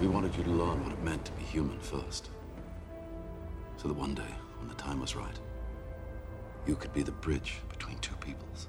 [0.00, 2.30] We wanted you to learn what it meant to be human first.
[3.78, 5.36] So that one day, when the time was right,
[6.68, 8.68] you could be the bridge between two peoples.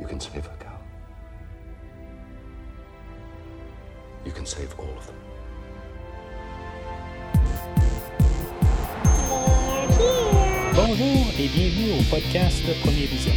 [0.00, 0.80] You can save her, Cal.
[4.24, 5.16] You can save all of them.
[10.74, 13.34] Bonjour et bienvenue au podcast Premier Vision.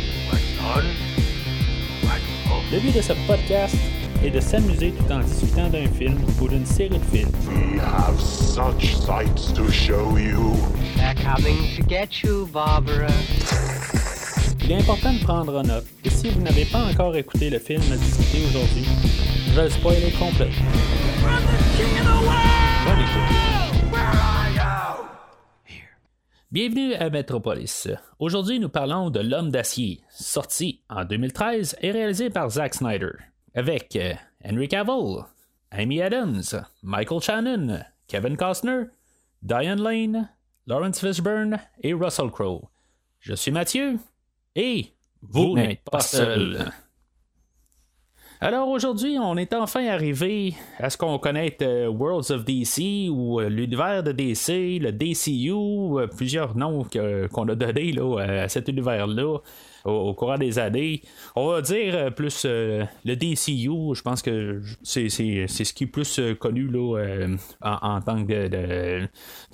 [2.72, 6.66] Le but de ce podcast est de s'amuser tout en discutant d'un film ou d'une
[6.66, 7.32] série de films.
[7.48, 10.56] We have such sights to show you.
[10.96, 13.08] They're coming to get you, Barbara.
[14.64, 17.60] Il est important de prendre en note que si vous n'avez pas encore écouté le
[17.60, 18.86] film à discuter aujourd'hui,
[19.48, 20.52] je vais le spoiler complet.
[26.52, 27.88] Bienvenue à Metropolis.
[28.18, 33.12] Aujourd'hui, nous parlons de L'Homme d'acier, sorti en 2013 et réalisé par Zack Snyder,
[33.54, 34.14] avec euh,
[34.46, 35.26] Henry Cavill,
[35.72, 36.44] Amy Adams,
[36.84, 38.86] Michael Shannon, Kevin Costner,
[39.42, 40.30] Diane Lane,
[40.68, 42.70] Lawrence Fishburne et Russell Crowe.
[43.20, 43.98] Je suis Mathieu
[44.56, 46.72] et vous n'êtes pas seul.
[48.42, 53.42] Alors aujourd'hui, on est enfin arrivé à ce qu'on connaît euh, Worlds of DC ou
[53.42, 55.52] euh, l'univers de DC, le DCU,
[56.00, 56.86] euh, plusieurs noms
[57.34, 59.40] qu'on a donnés à cet univers-là
[59.86, 61.02] au, au courant des années.
[61.36, 65.74] On va dire euh, plus euh, le DCU, je pense que c'est, c'est, c'est ce
[65.74, 67.28] qui est plus euh, connu là,
[67.62, 69.08] en, en tant que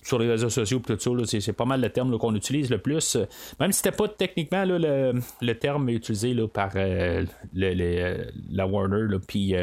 [0.03, 2.69] sur les réseaux sociaux tout ça, là, c'est, c'est pas mal le terme qu'on utilise
[2.69, 3.17] le plus.
[3.59, 9.17] Même si c'était pas techniquement là, le, le terme utilisé par le- le- la Warner
[9.27, 9.53] puis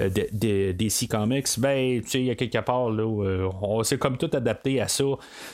[0.00, 3.06] euh, euh, de- de- DC Comics, ben tu sais, il y a quelque part là,
[3.06, 5.04] où, euh, on s'est comme tout adapté à ça.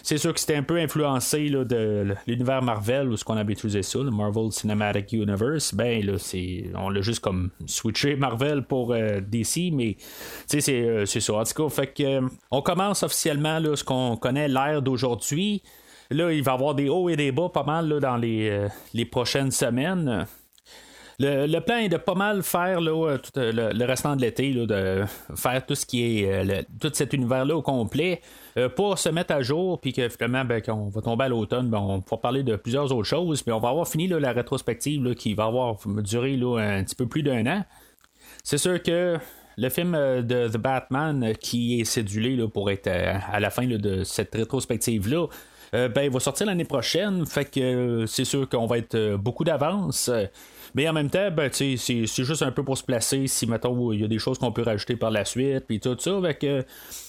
[0.03, 3.53] C'est sûr que c'était un peu influencé là, de l'univers Marvel ou ce qu'on avait
[3.53, 5.75] utilisé ça, le Marvel Cinematic Universe.
[5.75, 10.05] Ben là, c'est on l'a juste comme switché Marvel pour euh, DC, mais tu
[10.47, 11.35] sais, c'est, euh, ça.
[11.35, 15.63] En tout cas, fait que on commence officiellement là, ce qu'on connaît l'ère d'aujourd'hui.
[16.13, 18.67] Là, il va y avoir des hauts et des bas pas mal là, dans les,
[18.95, 20.27] les prochaines semaines.
[21.23, 25.05] Le, plan est de pas mal faire euh, euh, le, restant de l'été, de
[25.37, 28.23] faire tout ce qui est euh, tout cet univers-là au complet
[28.75, 31.69] pour se mettre à jour, puis que finalement, ben, quand on va tomber à l'automne,
[31.69, 35.15] ben, on va parler de plusieurs autres choses, puis on va avoir fini la rétrospective
[35.15, 37.65] qui va avoir duré un petit peu plus d'un an.
[38.43, 39.19] C'est sûr que
[39.57, 44.35] le film de The Batman qui est cédulé pour être à la fin de cette
[44.35, 45.27] rétrospective-là,
[45.73, 47.25] ben, va sortir l'année prochaine.
[47.27, 50.11] Fait que c'est sûr qu'on va être beaucoup d'avance.
[50.71, 51.77] Euh, Mais en même temps, ben, c'est,
[52.07, 54.63] juste un peu pour se placer si, mettons, il y a des choses qu'on peut
[54.63, 56.21] rajouter par la suite, puis tout ça.
[56.23, 56.65] Fait que,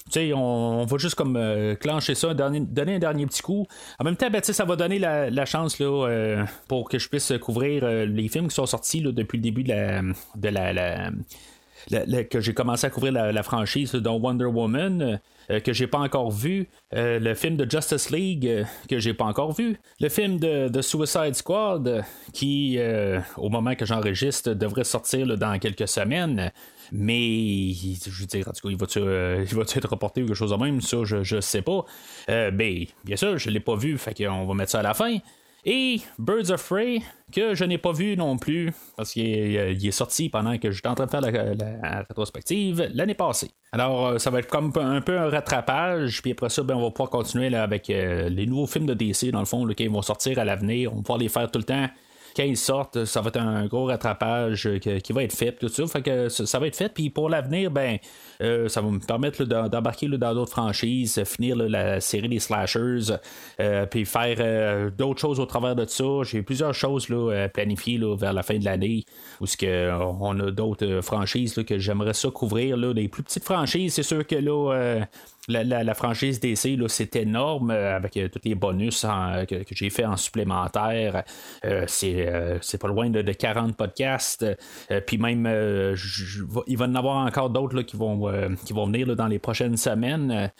[0.09, 3.67] sais, on, on va juste comme euh, clencher ça, donner, donner un dernier petit coup.
[3.99, 7.33] En même temps, ben, ça va donner la, chance là, euh, pour que je puisse
[7.41, 10.01] couvrir euh, les films qui sont sortis depuis le début de la,
[10.35, 15.17] de la, la- que j'ai commencé à couvrir la, la franchise, dont Wonder Woman, euh,
[15.59, 19.77] que j'ai pas encore vu, le film de Justice League, que j'ai pas encore vu,
[19.99, 22.01] le film de, de Suicide Squad, euh,
[22.33, 26.51] qui, euh, au moment que j'enregistre, devrait sortir dans quelques semaines.
[26.91, 30.51] Mais, je veux dire, en tout cas, euh, il va-tu être reporté ou quelque chose
[30.51, 31.85] de même, ça, je, je sais pas.
[32.27, 35.17] Ben, bien sûr, je l'ai pas vu, fait qu'on va mettre ça à la fin.
[35.63, 37.01] Et Birds of Prey,
[37.31, 40.87] que je n'ai pas vu non plus, parce qu'il est, euh, sorti pendant que j'étais
[40.87, 43.51] en train de faire la, rétrospective l'année passée.
[43.71, 46.81] Alors, euh, ça va être comme un peu un rattrapage, puis après ça, ben, on
[46.81, 49.85] va pouvoir continuer avec euh, les nouveaux films de DC, dans le fond, là, qui
[49.87, 50.91] vont sortir à l'avenir.
[50.91, 51.87] On va pouvoir les faire tout le temps.
[52.35, 55.67] Quand ils sortent, ça va être un gros rattrapage euh, qui va être fait, tout
[55.67, 55.85] ça.
[55.87, 56.93] Fait que ça, va être fait.
[56.93, 57.97] Puis pour l'avenir, ben,
[58.41, 63.17] euh, ça va me permettre d'embarquer dans d'autres franchises, finir la série des slashers,
[63.59, 66.03] euh, puis faire d'autres choses au travers de ça.
[66.23, 69.05] J'ai plusieurs choses là, planifiées vers la fin de l'année,
[69.39, 72.77] où que, on a d'autres franchises que j'aimerais ça couvrir.
[72.77, 75.05] Là, des plus petites franchises, c'est sûr que là.
[75.49, 79.55] Euh, la, la- franchise DC, c'est énorme euh, avec euh, tous les bonus en- que,
[79.71, 81.23] j'ai fait en supplémentaire.
[81.65, 84.45] Euh, c'est, euh, pas loin de, de 40 podcasts.
[84.91, 88.27] Euh, Puis même, euh, je- je- il va y en avoir encore d'autres qui, vont,
[88.29, 90.51] euh, qui vont venir là, dans les prochaines semaines.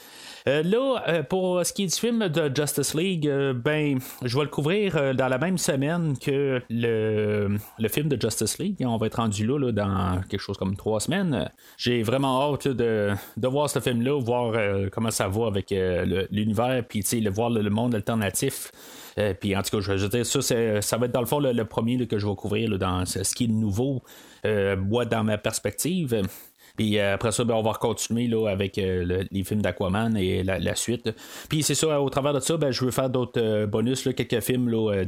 [0.48, 4.38] Euh, là, euh, pour ce qui est du film de Justice League, euh, ben, je
[4.38, 8.78] vais le couvrir euh, dans la même semaine que le, le film de Justice League.
[8.86, 11.50] On va être rendu là, dans quelque chose comme trois semaines.
[11.78, 16.26] J'ai vraiment hâte de, de voir ce film-là, voir euh, comment ça va avec euh,
[16.32, 18.72] l'univers, puis le- voir le, monde alternatif.
[19.18, 21.40] Euh, puis en tout cas, je, je dire, ça, ça va être dans le fond
[21.40, 24.02] le, premier que je vais couvrir dans ce, qui est nouveau,
[24.44, 26.22] moi, dans ma perspective.
[26.82, 31.12] Puis après ça, ben, on va continuer là, avec les films d'Aquaman et la, suite.
[31.48, 34.40] Puis c'est ça, au travers de ça, ben, je veux faire d'autres bonus, là, quelques
[34.40, 35.04] films là,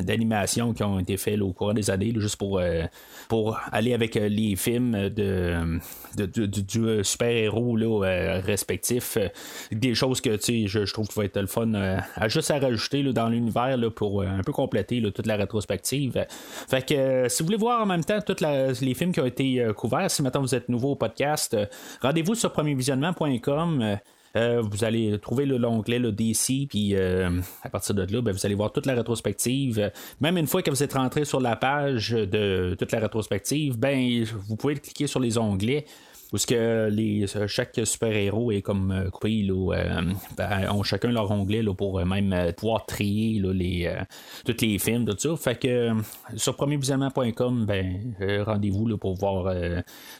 [0.00, 2.58] d'animation qui ont été faits au cours des années, juste pour,
[3.28, 5.78] pour aller avec les films de,
[6.16, 9.18] du super-héros respectif.
[9.70, 13.02] des choses que je, je trouve qu'il va être le fun à juste à rajouter
[13.12, 16.24] dans l'univers pour un peu compléter toute la rétrospective.
[16.66, 18.42] Fait que si vous voulez voir en même temps tous
[18.80, 21.56] les films qui ont été couverts, si maintenant vous êtes nouveau au podcast,
[22.00, 23.98] rendez-vous sur premiervisionnement.com.
[24.36, 28.46] Euh, vous allez trouver l'onglet le DC, puis euh, à partir de là, ben, vous
[28.46, 29.90] allez voir toute la rétrospective.
[30.20, 34.24] Même une fois que vous êtes rentré sur la page de toute la rétrospective, ben,
[34.24, 35.84] vous pouvez cliquer sur les onglets
[36.32, 40.02] où ce que les, chaque super-héros est comme euh, coupé, euh,
[40.36, 43.94] ben, ont chacun leur onglet pour euh, même pouvoir trier les,
[44.46, 45.36] tous les films, tout ça.
[45.36, 45.90] Fait que
[46.36, 48.14] sur premiervisionnement.com, ben,
[48.44, 49.54] rendez-vous pour voir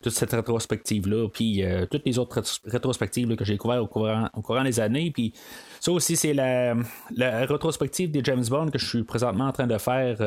[0.02, 5.10] toute cette rétrospective-là, puis toutes les autres rétrospectives que j'ai couvertes au courant, des années.
[5.10, 5.32] Puis
[5.80, 6.74] ça aussi, c'est la,
[7.16, 10.18] la, rétrospective des James Bond que je suis présentement en train de faire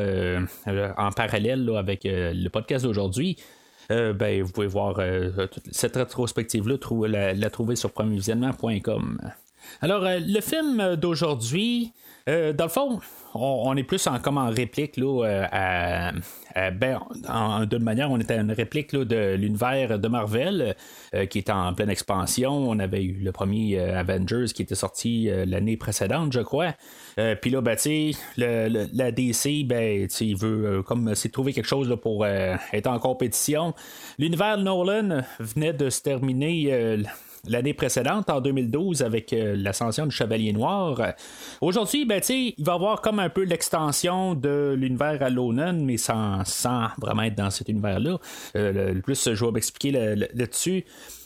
[0.98, 3.36] en parallèle avec le podcast d'aujourd'hui.
[3.90, 5.30] Euh, ben, vous pouvez voir euh,
[5.70, 6.76] cette rétrospective-là,
[7.08, 9.18] la, la, trouver sur premiervisionnement.com.
[9.80, 11.92] Alors, euh, le film d'aujourd'hui,
[12.26, 13.00] dans le fond,
[13.42, 16.12] on, est plus en, comme en réplique là, à,
[16.70, 17.00] ben,
[17.66, 20.74] de manière, on était à une réplique de l'univers de Marvel
[21.30, 22.50] qui est en pleine expansion.
[22.52, 26.74] On avait eu le premier Avengers qui était sorti l'année précédente, je crois.
[27.18, 27.76] Euh, puis là, ben,
[28.36, 32.56] le, la DC, ben, il veut euh, comme c'est trouver quelque chose là, pour euh,
[32.72, 33.74] être en compétition.
[34.18, 36.98] L'univers Nolan venait de se terminer
[37.48, 41.14] l'année précédente, en 2012, avec l'ascension du Chevalier Noir.
[41.60, 45.96] Aujourd'hui, ben, il va y avoir comme un peu l'extension de l'univers à Nolan, mais
[45.96, 46.42] sans,
[46.98, 48.18] vraiment être dans cet univers-là.
[48.54, 50.84] le plus, je vais m'expliquer là-dessus.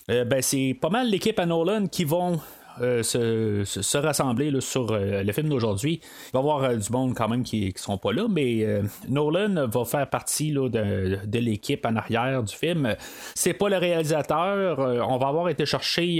[0.08, 2.40] ben, c'est pas mal l'équipe à Nolan qui vont
[2.80, 6.00] euh, se, rassembler sur euh, le film d'aujourd'hui.
[6.02, 8.66] Il va y avoir euh, du monde quand même qui ne seront pas là, mais
[9.08, 12.94] Nolan va faire partie de, l'équipe en arrière du film.
[13.34, 14.78] C'est pas le réalisateur.
[15.08, 16.16] on va avoir été chercher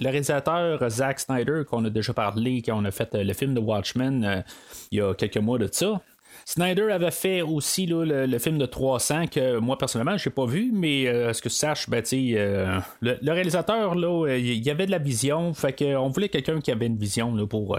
[0.00, 3.60] le réalisateur Zack Snyder, qu'on a déjà parlé, quand on a fait le film de
[3.60, 4.44] Watchmen
[4.90, 6.00] il y a quelques mois de ça.
[6.44, 10.70] Snyder avait fait aussi le, film de 300 que moi personnellement je n'ai pas vu,
[10.72, 14.90] mais euh, ce que je sache, ben, euh, le, réalisateur euh, il y avait de
[14.90, 17.78] la vision, fait voulait quelqu'un qui avait une vision pour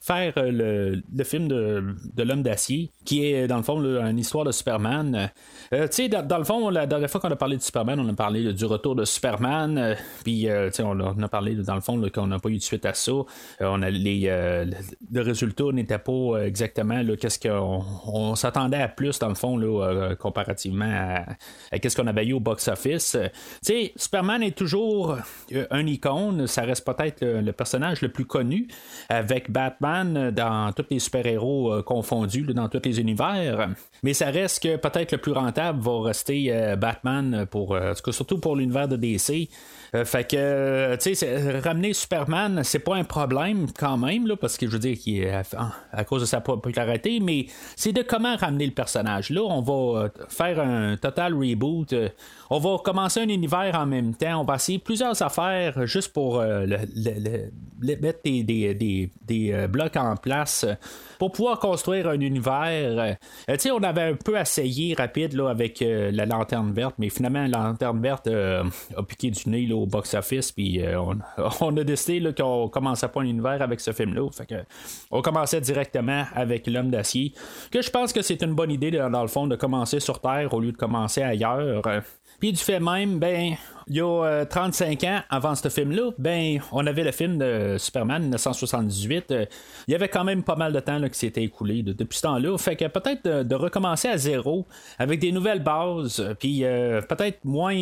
[0.00, 5.30] faire le, film de, l'homme d'acier, qui est dans le fond une histoire de Superman.
[5.70, 8.64] Dans, le fond, la dernière fois qu'on a parlé de Superman, on a parlé du
[8.64, 10.48] retour de Superman, puis
[10.80, 13.12] on, a parlé dans le fond qu'on n'a pas eu de suite à ça.
[13.60, 14.26] les,
[15.12, 20.14] le résultat n'était pas exactement qu'est-ce qu'on on s'attendait à plus, dans le fond, euh,
[20.14, 23.16] comparativement à, ce qu'on avait eu au box-office.
[23.64, 25.16] Tu Superman est toujours
[25.52, 28.68] euh, un icône, ça reste peut-être le, personnage le plus connu,
[29.08, 33.68] avec Batman dans tous les super-héros euh, confondus, dans tous les univers.
[34.02, 37.76] Mais ça reste peut-être le plus rentable va rester Batman, pour,
[38.10, 39.48] surtout pour l'univers de DC.
[39.94, 44.36] Euh, fait que, euh, tu sais, ramener Superman, c'est pas un problème quand même, là,
[44.36, 45.30] parce que je veux dire qu'il est
[45.92, 47.46] à, cause de sa popularité, mais
[47.76, 49.28] c'est de comment ramener le personnage.
[49.28, 51.94] Là, on va euh, faire un total reboot.
[52.48, 54.40] On va commencer un univers en même temps.
[54.40, 56.76] On va essayer plusieurs affaires juste pour le,
[58.00, 60.64] mettre des, des, des, blocs en place
[61.22, 63.16] pour pouvoir construire un univers.
[63.46, 67.46] tu sais, on avait un peu essayé rapide là, avec la lanterne verte, mais finalement,
[67.46, 68.64] la lanterne verte a
[69.06, 71.00] piqué du nez là, au box-office, puis euh,
[71.60, 74.28] on, a décidé qu'on commençait pas un univers avec ce film-là.
[74.32, 74.64] Fait que,
[75.12, 77.32] on commençait directement avec L'Homme d'acier,
[77.70, 80.52] que je pense que c'est une bonne idée, dans le fond, de commencer sur Terre
[80.52, 81.84] au lieu de commencer ailleurs.
[82.40, 83.54] Puis du fait même, ben,
[83.88, 87.76] il y a 35 euh, ans, avant ce film-là, ben, on avait le film de
[87.78, 89.30] Superman 1978.
[89.30, 89.46] Euh,
[89.88, 92.22] il y avait quand même pas mal de temps là, qui s'était écoulé depuis ce
[92.22, 92.56] temps-là.
[92.58, 94.66] Fait que peut-être de, recommencer à zéro
[94.98, 97.76] avec des nouvelles bases, puis euh, peut-être moins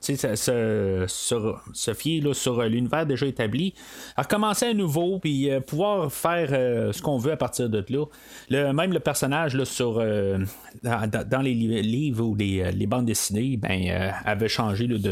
[0.00, 3.74] se, se, fier sur l'univers déjà établi.
[4.16, 6.48] recommencer à nouveau, puis pouvoir faire
[6.92, 8.04] ce qu'on veut à partir de là.
[8.48, 10.02] Le, même le personnage là, sur,
[10.82, 15.09] dans, les livres ou les, les bandes dessinées ben, avait changé de,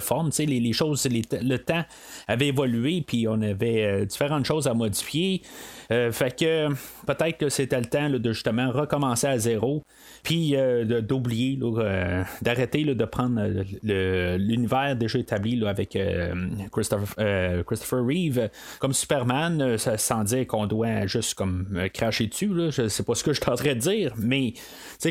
[0.00, 0.30] forme.
[0.38, 1.84] Les, les choses, le temps
[2.26, 5.42] avait évolué, puis on avait euh, différentes choses à modifier.
[5.90, 6.68] Euh, fait que
[7.06, 9.82] peut-être que c'était le temps de justement recommencer à zéro,
[10.22, 11.58] puis euh, d'oublier,
[12.42, 13.40] d'arrêter de prendre
[13.82, 15.98] l'univers déjà établi avec
[16.72, 22.52] Christopher, Christopher, Reeve comme Superman, sans dire qu'on doit juste comme cracher dessus.
[22.52, 24.54] Là, je sais pas ce que je train de dire, mais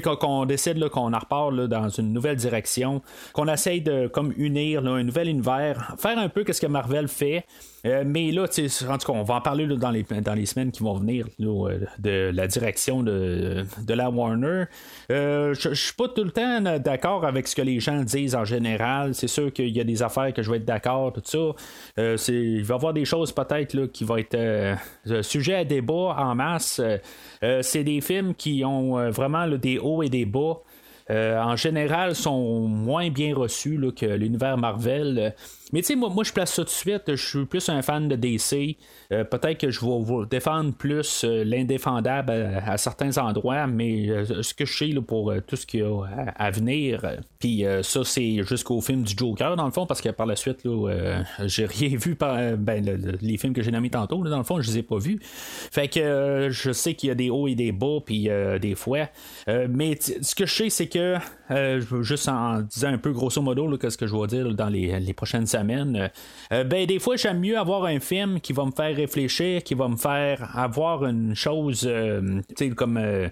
[0.01, 3.01] qu'on décide qu'on en repart dans une nouvelle direction
[3.33, 7.45] qu'on essaye de comme unir un nouvel univers, faire un peu ce que Marvel fait.
[7.85, 10.95] Euh, mais là, en tout cas, on va en parler dans, les, semaines qui vont
[10.95, 14.65] venir euh, de la direction de, la Warner.
[15.11, 18.45] Euh, je suis pas tout le temps d'accord avec ce que les gens disent en
[18.45, 19.13] général.
[19.13, 22.31] C'est sûr qu'il y a des affaires que je vais être d'accord, tout ça.
[22.31, 24.77] il va y avoir des choses peut-être qui vont être
[25.21, 26.81] sujet à débat en masse.
[27.61, 30.61] c'est des films qui ont vraiment des hauts et des bas.
[31.09, 35.35] en général, sont moins bien reçus que l'univers Marvel.
[35.73, 37.03] Mais tu sais, moi, moi, je place ça tout de suite.
[37.07, 38.77] Je suis plus un fan de DC.
[39.11, 42.31] Euh, peut-être que je vais vous défendre plus euh, l'indéfendable
[42.65, 45.83] à, certains endroits, mais euh, ce que je sais là, pour tout ce qu'il y
[45.83, 46.03] a
[46.35, 47.01] à, venir,
[47.39, 50.63] puis ça, c'est jusqu'au film du Joker, dans le fond, parce que par la suite,
[50.63, 54.71] là, j'ai rien vu ben, les films que j'ai nommés tantôt, dans le fond, je
[54.71, 55.19] les ai pas vus.
[55.21, 58.29] Fait que je sais qu'il y a des hauts et des bas, puis
[58.61, 59.07] des fois.
[59.47, 61.17] mais ce que je sais, c'est que,
[62.01, 65.13] juste en disant un peu grosso modo, qu'est-ce que je vais dire dans les, les
[65.13, 66.09] prochaines semaines,
[66.51, 69.73] euh, ben, des fois, j'aime mieux avoir un film qui va me faire réfléchir, qui
[69.73, 72.41] va me faire avoir une chose, euh,
[72.75, 73.29] comme euh,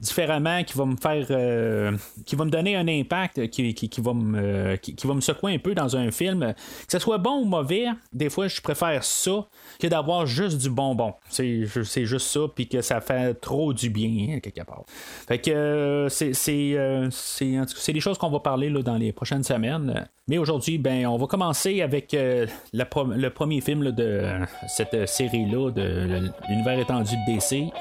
[0.00, 5.06] différemment, qui va me faire, qui va me donner un impact, qui, va me, qui,
[5.06, 6.54] va me secouer un peu dans un film.
[6.54, 9.46] Que ce soit bon ou mauvais, des fois, je préfère ça
[9.78, 11.14] que d'avoir juste du bonbon.
[11.28, 14.84] C'est, juste ça, puis que ça fait trop du bien, hein, quelque part.
[15.26, 20.08] Fait que c'est, c'est, des choses qu'on va parler dans les prochaines semaines.
[20.28, 21.37] Mais aujourd'hui, ben, on va commencer
[21.82, 24.24] avec euh, le premier film de
[24.66, 27.72] cette série-là, de l'univers étendu de DC,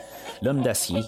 [0.43, 1.01] L'homme d'acier.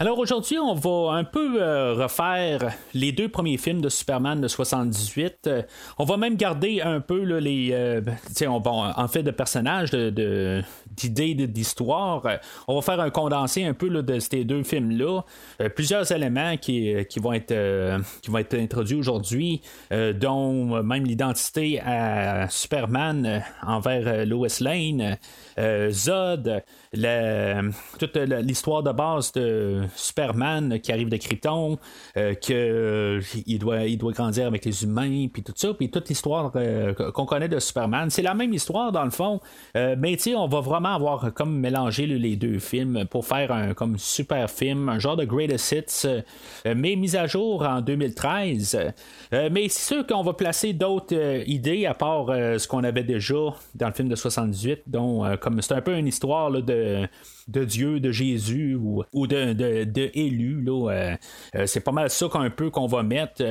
[0.00, 4.46] Alors aujourd'hui, on va un peu euh, refaire les deux premiers films de Superman de
[4.46, 5.48] 78.
[5.48, 5.62] Euh,
[5.98, 8.00] on va même garder un peu les, euh,
[8.42, 10.62] on, en fait, de personnages, de,
[10.98, 12.22] d'idées, d'histoire.
[12.66, 15.22] On va faire un condensé un peu de ces deux films-là.
[15.74, 23.42] plusieurs éléments qui, vont être qui vont être introduits aujourd'hui, dont même l'identité à Superman
[23.62, 25.16] envers Lois Lane,
[25.90, 26.62] Zod,
[27.98, 31.78] toute l'histoire de base de Superman qui arrive de Krypton,
[32.16, 33.20] euh, qu'il euh,
[33.58, 37.26] doit, il doit grandir avec les humains, puis tout ça, puis toute l'histoire euh, qu'on
[37.26, 38.10] connaît de Superman.
[38.10, 39.40] C'est la même histoire dans le fond,
[39.74, 44.50] mais on va vraiment avoir comme mélangé les deux films pour faire un comme super
[44.50, 46.08] film, un genre de greatest hits,
[46.64, 48.92] mais mis à jour en 2013.
[49.50, 53.34] mais c'est sûr qu'on va placer d'autres idées à part ce qu'on avait déjà
[53.74, 57.06] dans le film de 78, dont comme c'est un peu une histoire de
[57.48, 60.10] de Dieu, de Jésus ou, ou de, de, de.
[60.64, 61.16] Là, euh,
[61.54, 63.42] euh, c'est pas mal ça qu'un peu qu'on va mettre.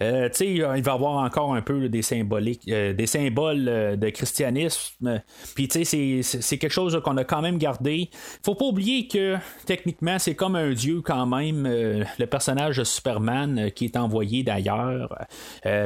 [0.00, 3.64] Euh, il va y avoir encore un peu des symboliques, des symboles
[3.98, 5.22] de christianisme.
[5.54, 8.10] Puis c'est, c'est quelque chose qu'on a quand même gardé.
[8.44, 13.70] Faut pas oublier que techniquement c'est comme un dieu quand même, le personnage de Superman
[13.74, 15.16] qui est envoyé d'ailleurs.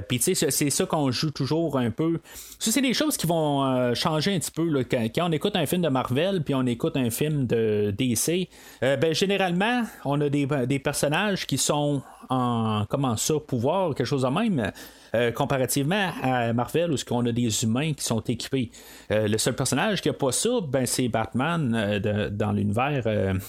[0.08, 2.20] Puis c'est ça qu'on joue toujours un peu.
[2.58, 5.82] Ça, c'est des choses qui vont changer un petit peu quand, on écoute un film
[5.82, 8.48] de Marvel puis on écoute un film de DC,
[8.82, 14.22] euh, ben, généralement, on a des, personnages qui sont en comment ça, pouvoir, quelque chose
[14.22, 14.72] de même.
[15.14, 18.70] Euh, comparativement à Marvel où on a des humains qui sont équipés.
[19.10, 22.00] Euh, le seul personnage qui n'a pas ça, ben, c'est Batman
[22.32, 23.04] dans l'univers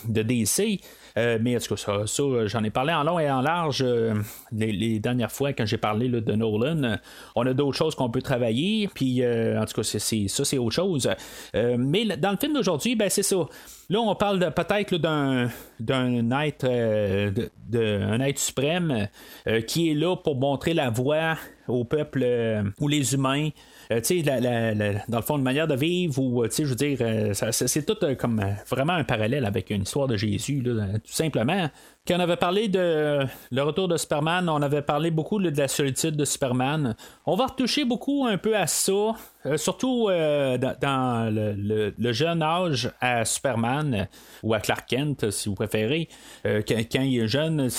[0.07, 0.79] de DC.
[1.41, 3.85] Mais en tout cas, ça, j'en ai parlé en long et en large
[4.51, 6.97] les, dernières fois quand j'ai parlé de Nolan.
[7.35, 11.09] on a d'autres choses qu'on peut travailler, puis en tout cas, ça, c'est autre chose.
[11.53, 13.47] mais dans le film d'aujourd'hui, ben, c'est ça.
[13.89, 17.31] Là, on parle peut-être d'un, d'un être, euh,
[17.69, 19.07] de, être suprême
[19.47, 23.49] euh, qui est là pour montrer la voie au peuple euh, ou les humains.
[23.89, 26.99] tu sais, dans le fond, une manière de vivre, ou, sais, je veux dire,
[27.51, 31.69] c'est tout comme vraiment un parallèle avec une histoire de Jésus, tout simplement.
[32.07, 35.67] Quand on avait parlé de le retour de Superman, on avait parlé beaucoup de la
[35.67, 36.95] solitude de Superman.
[37.25, 42.91] On va retoucher beaucoup un peu à ça, euh, surtout euh, dans, le, jeune âge
[43.01, 44.07] à Superman
[44.41, 46.07] ou à Clark Kent, si vous préférez.
[46.45, 47.69] Euh, quand, il est jeune,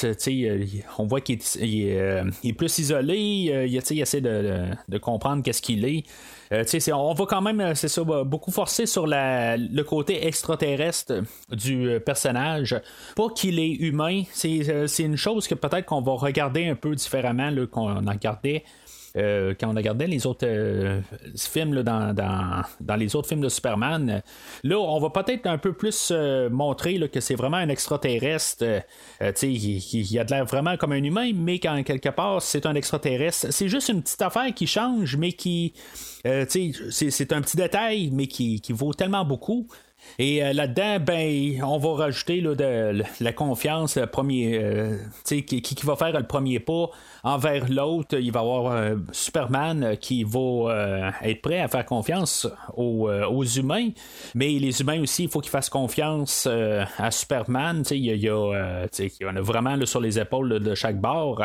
[0.99, 6.04] on voit qu'il est, plus isolé, il, essaie de, comprendre qu'est-ce qu'il est.
[6.52, 11.88] Euh, on va quand même, euh, c'est ça, beaucoup forcer sur le côté extraterrestre du
[11.88, 12.81] euh, personnage.
[13.17, 17.52] Pas qu'il est humain, c'est une chose que peut-être qu'on va regarder un peu différemment
[17.71, 18.64] qu'on en regardait
[19.17, 21.00] euh, quand on regardait les autres euh,
[21.37, 24.23] films dans, dans, les autres films de Superman,
[24.65, 26.12] là, on va peut-être un peu plus
[26.50, 28.65] montrer que c'est vraiment un extraterrestre.
[29.43, 32.75] il, y a de l'air vraiment comme un humain, mais quand quelque part c'est un
[32.75, 35.73] extraterrestre, c'est juste une petite affaire qui change, mais qui.
[36.25, 39.67] c'est un petit détail, mais qui, qui vaut tellement beaucoup.
[40.19, 45.97] Et euh, là-dedans, ben, on va rajouter la confiance, le premier, euh, qui, qui, va
[45.97, 46.91] faire le premier pas
[47.23, 48.19] envers l'autre.
[48.19, 52.47] Il va y avoir euh, Superman qui va être prêt à faire confiance
[52.77, 53.09] aux,
[53.45, 53.91] humains,
[54.35, 57.83] mais les humains aussi, il faut qu'ils fassent confiance à Superman.
[57.91, 61.43] Il y, y, en a vraiment sur les épaules de chaque bord.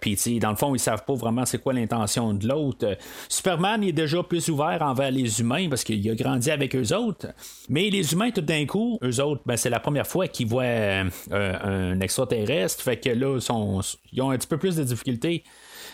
[0.00, 2.96] Puis, dans le fond, ils savent pas vraiment c'est quoi l'intention de l'autre.
[3.28, 7.28] Superman est déjà plus ouvert envers les humains parce qu'il a grandi avec eux autres.
[7.68, 10.64] Mais les humains, tout d'un coup, eux autres, ben, c'est la première fois qu'ils voient
[10.64, 12.82] euh, un extraterrestre.
[12.82, 15.44] Fait que là, ils ont un petit peu plus de difficultés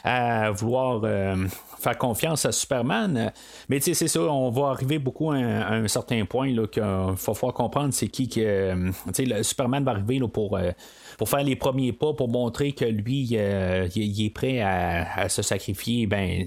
[0.04, 1.36] à vouloir euh,
[1.78, 3.32] faire confiance à Superman.
[3.68, 7.92] Mais c'est ça, on va arriver beaucoup à un, certain point qu'il va falloir comprendre
[7.92, 8.74] c'est qui que.
[9.18, 10.70] le Superman va arriver là, pour, euh,
[11.18, 15.42] pour faire les premiers pas, pour montrer que lui, il est prêt à, à se
[15.42, 16.06] sacrifier.
[16.06, 16.46] Ben,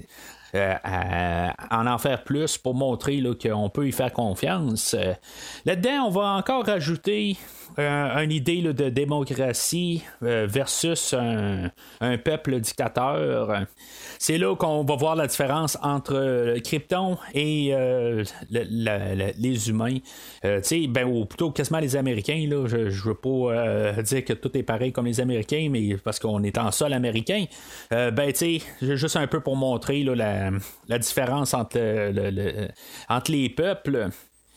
[0.54, 4.94] euh, en en faire plus pour montrer qu'on peut y faire confiance.
[4.94, 5.12] Euh,
[5.64, 7.36] là-dedans, on va encore rajouter
[7.78, 11.70] euh, une idée de démocratie versus un,
[12.18, 13.66] peuple dictateur.
[14.18, 17.74] C'est là qu'on va voir la différence entre Krypton et
[18.50, 19.98] les humains.
[20.42, 22.46] ben, ou plutôt quasiment les Américains.
[22.48, 26.18] Là, je ne veux pas dire que tout est pareil comme les Américains, mais parce
[26.18, 27.44] qu'on est en sol américain.
[27.90, 30.50] ben, tu sais, juste un peu pour montrer la,
[30.88, 31.78] la, différence entre
[33.28, 34.10] les peuples.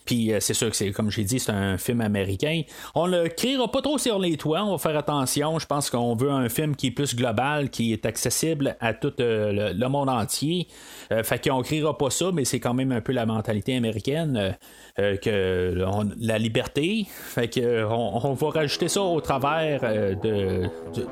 [0.08, 2.62] Puis euh, c'est sûr que c'est, comme j'ai dit, c'est un film américain.
[2.96, 5.60] On ne criera pas trop sur les toits, on va faire attention.
[5.60, 9.14] Je pense qu'on veut un film qui est plus global, qui est accessible à tout
[9.20, 10.68] euh, le, monde entier.
[11.12, 14.58] Euh, fait qu'on criera pas ça, mais c'est quand même un peu la mentalité américaine.
[14.98, 15.76] que
[16.20, 17.06] la liberté.
[17.08, 19.82] Fait que on, va rajouter ça au travers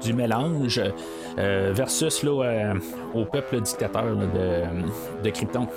[0.02, 0.82] du mélange
[1.38, 2.74] versus là,
[3.14, 5.68] au peuple dictateur de, de Krypton.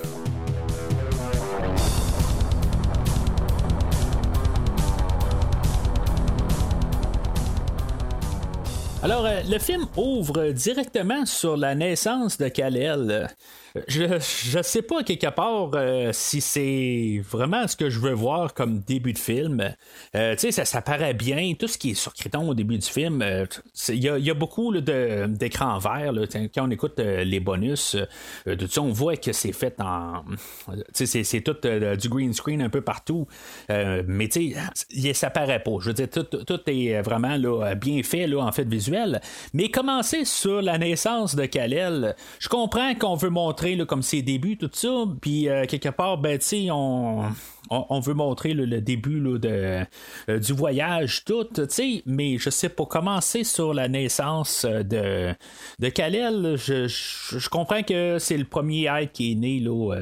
[9.01, 13.29] Alors, euh, le film ouvre directement sur la naissance de Kal-El
[13.87, 14.19] je,
[14.51, 18.81] je sais pas quelque part euh, si c'est vraiment ce que je veux voir comme
[18.81, 19.75] début de film.
[20.15, 21.55] Euh, tu sais, ça, ça paraît bien.
[21.59, 23.25] Tout ce qui est sur Criton au début du film,
[23.89, 26.13] il y, a beaucoup d'écrans verts.
[26.55, 27.97] quand on écoute les bonus,
[28.47, 30.25] de on voit que c'est fait en.
[30.95, 33.27] Tu sais, c'est tout du green screen un peu partout.
[33.69, 35.77] mais tu sais, ça paraît pas.
[35.81, 37.37] Je veux dire, tout, tout est vraiment
[37.77, 38.65] bien fait en fait
[39.53, 44.57] Mais commencer sur la naissance de Kalel, je comprends qu'on veut montrer comme ses débuts,
[44.57, 45.05] tout ça.
[45.21, 47.25] Puis euh, quelque part, ben, tu on,
[47.71, 49.85] on, veut montrer le début de,
[50.29, 51.49] euh, du voyage, tout,
[52.07, 55.35] mais je sais pas commencer sur la naissance euh, de,
[55.79, 56.57] de Kalel.
[56.57, 59.93] Je, comprends que c'est le premier être qui est né là,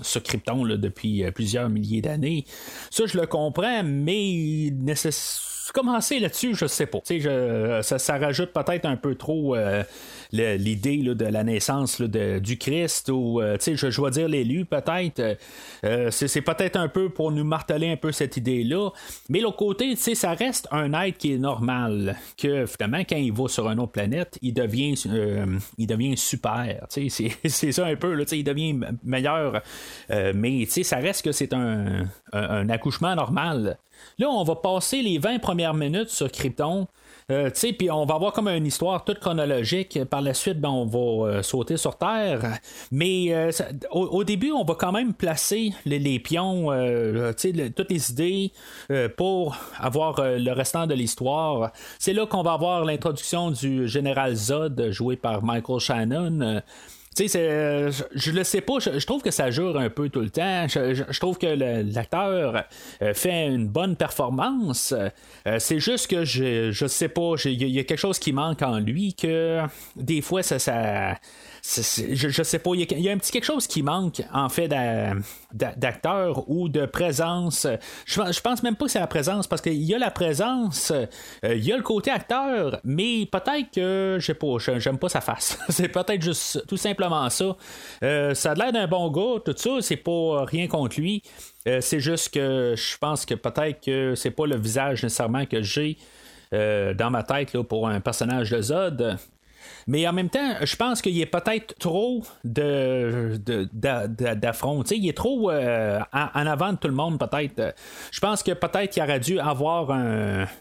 [0.00, 2.44] sur Krypton depuis plusieurs milliers d'années.
[2.90, 6.98] Ça, je le comprends, mais nécessaire commencer là-dessus, je sais pas.
[7.08, 9.84] Je, ça, ça, rajoute peut-être un peu trop euh,
[10.32, 15.38] l'idée de la naissance de, du Christ ou euh, je, je dire l'élu peut-être.
[15.84, 18.90] Euh, c'est peut-être un peu pour nous marteler un peu cette idée-là.
[19.28, 22.16] Mais l'autre côté, ça reste un être qui est normal.
[22.36, 24.94] Que finalement, quand il va sur une autre planète, il devient,
[25.78, 26.86] il devient super.
[26.88, 28.14] C'est ça un peu.
[28.14, 29.62] Là, il devient meilleur.
[30.34, 33.78] mais ça reste que c'est un, un accouchement normal.
[34.18, 36.86] Là, on va passer les 20 premières minutes sur Krypton.
[37.30, 40.04] Euh, puis on va avoir comme une histoire toute chronologique.
[40.04, 42.58] Par la suite, ben, on va euh, sauter sur Terre.
[42.90, 43.50] Mais euh,
[43.90, 48.52] au, début, on va quand même placer les, pions, toutes les idées
[49.16, 51.72] pour avoir le restant de l'histoire.
[51.98, 56.62] C'est là qu'on va avoir l'introduction du général Zod, joué par Michael Shannon.
[57.14, 60.20] Tu sais, euh, je, le sais pas, je, trouve que ça jure un peu tout
[60.20, 60.66] le temps.
[60.66, 62.64] Je, trouve que l'acteur
[63.02, 64.94] euh, fait une bonne performance.
[65.46, 68.62] Euh, c'est juste que je, je sais pas, il y, a quelque chose qui manque
[68.62, 69.60] en lui que
[69.96, 71.18] des fois ça, ça
[71.64, 74.68] je, sais pas, il y, a un petit quelque chose qui manque en fait
[75.52, 77.68] d'acteur ou de présence.
[78.04, 81.06] Je, pense même pas que c'est la présence parce qu'il y a la présence, euh,
[81.44, 85.20] il y a le côté acteur, mais peut-être que je sais pas, j'aime pas sa
[85.20, 85.56] face.
[85.68, 87.56] c'est peut-être juste tout simplement ça.
[88.02, 91.22] Euh, ça a l'air d'un bon gars, tout ça, c'est pas rien contre lui.
[91.68, 95.62] Euh, c'est juste que je pense que peut-être que c'est pas le visage nécessairement que
[95.62, 95.96] j'ai
[96.50, 99.18] dans ma tête pour un personnage de Zod.
[99.86, 103.40] Mais en même temps, je pense qu'il y a peut-être trop de,
[104.34, 104.82] d'affront.
[104.82, 107.74] il est trop euh, en, avant de tout le monde, peut-être.
[108.10, 109.90] Je pense que peut-être qu'il aurait dû avoir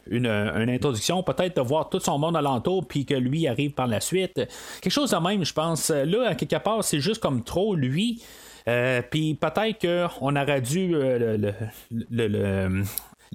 [0.09, 3.99] une, introduction, peut-être de voir tout son monde alentour, puis que lui arrive par la
[3.99, 4.41] suite.
[4.81, 5.89] Quelque chose de même, je pense.
[5.89, 8.21] Là, à quelque part, c'est juste comme trop lui.
[8.67, 11.51] Euh, puis peut-être qu'on aurait dû euh,
[11.89, 12.83] le,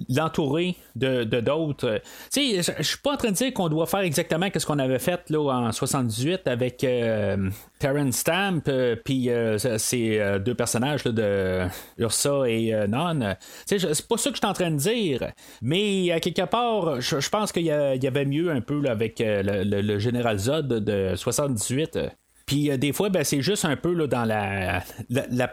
[0.09, 2.01] l'entourer de, d'autres.
[2.31, 4.79] Tu sais, je suis pas en train de dire qu'on doit faire exactement ce qu'on
[4.79, 11.03] avait fait là, en 78 avec euh, Terrence Stamp, euh, puis euh, ces deux personnages
[11.03, 13.19] de Ursa et Non.
[13.67, 15.31] Tu sais, c'est pas ça que je suis en train de dire,
[15.61, 19.99] mais à quelque part, je, pense qu'il y, avait mieux un peu avec le, le,
[19.99, 21.99] Général Zod de 78.
[22.47, 25.47] Puis euh, des fois, ben, c'est juste un peu là, dans la, la,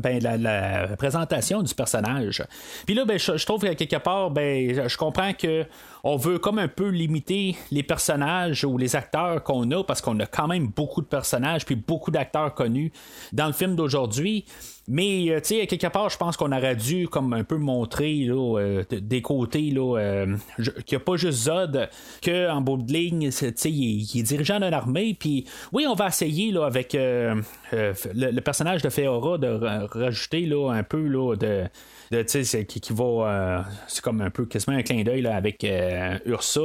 [0.00, 2.42] ben, la, présentation du personnage.
[2.84, 5.64] Puis là, ben, je, trouve que quelque part, ben, je comprends que
[6.02, 10.18] on veut comme un peu limiter les personnages ou les acteurs qu'on a parce qu'on
[10.18, 12.90] a quand même beaucoup de personnages puis beaucoup d'acteurs connus
[13.32, 14.44] dans le film d'aujourd'hui.
[14.92, 18.12] Mais, euh, tu sais, quelque part, je pense qu'on aurait dû comme un peu montrer
[18.24, 21.88] là, euh, des côtés là, euh, qu'il n'y a pas juste Zod,
[22.24, 25.14] qu'en bout de ligne, tu sais, il, est dirigeant d'une armée.
[25.14, 29.46] Puis, oui, on va essayer là, avec le, personnage de Feora de
[29.96, 31.66] rajouter là, un peu là, de
[32.10, 33.04] qui, qui va.
[33.04, 36.60] Euh, c'est comme un peu quasiment un clin d'œil avec euh, Ursa.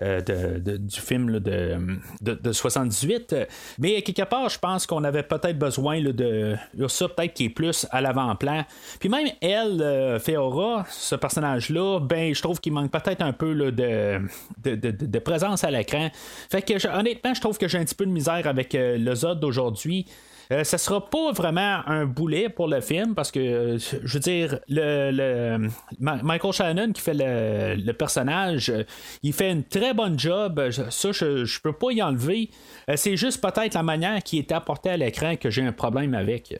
[0.00, 1.78] Euh, de, du film de,
[2.20, 3.36] de, 78.
[3.78, 7.86] Mais quelque part, je pense qu'on avait peut-être besoin de Ursa, peut-être qui est plus
[7.92, 8.64] à l'avant-plan.
[8.98, 14.20] Puis même elle, Feora, ce personnage-là, ben je trouve qu'il manque peut-être un peu de,
[14.64, 16.10] de, présence à l'écran.
[16.50, 19.38] Fait que honnêtement, je trouve que j'ai un petit peu de misère avec le Zod
[19.38, 20.06] d'aujourd'hui.
[20.52, 24.20] Euh, ça sera pas vraiment un boulet pour le film parce que, euh, je veux
[24.20, 28.84] dire, le, Michael Shannon qui fait le, personnage, euh,
[29.22, 30.60] il fait une très bonne job.
[30.90, 32.50] Ça, je, je peux pas y enlever.
[32.96, 36.58] c'est juste peut-être la manière qui est apportée à l'écran que j'ai un problème avec.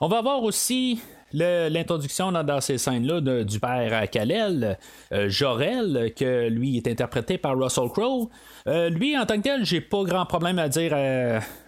[0.00, 1.00] On va voir aussi
[1.32, 4.78] l'introduction dans, ces scènes-là du père Kalel,
[5.26, 8.28] Jorel, que lui est interprété par Russell Crowe.
[8.66, 10.92] lui, en tant que tel, j'ai pas grand problème à dire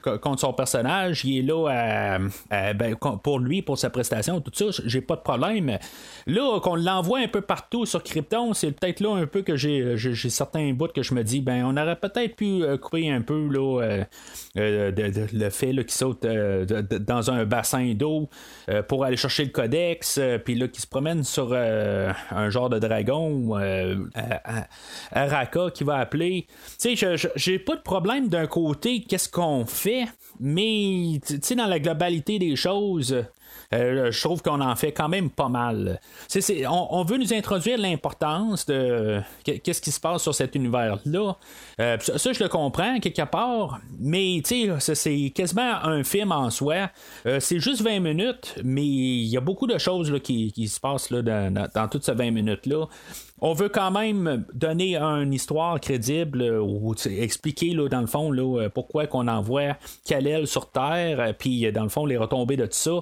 [0.03, 1.25] contre son personnage.
[1.25, 2.19] Il est là
[2.51, 4.83] ben, pour lui, pour sa prestation, tout ça.
[4.85, 5.79] J'ai pas de problème.
[6.27, 9.97] Là, qu'on l'envoie un peu partout sur Krypton, c'est peut-être là un peu que j'ai,
[10.31, 13.49] certains bouts que je me dis, ben, on aurait peut-être pu euh, couper un peu
[13.49, 14.05] là, euh,
[14.57, 14.93] euh,
[15.33, 18.29] le fait qu'il saute dans un bassin d'eau
[18.88, 23.57] pour aller chercher le codex, puis là, qui se promène sur un genre de dragon,
[25.12, 26.47] Araka qui va appeler.
[26.81, 29.92] Tu sais, j'ai pas de problème d'un côté, qu'est-ce qu'on fait?
[30.41, 31.21] Mais
[31.55, 33.25] dans la globalité des choses,
[33.75, 36.01] euh, je trouve qu'on en fait quand même pas mal.
[36.69, 41.37] on, veut nous introduire l'importance de qu'est-ce qui se passe sur cet univers-là.
[41.81, 46.91] Euh, ça, je le comprends quelque part, mais c'est quasiment un film en soi.
[47.27, 51.13] Euh, c'est juste 20 minutes, mais il y a beaucoup de choses qui, se passent
[51.13, 52.87] dans, toutes ces 20 minutes-là
[53.45, 58.33] on veut quand même donner une histoire crédible ou expliquer là, dans le fond
[58.73, 63.01] pourquoi qu'on envoie Kalel sur Terre, puis dans le fond les retombées de tout ça.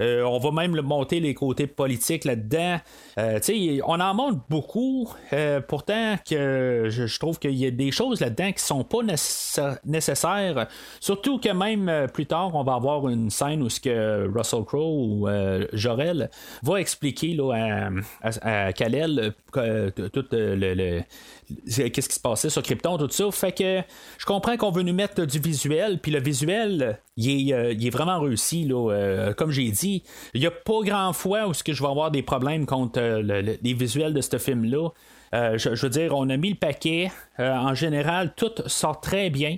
[0.00, 2.78] Euh, on va même monter les côtés politiques là-dedans.
[3.18, 3.38] Euh,
[3.86, 5.08] on en montre beaucoup.
[5.32, 8.98] Euh, pourtant, que je, trouve qu'il y a des choses là-dedans qui sont pas
[9.84, 10.66] nécessaires.
[11.00, 14.80] Surtout que même plus tard, on va avoir une scène où ce que Russell Crowe
[14.82, 15.28] ou
[15.72, 16.30] Jorel
[16.62, 17.90] va expliquer là,
[18.22, 21.02] à, à, Kalel tout le
[21.66, 23.30] qu'est-ce qui se passait sur Krypton, tout ça?
[23.30, 23.82] Fait que
[24.18, 28.20] je comprends qu'on veut nous mettre du visuel, puis le visuel, il est, euh, vraiment
[28.20, 28.64] réussi.
[28.64, 30.02] Là, euh, comme j'ai dit,
[30.34, 33.56] il n'y a pas grand fois où que je vais avoir des problèmes contre euh,
[33.62, 34.90] les visuels de ce film-là.
[35.32, 37.10] Je, veux dire, on a mis le paquet.
[37.38, 39.56] en général, tout sort très bien.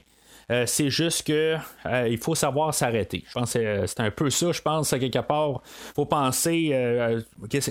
[0.50, 3.24] Euh, c'est juste que euh, il faut savoir s'arrêter.
[3.26, 5.62] Je pense que c'est un peu ça, je pense, à quelque part.
[5.94, 7.20] faut penser euh,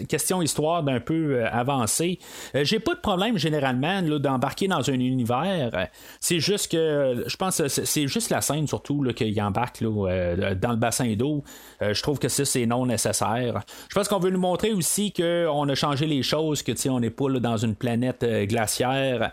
[0.08, 2.20] question histoire d'un peu avancé.
[2.54, 5.90] J'ai pas de problème généralement d'embarquer dans un univers.
[6.20, 10.78] C'est juste que je pense c'est juste la scène surtout qu'il embarque là, dans le
[10.78, 11.44] bassin d'eau.
[11.82, 13.62] je trouve que ça, c'est non nécessaire.
[13.90, 17.10] Je pense qu'on veut nous montrer aussi qu'on a changé les choses, que on n'est
[17.10, 19.32] pas dans une planète glaciaire,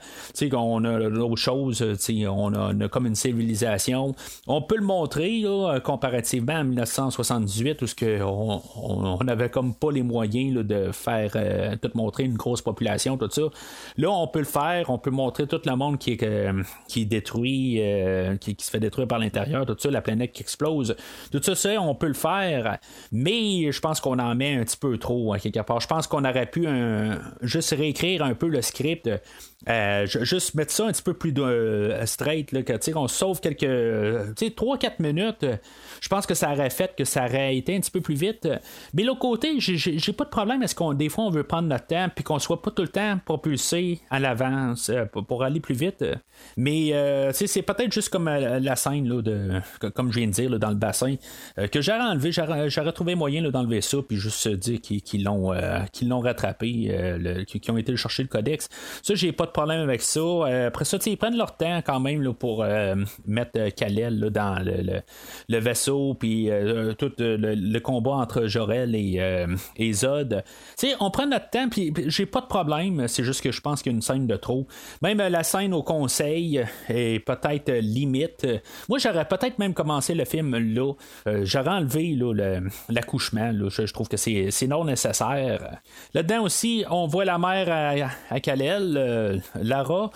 [0.51, 1.83] qu'on a d'autres choses,
[2.29, 3.15] on a, on a comme une
[4.47, 5.45] On peut le montrer
[5.85, 7.87] comparativement à 1978 où
[8.23, 13.17] on, on, avait comme pas les moyens de faire euh, tout montrer une grosse population,
[13.17, 13.43] tout ça.
[13.97, 16.63] Là, on peut le faire, on peut montrer tout le monde qui est, euh,
[16.97, 20.97] détruit, euh, qui, se fait détruire par l'intérieur, tout ça, la planète qui explose.
[21.31, 22.79] Tout ça, ça on peut le faire,
[23.13, 25.81] mais je pense qu'on en met un petit peu trop, quelque part.
[25.81, 26.67] Je pense qu'on aurait pu
[27.43, 29.09] juste réécrire un peu le script.
[30.07, 31.35] Juste mettre ça un petit peu plus
[32.07, 33.61] straight, là, que, on sauve quelques.
[33.61, 35.47] Tu sais, 3-4 minutes.
[36.01, 38.49] Je pense que ça aurait fait que ça aurait été un petit peu plus vite.
[38.95, 40.63] Mais l'autre côté, j'ai pas de problème.
[40.63, 42.89] Est-ce qu'on des fois on veut prendre notre temps puis qu'on soit pas tout le
[42.89, 46.05] temps propulsé à l'avance pour, aller plus vite.
[46.57, 46.93] Mais
[47.33, 49.61] c'est peut-être juste comme la scène là, de,
[49.95, 51.17] comme je viens de dire dans le bassin
[51.71, 52.33] que j'aurais enlevé.
[52.33, 55.53] J'aurais trouvé moyen d'enlever ça puis juste dire qu'ils l'ont
[55.93, 58.69] qu'ils rattrapé, qui ont été chercher le codex.
[59.03, 60.67] Ça, j'ai pas problème avec ça.
[60.67, 62.65] après ça, ils prennent leur temps quand même là, pour
[63.27, 69.47] mettre Kalel dans le, vaisseau, puis euh, tout euh, le, combat entre Jorel et, euh,
[69.77, 70.43] et Zod.
[71.01, 73.93] on prend notre temps, puis j'ai pas de problème, c'est juste que je pense qu'il
[73.93, 74.67] y a une scène de trop.
[75.03, 78.47] Même la scène au conseil est peut-être limite.
[78.89, 80.93] Moi, j'aurais peut-être même commencé le film là.
[81.43, 82.19] j'aurais enlevé
[82.89, 83.53] l'accouchement.
[83.69, 85.79] Je, trouve que c'est non nécessaire.
[86.15, 90.11] Là-dedans aussi, on voit la mère à, à Kalel, Lara.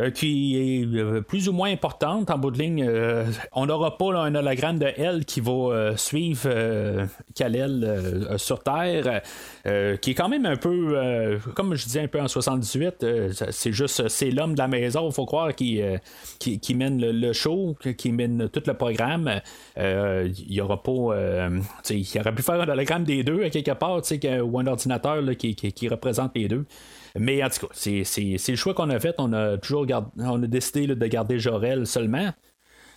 [0.00, 2.86] Euh, qui est euh, plus ou moins importante en bout de ligne.
[2.88, 6.48] Euh, on n'aura pas un hologramme de elle qui va suivre
[7.34, 9.22] Kalel sur Terre,
[10.00, 13.04] qui est quand même un peu, comme je disais un peu en 78,
[13.50, 15.80] c'est juste, c'est l'homme de la maison, il faut croire, qui,
[16.38, 19.40] qui, mène le, show, qui mène tout le programme.
[19.76, 21.48] Il y aura pas,
[21.90, 24.00] il aurait pu faire un hologramme des deux à quelque part,
[24.44, 26.66] ou un ordinateur qui représente les deux.
[27.18, 28.04] Mais en tout cas, c'est,
[28.48, 29.14] le choix qu'on a fait.
[29.18, 29.86] On a toujours
[30.18, 32.32] on a décidé de garder Jorel seulement.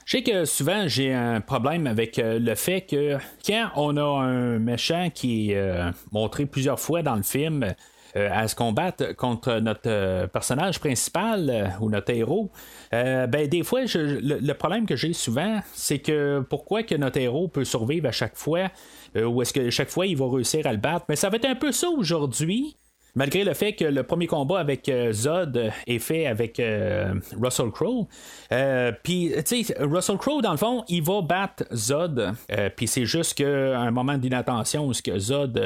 [0.05, 4.03] Je sais que souvent j'ai un problème avec euh, le fait que quand on a
[4.03, 7.63] un méchant qui est euh, montré plusieurs fois dans le film
[8.15, 12.51] euh, à se combattre contre notre personnage principal ou notre héros,
[12.91, 17.63] ben des fois le, problème que j'ai souvent c'est que pourquoi que notre héros peut
[17.63, 18.69] survivre à chaque fois
[19.15, 21.45] ou est-ce que chaque fois il va réussir à le battre, mais ça va être
[21.45, 22.75] un peu ça aujourd'hui.
[23.13, 27.69] Malgré le fait que le premier combat avec euh, Zod est fait avec euh, Russell
[27.69, 28.07] Crowe,
[28.53, 32.33] euh, puis tu sais, Russell Crowe dans le fond, il va battre Zod,
[32.77, 35.57] puis c'est juste qu'un moment d'inattention où Zod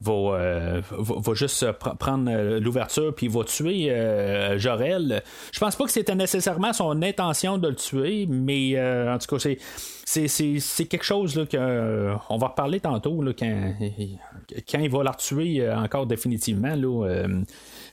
[0.00, 3.92] va, va, juste prendre l'ouverture puis va tuer
[4.56, 5.22] Jorel.
[5.52, 9.38] Je pense pas que c'était nécessairement son intention de le tuer, mais en tout cas
[9.38, 9.58] c'est
[10.08, 13.74] c'est quelque chose là, que, on va reparler tantôt là, quand,
[14.70, 16.74] quand il va la tuer encore définitivement.
[16.74, 17.26] Là,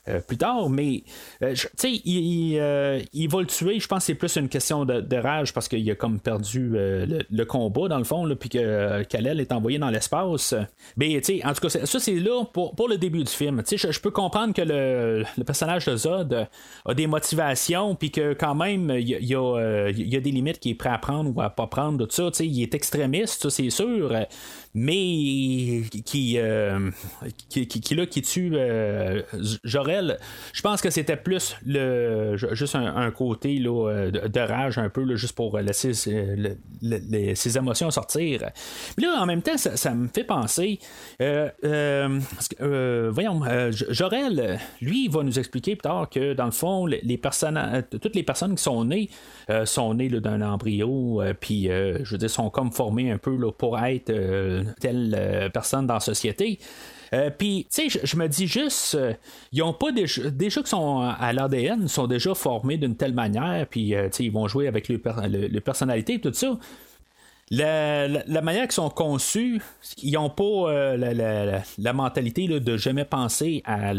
[0.08, 1.02] euh, euh, plus tard, mais
[1.42, 3.80] euh, tu sais, il, va le tuer.
[3.80, 7.44] Je pense que c'est plus une question de, rage parce qu'il a comme perdu le,
[7.44, 10.54] combat dans le fond, puis que Kalel est envoyé dans l'espace.
[10.96, 13.62] Mais tu sais, en tout cas, ça c'est là pour, le début du film.
[13.62, 16.48] Tu sais, je, peux comprendre que le, personnage de Zod
[16.84, 20.90] a des motivations, puis que quand même, il y, a, des limites qu'il est prêt
[20.90, 22.30] à prendre ou à pas prendre, tout ça.
[22.30, 24.12] Tu sais, il est extrémiste, ça c'est sûr
[24.76, 26.90] mais qui, euh,
[27.48, 29.22] qui, qui, là, qui tue euh,
[29.64, 29.95] Jorel,
[30.52, 35.34] je pense que c'était plus le juste un, côté euh, de, rage un peu, juste
[35.34, 38.50] pour laisser ses émotions sortir.
[38.96, 40.78] Mais là, en même temps, ça, me fait penser.
[42.60, 47.84] voyons, Jorel, lui, il va nous expliquer plus tard que dans le fond, les personnes,
[47.90, 49.10] toutes les personnes qui sont nées
[49.64, 54.12] sont nées d'un embryo, puis je veux dire, sont comme formées un peu pour être
[54.80, 56.58] telle euh, personne dans la société.
[57.12, 59.12] Euh, puis, tu sais, je me dis juste, euh,
[59.52, 63.66] ils ont pas déjà, déjà qui sont à l'ADN, sont déjà formés d'une telle manière,
[63.68, 66.58] puis, tu sais, ils vont jouer avec les, personnalité personnalités, tout ça.
[67.50, 69.62] La, manière qu'ils sont conçus,
[70.02, 73.92] ils n'ont pas la, mentalité de jamais penser à,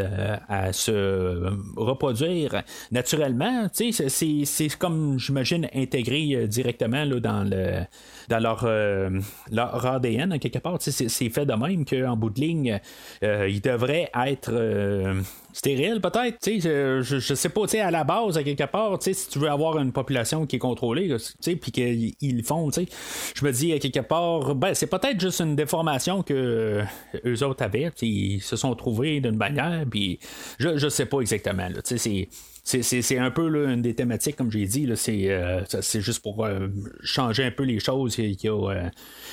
[0.50, 3.68] à se reproduire naturellement.
[3.72, 7.86] C'est comme, j'imagine, intégré directement là, dans le
[8.28, 9.10] dans leur, euh,
[9.52, 10.78] leur ADN, quelque part.
[10.80, 12.80] C'est, fait de même qu'en bout de ligne,
[13.24, 15.22] euh, ils devraient être euh,
[15.54, 16.38] stériles, peut-être.
[16.46, 19.92] Je, je, sais pas, à la base, à quelque part, si tu veux avoir une
[19.92, 24.74] population qui est contrôlée, puis qu'ils le font, je me dis, à quelque part, ben,
[24.74, 26.84] c'est peut-être juste une déformation que
[27.26, 27.92] eux autres avaient.
[28.02, 30.20] Ils se sont trouvés d'une manière, puis
[30.60, 31.68] je, je sais pas exactement.
[31.84, 32.28] C'est
[32.68, 34.92] c'est un peu une des thématiques, comme j'ai dit.
[34.92, 36.68] Euh, c'est juste pour euh,
[37.02, 38.18] changer un peu les choses.
[38.18, 38.90] Il y, a, euh,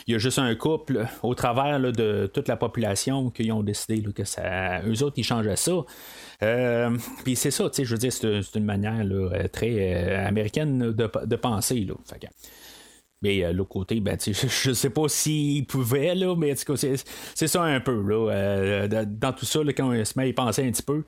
[0.06, 4.82] juste un couple au travers de toute la population qui ont décidé que ça.
[4.86, 5.72] Eux autres, ils changeaient ça.
[7.24, 9.04] Puis c'est ça, je veux dire, c'est une manière
[9.50, 11.88] très américaine de, penser.
[13.20, 18.00] Mais l'autre côté, ben, je ne sais pas s'ils pouvaient, mais c'est ça un peu.
[18.00, 21.02] Là, dans tout ça, quand on se met à y penser un petit peu.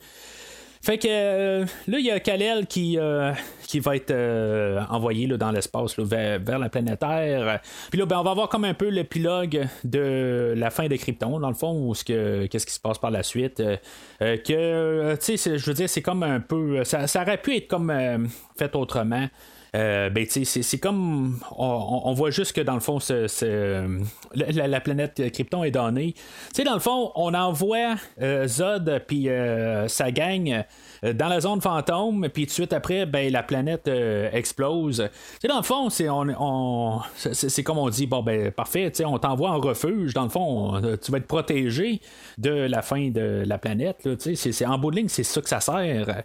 [0.87, 3.33] Fait que euh, là, il y a Kalel qui, euh,
[3.66, 7.59] qui va être euh, envoyé là, dans l'espace vers, la planète Terre.
[7.90, 11.40] Puis là, ben, on va voir comme un peu l'épilogue de la fin de Krypton,
[11.40, 13.61] dans le fond, ou ce que, qu'est-ce qui se passe par la suite.
[14.20, 16.85] que, tu sais, je veux dire, c'est comme un peu.
[16.85, 17.92] Ça, ça, aurait pu être comme
[18.57, 19.27] fait autrement.
[19.76, 21.38] Ben, c'est comme.
[21.56, 22.98] On, voit juste que dans le fond,
[24.34, 26.14] la, planète Krypton est donnée.
[26.54, 27.96] sais dans le fond, on envoie
[28.46, 29.28] Zod puis
[29.88, 30.64] sa gang
[31.02, 33.88] dans la zone fantôme, puis tout de suite après, ben, la planète
[34.32, 35.08] explose.
[35.46, 37.00] dans le fond, c'est on,
[37.64, 40.14] comme on dit, bon, ben, parfait, on t'envoie en refuge.
[40.14, 42.00] Dans le fond, tu vas être protégé
[42.38, 44.08] de la fin de la planète.
[44.34, 46.22] C'est, en bout de ligne, c'est ça que ça sert.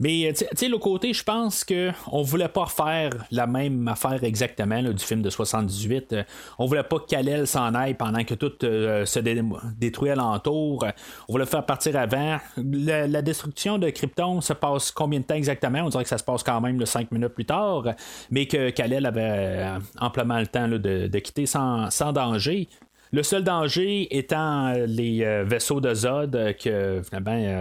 [0.00, 4.82] Mais tu sais, le côté, je pense qu'on voulait pas refaire la même affaire exactement
[4.82, 6.16] du film de 78.
[6.58, 10.84] on voulait pas que Kalel s'en aille pendant que tout euh, se détruit alentour.
[11.28, 12.38] On voulait faire partir avant.
[12.56, 15.80] La, destruction de Krypton se passe combien de temps exactement?
[15.80, 17.84] On dirait que ça se passe quand même 5 minutes plus tard,
[18.30, 22.68] mais que Kalel avait euh, amplement le temps de, quitter sans danger.
[23.10, 27.02] Le seul danger étant euh, les euh, vaisseaux de Zod euh, que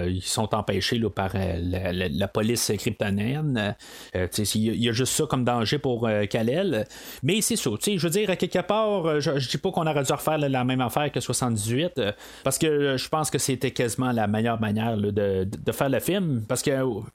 [0.10, 3.76] ils sont empêchés par la, police kryptonienne.
[4.14, 6.86] Il y, a juste ça comme danger pour Kalel.
[7.24, 7.70] Mais c'est ça.
[7.86, 10.82] Je veux dire, à quelque part, je, dis pas qu'on aurait dû refaire la même
[10.82, 12.02] affaire que 78
[12.44, 16.44] parce que je pense que c'était quasiment la meilleure manière de, faire le film.
[16.48, 16.72] Parce que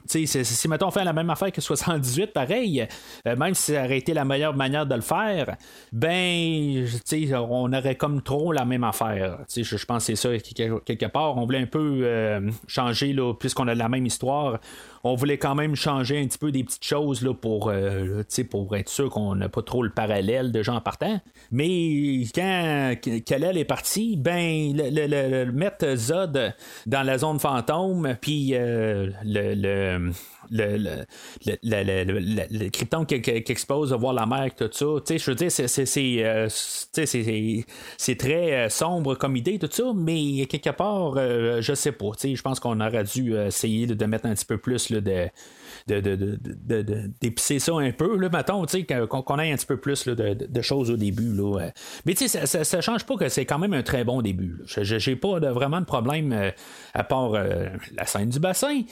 [0.06, 2.86] si, si mettons on fait la même affaire que 78, pareil,
[3.24, 5.56] même si ça aurait été la meilleure manière de le faire,
[5.92, 6.86] ben
[7.32, 9.38] on aurait comme trop la même affaire.
[9.54, 10.36] Je, je pense que c'est ça
[10.84, 11.36] quelque part.
[11.36, 14.58] On voulait un peu euh, changer, puisqu'on a la même histoire.
[15.04, 18.22] On voulait quand même changer un petit peu des petites choses pour, euh,
[18.74, 21.20] être sûr qu'on n'a pas trop le parallèle de gens partant.
[21.50, 22.94] Mais quand
[23.26, 26.54] Kalel est parti, ben le, mettre Zod
[26.86, 30.12] dans la zone fantôme, puis euh, le
[30.50, 31.04] le,
[31.62, 34.86] le, Krypton qui, expose à voir la mer, tout ça.
[35.16, 35.50] Je veux dire,
[37.98, 42.10] c'est, très euh, sombre comme idée, tout ça, mais quelque part, euh, je sais pas.
[42.22, 44.90] Je pense qu'on aurait dû essayer de mettre un petit peu plus
[47.20, 48.64] d'épicer ça un peu, là, mettons,
[49.06, 51.32] qu'on ait un petit peu plus de, choses au début.
[52.06, 54.58] Mais sais, ça, ça, change pas que c'est quand même un très bon début.
[54.66, 56.50] J'ai pas vraiment de problème euh,
[56.94, 58.82] à part la scène du bassin.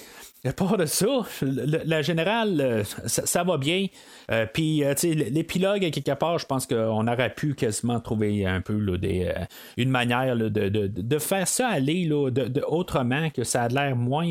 [0.43, 1.07] À part de ça,
[1.43, 3.89] la générale, euh, ça, va bien.
[4.31, 8.97] Euh, puis, euh, l'épilogue, quelque part, je pense qu'on aurait pu quasiment trouver un peu
[8.97, 9.31] des,
[9.77, 14.27] une manière de, faire ça aller de, autrement, que ça a l'air moins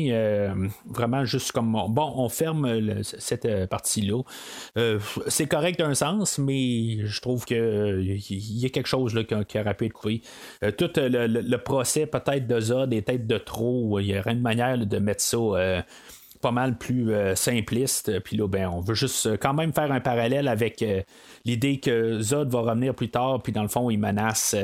[0.86, 4.22] vraiment juste comme bon, on ferme cette partie-là.
[5.28, 9.74] c'est correct d'un sens, mais je trouve qu'il y a quelque chose là, qui, aurait
[9.74, 10.22] pu être coupé.
[10.76, 14.00] tout le, procès, peut-être de Zod, est peut-être de trop.
[14.00, 15.84] Il y aurait une manière de mettre ça
[16.40, 18.20] pas mal plus euh, simpliste.
[18.20, 21.02] Puis là, ben, on veut juste euh, quand même faire un parallèle avec euh,
[21.44, 24.54] l'idée que Zod va revenir plus tard, puis dans le fond, il menace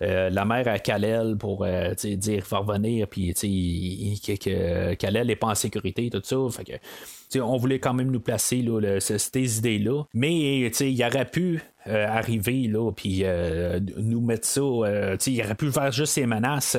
[0.00, 6.10] la mère à Kalel pour dire va revenir, puis que, Kalel n'est pas en sécurité,
[6.10, 6.36] tout ça.
[6.62, 10.04] Que, on voulait quand même nous placer là, ces idées-là.
[10.12, 13.24] Mais il aurait pu arriver là, puis
[13.96, 14.60] nous mettre ça.
[14.60, 16.76] il aurait pu faire juste ces menaces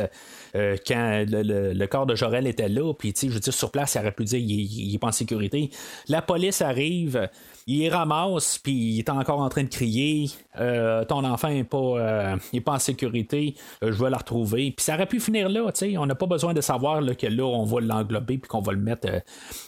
[0.55, 3.99] euh, quand le, corps de Jorel était là, puis je veux dire, sur place, il
[3.99, 5.69] aurait pu dire il, n'est pas en sécurité.
[6.07, 7.29] La police arrive,
[7.67, 11.77] il ramasse, puis il est encore en train de crier euh, Ton enfant n'est pas,
[11.77, 14.71] euh, pas en sécurité, je vais la retrouver.
[14.71, 17.63] Puis ça aurait pu finir là, on n'a pas besoin de savoir que là, on
[17.63, 19.07] va l'englober, puis qu'on va le mettre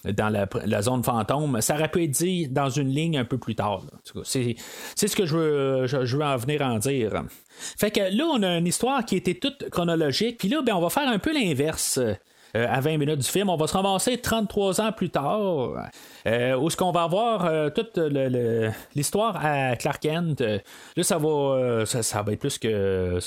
[0.05, 1.59] dans la, zone fantôme.
[1.61, 3.83] Ça aurait pu être dit dans une ligne un peu plus tard.
[4.23, 4.55] C'est,
[4.95, 7.23] ce que je veux, je, veux en venir en dire.
[7.77, 10.37] Fait que là, on a une histoire qui était toute chronologique.
[10.37, 11.99] Puis là, ben, on va faire un peu l'inverse.
[12.57, 13.49] Euh, à 20 minutes du film.
[13.49, 15.73] On va se ramasser 33 ans plus tard,
[16.25, 17.99] euh, où ce qu'on va avoir euh, toute
[18.95, 20.41] l'histoire à Clark Kent.
[20.41, 23.19] là, ça va, ça, va être plus que.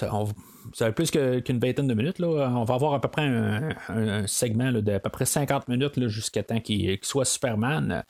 [0.79, 2.21] Va plus qu'une vingtaine de minutes.
[2.21, 6.43] On va avoir à peu près un, segment de à peu près 50 minutes jusqu'à
[6.43, 8.05] temps qu'il soit Superman.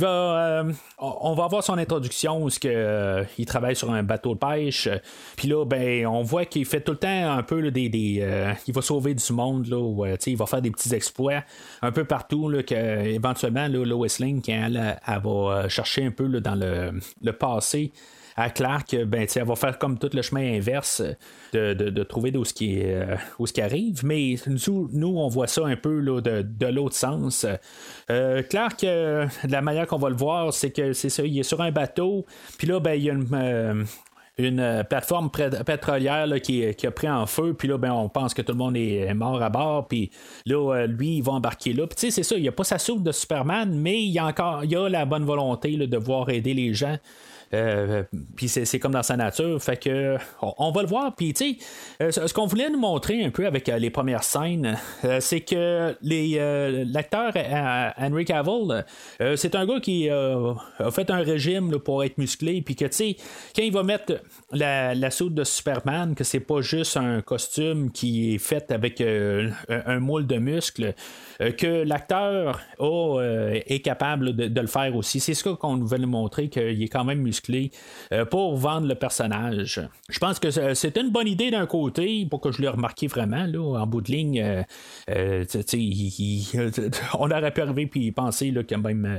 [0.00, 4.88] Euh, on va avoir son introduction où euh, il travaille sur un bateau de pêche.
[5.36, 8.18] Puis là, ben, on voit qu'il fait tout le temps un peu des.
[8.20, 9.66] euh, il va sauver du monde.
[9.66, 11.42] Là, il va faire des petits exploits
[11.82, 12.48] un peu partout.
[12.48, 17.92] Là, que, éventuellement, là, Lois elle, va chercher un peu dans le passé
[18.36, 21.02] à Clark, ben, elle va faire comme tout le chemin inverse
[21.52, 24.04] de, trouver d'où ce qui euh, ce qui arrive.
[24.04, 27.46] Mais nous, nous, on voit ça un peu là, de, l'autre sens.
[28.10, 31.44] Euh, Clark, euh, la manière qu'on va le voir, c'est que c'est ça, il est
[31.44, 32.26] sur un bateau,
[32.58, 33.86] puis là, ben, il y a une,
[34.36, 38.42] une plateforme pétrolière qui, qui, a pris en feu, puis là, ben, on pense que
[38.42, 40.10] tout le monde est mort à bord, puis
[40.44, 41.86] là, lui, il va embarquer là.
[41.86, 44.10] Puis tu sais, c'est ça, il n'y a pas sa soupe de Superman, mais il
[44.10, 46.98] y a encore il y a la bonne volonté de voir aider les gens.
[47.54, 48.02] Euh,
[48.36, 49.62] puis c'est comme dans sa nature.
[49.62, 51.14] Fait que on, va le voir.
[51.14, 51.58] Puis tu sais,
[52.02, 54.76] euh, ce qu'on voulait nous montrer un peu avec euh, les premières scènes,
[55.20, 57.32] c'est que l'acteur
[57.98, 58.84] Henry Cavill,
[59.36, 60.54] c'est un gars qui a
[60.90, 62.62] fait un régime pour être musclé.
[62.62, 63.16] Puis que tu sais,
[63.54, 64.20] quand il va mettre
[64.52, 69.00] la, la soude de Superman, que c'est pas juste un costume qui est fait avec
[69.00, 70.94] un, moule de muscles,
[71.38, 75.20] que l'acteur est capable de, le faire aussi.
[75.20, 77.70] C'est ce qu'on voulait nous montrer, qu'il est quand même musclé
[78.12, 79.80] euh, pour vendre le personnage.
[80.08, 83.46] Je pense que c'est une bonne idée d'un côté, pour que je l'ai remarqué vraiment,
[83.46, 84.40] là, en bout de ligne.
[84.40, 84.62] Euh,
[85.10, 85.44] euh,
[87.18, 89.18] on aurait pu arriver puis penser là, que même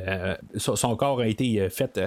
[0.55, 1.99] son corps a été fait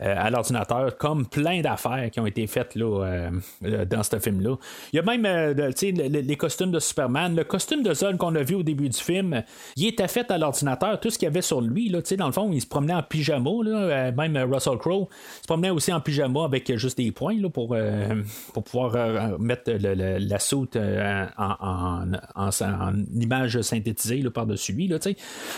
[0.00, 3.30] à l'ordinateur, comme plein d'affaires qui ont été faites là,
[3.60, 4.56] dans ce film-là.
[4.92, 7.34] Il y a même les, costumes de Superman.
[7.36, 9.42] Le costume de Zod qu'on a vu au début du film,
[9.76, 10.98] il était fait à l'ordinateur.
[11.00, 13.02] Tout ce qu'il y avait sur lui, là, dans le fond, il se promenait en
[13.02, 13.50] pyjama.
[13.64, 15.08] Là, même Russell Crowe
[15.46, 18.22] promenait aussi en pyjama avec juste des points là, pour, euh,
[18.52, 24.88] pour pouvoir euh, mettre la soute euh, en, en, image synthétisée par-dessus lui.
[24.88, 24.98] Là,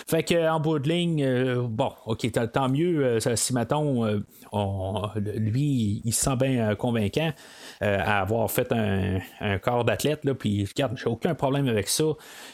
[0.07, 1.27] fait qu'en bout de ligne,
[1.69, 4.23] bon, ok, tant mieux si mettons
[5.17, 7.33] lui, il se sent bien convaincant
[7.81, 12.05] à avoir fait un, corps d'athlète, puis regarde, j'ai aucun problème avec ça.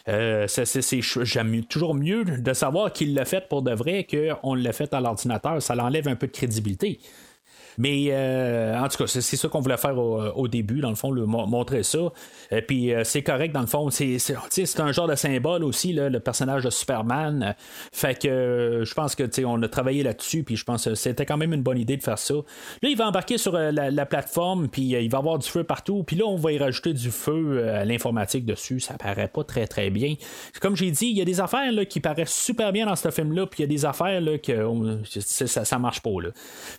[0.07, 4.93] c'est, j'aime toujours mieux de savoir qu'il l'a fait pour de vrai qu'on l'a fait
[4.95, 5.63] à l'ordinateur.
[5.63, 6.99] Ça l'enlève un peu de crédibilité.
[7.79, 11.11] Mais euh, en tout cas, c'est ça qu'on voulait faire au, début, dans le fond,
[11.11, 11.99] le, montrer ça.
[12.51, 13.89] Et euh, puis euh, c'est correct, dans le fond.
[13.91, 17.55] C'est un genre de symbole aussi, le personnage de Superman.
[17.93, 21.37] Fait que je pense que on a travaillé là-dessus, puis je pense que c'était quand
[21.37, 22.35] même une bonne idée de faire ça.
[22.35, 26.03] Là, il va embarquer sur la, plateforme, puis il va avoir du feu partout.
[26.03, 28.81] Puis là, on va y rajouter du feu à l'informatique dessus.
[28.81, 30.15] Ça paraît pas très très bien.
[30.61, 33.11] Comme j'ai dit, il y a des affaires là, qui paraissent super bien dans ce
[33.11, 36.21] film-là, puis il y a des affaires là, que ça, ça marche pas.
[36.21, 36.31] Là.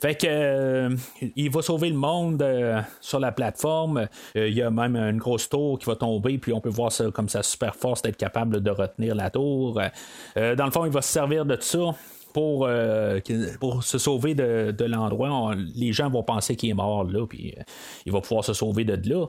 [0.02, 0.89] Fait que euh,
[1.36, 4.08] il va sauver le monde euh, sur la plateforme.
[4.36, 6.92] Euh, il y a même une grosse tour qui va tomber, puis on peut voir
[6.92, 9.82] ça comme sa super force d'être capable de retenir la tour.
[10.36, 11.96] dans le fond, il va se servir de ça
[12.34, 12.70] pour,
[13.60, 15.56] pour se sauver de, l'endroit.
[15.76, 17.56] les gens vont penser qu'il est mort là, puis
[18.06, 19.28] il va pouvoir se sauver de là.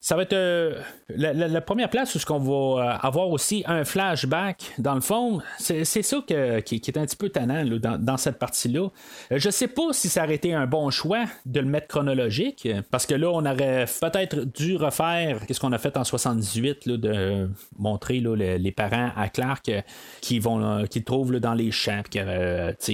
[0.00, 3.84] Ça va être euh, la, première place où ce qu'on va euh, avoir aussi un
[3.84, 4.74] flashback.
[4.78, 7.64] Dans le fond, c'est ça qui, est un petit peu tannant
[7.98, 8.90] dans, cette partie-là.
[9.32, 12.68] Euh, je sais pas si ça aurait été un bon choix de le mettre chronologique,
[12.92, 17.50] parce que là, on aurait peut-être dû refaire ce qu'on a fait en 78, de
[17.76, 19.68] montrer les, parents à Clark
[20.20, 22.20] qui vont qui trouvent dans les champs, puis
[22.78, 22.92] ça,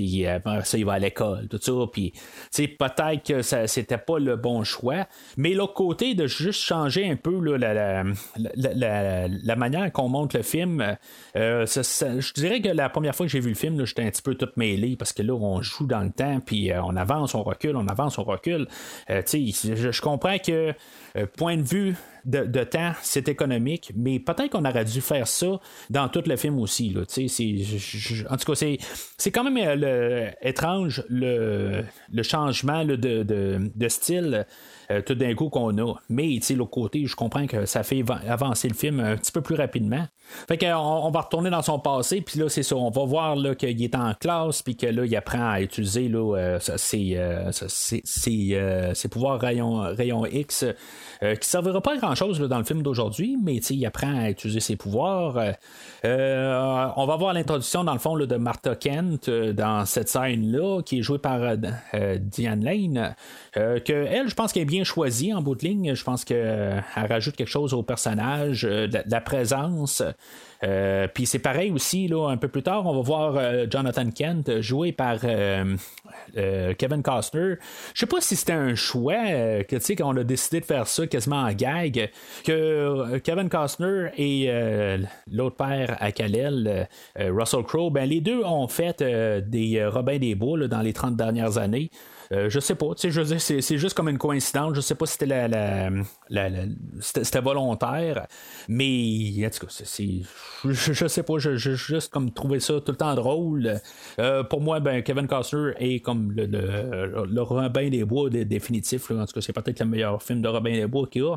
[0.79, 1.73] il va à l'école, tout ça.
[1.93, 2.15] Puis
[2.51, 5.07] peut-être que c'était pas le bon choix.
[5.37, 8.05] Mais l'autre côté, de juste changer un peu la,
[8.45, 10.97] la, manière qu'on monte le film.
[11.37, 14.23] Euh, je dirais que la première fois que j'ai vu le film, j'étais un petit
[14.23, 17.35] peu tout mêlé parce que là, on joue dans le temps, puis euh, on avance,
[17.35, 18.67] on recule, on avance, on recule.
[19.11, 20.73] Euh, je, comprends que,
[21.37, 25.61] point de vue de, temps, c'est économique, mais peut-être qu'on aurait dû faire ça
[25.91, 26.91] dans tout le film aussi.
[26.91, 28.67] Là, en tout cas,
[29.19, 34.47] c'est, quand même étrange le, le changement de, style
[34.91, 35.95] euh, tout d'un coup qu'on a.
[36.09, 39.55] Mais l'autre côté, je comprends que ça fait avancer le film un petit peu plus
[39.55, 40.07] rapidement.
[40.49, 42.77] Fait qu'on on va retourner dans son passé, puis là, c'est ça.
[42.77, 46.37] On va voir qu'il est en classe, puis que là, il apprend à utiliser là,
[46.37, 47.15] euh, ses,
[48.55, 50.65] euh, pouvoirs rayon, rayon X,
[51.21, 54.61] qui servira pas à grand chose dans le film d'aujourd'hui, mais il apprend à utiliser
[54.61, 55.37] ses pouvoirs.
[56.05, 61.03] on va voir l'introduction, dans le fond, de Martha Kent dans cette scène-là, qui est
[61.03, 61.57] jouée par
[62.21, 63.15] Diane Lane.
[63.55, 65.95] que elle, je pense qu'elle est bien choisie en bout de ligne.
[65.95, 70.03] Je pense qu'elle rajoute quelque chose au personnage, de la présence.
[70.63, 74.11] Euh, puis c'est pareil aussi, là, un peu plus tard, on va voir euh, Jonathan
[74.11, 75.77] Kent joué par euh,
[76.79, 77.55] Kevin Costner.
[77.95, 80.87] Je sais pas si c'était un choix, que tu sais, qu'on a décidé de faire
[80.87, 82.11] ça quasiment en gag,
[82.45, 84.51] que Kevin Costner et
[85.31, 90.69] l'autre père à Kalel, Russell Crowe, ben les deux ont fait des Robins des Bois
[90.69, 91.91] dans les 30 dernières années.
[92.33, 94.75] Euh, je sais pas, je c'est, juste comme une coïncidence.
[94.75, 95.91] Je sais pas si c'était la,
[96.29, 96.51] la,
[97.01, 98.27] c'était, volontaire,
[98.69, 100.23] mais en tout cas, c'est,
[100.65, 103.81] je, sais pas, je, juste comme trouvé ça tout le temps drôle.
[104.19, 109.11] Euh, pour moi, ben Kevin Costner est comme le, le, Robin des Bois définitif.
[109.11, 111.37] En tout cas, c'est peut-être le meilleur film de Robin des Bois qu'il y a.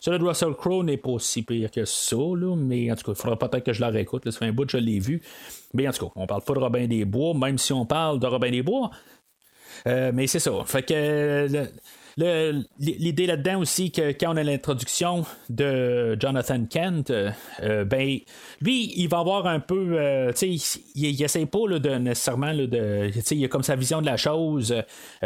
[0.00, 2.16] Celui de Russell Crowe n'est pas aussi pire que ça,
[2.56, 4.30] mais en tout cas, il faudra peut-être que je la réécoute.
[4.30, 5.22] Ça fait un bout je l'ai vu.
[5.74, 8.18] Mais en tout cas, on parle pas de Robin des Bois, même si on parle
[8.18, 8.90] de Robin des Bois.
[9.86, 10.52] Euh, mais c'est ça.
[10.66, 11.48] Fait que
[12.18, 17.12] l'idée là-dedans aussi que quand on a l'introduction de Jonathan Kent,
[17.62, 18.18] ben
[18.62, 19.98] lui, il va avoir un peu,
[20.34, 23.76] tu sais, il, il, essaie pas de nécessairement de, tu sais, il a comme sa
[23.76, 24.74] vision de la chose.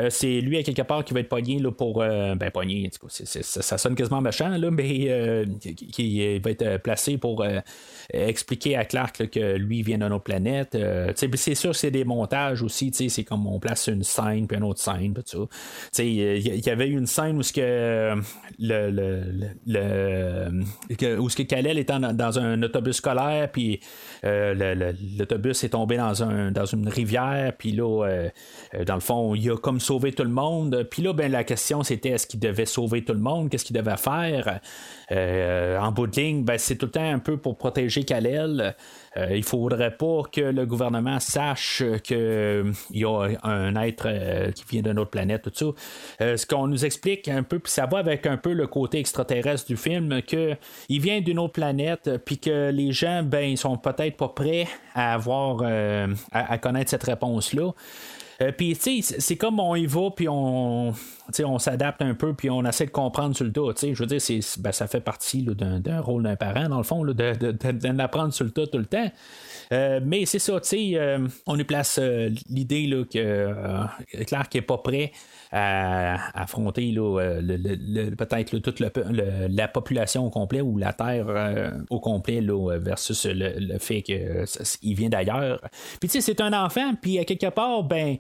[0.09, 3.95] c'est lui à quelque part qui va être pogné là, pour, ben pogné, ça, sonne
[3.95, 5.47] quasiment méchant là, mais
[5.93, 7.45] qui, va être placé pour
[8.13, 10.77] expliquer à Clark que lui vient d'une autre planète.
[11.15, 14.81] c'est sûr, c'est des montages aussi, c'est comme on place une scène puis une autre
[14.81, 15.49] scène, tout
[15.93, 16.03] ça.
[16.03, 18.15] Il y avait une scène où ce que
[18.59, 19.25] le, le,
[19.67, 23.81] le, où ce que Kalel est dans un autobus scolaire, puis
[24.25, 28.29] euh, l'autobus est tombé dans, un, dans une rivière, puis là, euh,
[28.75, 30.87] euh, dans le fond, il a comme sauvé tout le monde.
[30.91, 33.77] Puis là, ben, la question c'était est-ce qu'il devait sauver tout le monde, qu'est-ce qu'il
[33.77, 34.61] devait faire?
[35.11, 38.77] en bout de ligne, ben, c'est tout le temps un peu pour protéger Kalel.
[39.17, 44.53] Euh, il faudrait pas que le gouvernement sache qu'il euh, y a un être euh,
[44.53, 45.75] qui vient d'une autre planète, tout
[46.21, 46.37] ça.
[46.37, 49.67] ce qu'on nous explique un peu, puis ça va avec un peu le côté extraterrestre
[49.67, 50.57] du film, qu'il
[50.89, 55.15] vient d'une autre planète, puis que les gens, ben, ils sont peut-être pas prêts à
[55.15, 55.63] avoir,
[56.33, 57.73] à, connaître cette réponse-là.
[58.57, 60.95] Puis, tu sais, c'est comme on y va, puis on,
[61.45, 63.61] on s'adapte un peu, puis on essaie de comprendre sur le tas.
[63.83, 64.21] Je veux dire,
[64.59, 68.51] ben, ça fait partie d'un, rôle d'un parent, dans le fond, là, de, sur le
[68.51, 69.11] tas tout le temps.
[69.73, 74.55] Euh, mais c'est ça, tu sais, euh, on nous place euh, l'idée là, que Clark
[74.55, 75.13] n'est pas prêt
[75.53, 83.27] à, affronter peut-être toute la population au complet ou la Terre au complet là, versus
[83.27, 85.61] le, fait qu'il vient d'ailleurs.
[85.99, 88.17] Puis tu sais, c'est un enfant, puis à quelque part, ben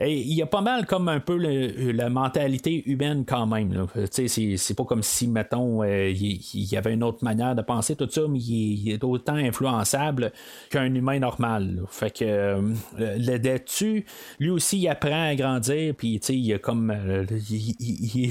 [0.00, 3.86] il y a pas mal comme un peu la mentalité humaine quand même.
[4.10, 7.94] C'est, c'est pas comme si, mettons, euh, il, y avait une autre manière de penser,
[7.94, 10.32] tout ça, mais il, est autant influençable
[10.70, 11.82] qu'un humain normal.
[11.88, 12.60] Fait que euh,
[12.98, 14.04] le dessus,
[14.40, 16.90] lui aussi, il apprend à grandir, puis il a comme.
[16.90, 17.24] Euh,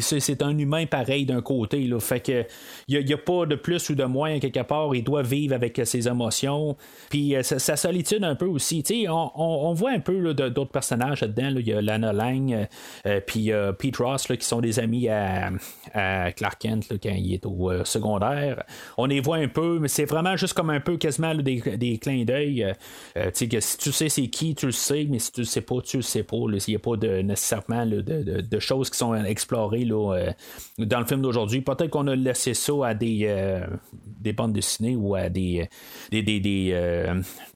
[0.01, 1.81] c'est un humain pareil d'un côté.
[1.83, 2.45] Là, fait que
[2.87, 4.93] il n'y a, pas de plus ou de moins quelque part.
[4.95, 6.75] Il doit vivre avec ses émotions.
[7.09, 8.83] Puis sa, solitude un peu aussi.
[9.09, 12.65] On, on, voit un peu d'autres personnages là-dedans il y a Lana Lang, euh,
[13.05, 15.51] euh, puis Pete Ross, qui sont des amis à,
[16.35, 18.63] Clark Kent quand il est au euh, secondaire.
[18.97, 22.25] On les voit un peu, mais c'est vraiment juste comme un peu quasiment des, clins
[22.25, 22.73] d'œil.
[23.33, 25.97] si tu sais c'est qui, tu le sais, mais si tu le sais pas, tu
[25.97, 26.37] le sais pas.
[26.37, 28.01] Il n'y a pas de, nécessairement de,
[28.59, 30.31] choses qui sont explorées là,
[30.77, 31.61] dans le film d'aujourd'hui.
[31.61, 33.61] Peut-être qu'on a laissé ça à des,
[34.19, 35.67] des bandes dessinées ou à des,
[36.11, 37.13] des, des,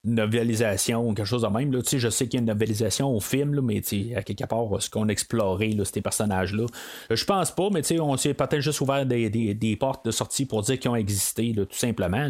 [0.08, 1.72] novelisations ou quelque chose de même.
[1.74, 3.82] Je sais qu'il y a une novelisation au film, là, mais
[4.16, 6.66] à quelque part, ce qu'on a exploré, là, ces personnages-là.
[7.12, 10.62] Euh, je pense pas, mais on s'est peut-être juste ouvert des, portes de sortie pour
[10.62, 12.28] dire qu'ils ont existé, tout simplement.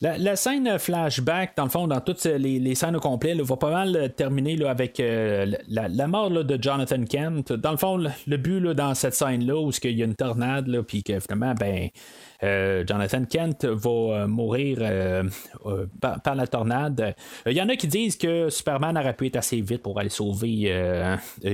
[0.00, 4.12] La, scène flashback, dans le fond, dans toutes les, scènes au complet, va pas mal
[4.16, 7.52] terminer avec euh, la, mort de Jonathan Kent.
[7.70, 11.18] Le fond, le, but dans cette scène-là, où il y a une tornade, puis que
[11.20, 11.88] finalement, ben,
[12.42, 15.24] euh, Jonathan Kent va euh, mourir euh,
[16.00, 17.14] par, la tornade.
[17.46, 20.08] Il y en a qui disent que Superman aurait pu être assez vite pour aller
[20.08, 20.72] sauver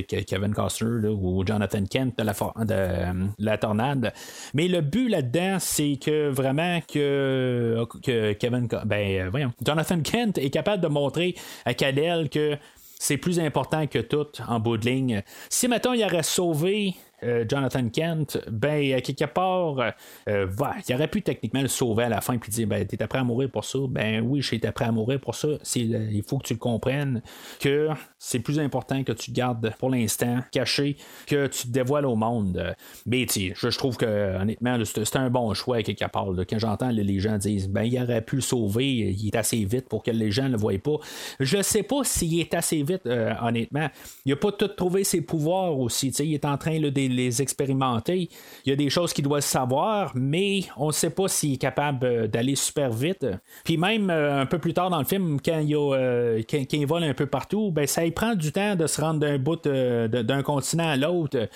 [0.07, 2.33] Kevin Costner ou Jonathan Kent de la,
[2.65, 4.13] de, la tornade.
[4.55, 7.87] Mais le but là-dedans, c'est que vraiment que,
[8.39, 12.57] Kevin, ben, Jonathan Kent est capable de montrer à Cadell que
[12.99, 15.23] c'est plus important que tout en bout de ligne.
[15.49, 19.79] Si, maintenant il aurait sauvé Jonathan Kent, ben, à quelque part,
[20.29, 20.47] euh,
[20.89, 23.25] il aurait pu techniquement le sauver à la fin puis dire ben, T'es prêt à
[23.25, 25.49] mourir pour ça Ben oui, j'étais prêt à mourir pour ça.
[25.75, 27.23] il faut que tu le comprennes
[27.61, 27.89] que
[28.19, 30.97] c'est plus important que tu gardes pour l'instant caché
[31.27, 32.75] que tu te dévoiles au monde.
[33.07, 36.29] Mais je, je trouve que honnêtement, c'est un bon choix quelque part.
[36.49, 39.89] Quand j'entends les gens dire ben, il aurait pu le sauver, il est assez vite
[39.89, 40.97] pour que les gens ne le voient pas.
[41.41, 43.89] Je sais pas s'il est assez vite, euh, honnêtement.
[44.25, 46.09] Il n'a pas tout trouvé ses pouvoirs aussi.
[46.09, 48.29] il est en train de les expérimenter.
[48.65, 51.59] Il y a des choses qu'il doit savoir, mais on ne sait pas s'il est
[51.59, 53.27] capable euh, d'aller super vite.
[53.65, 56.43] Puis même euh, un peu plus tard dans le film, quand il, euh,
[56.87, 59.57] vole un peu partout, ben, ça il prend du temps de se rendre d'un bout
[59.57, 61.49] d'un continent à l'autre.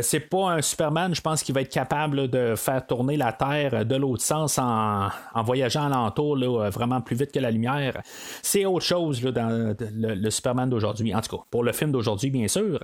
[0.00, 3.84] c'est pas un Superman, je pense, qui va être capable de faire tourner la Terre
[3.84, 5.08] de l'autre sens en,
[5.42, 8.00] voyageant alentour là, vraiment plus vite que la lumière.
[8.42, 11.14] C'est autre chose dans le Superman d'aujourd'hui.
[11.14, 12.80] En tout cas, pour le film d'aujourd'hui, bien sûr.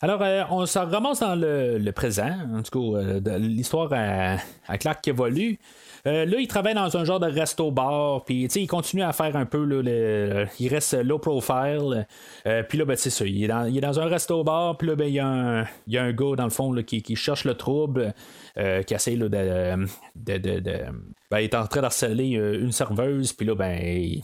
[0.00, 1.51] Alors, euh, on se ramasse dans le,
[1.92, 5.58] présent, en tout cas, euh, l'histoire à, Clark qui évolue.
[6.06, 9.46] Euh, là, il travaille dans un genre de resto-bar, puis il continue à faire un
[9.46, 12.06] peu, le, il reste low profile.
[12.68, 15.20] puis là, ben, c'est ça, il est, dans, un resto-bar, puis là, ben, il y,
[15.20, 18.14] a un, y a un gars, dans le fond, qui, cherche le trouble,
[18.56, 19.28] qui essaie de,
[21.32, 24.20] ben, il est en train d'harceler une serveuse, puis là, ben,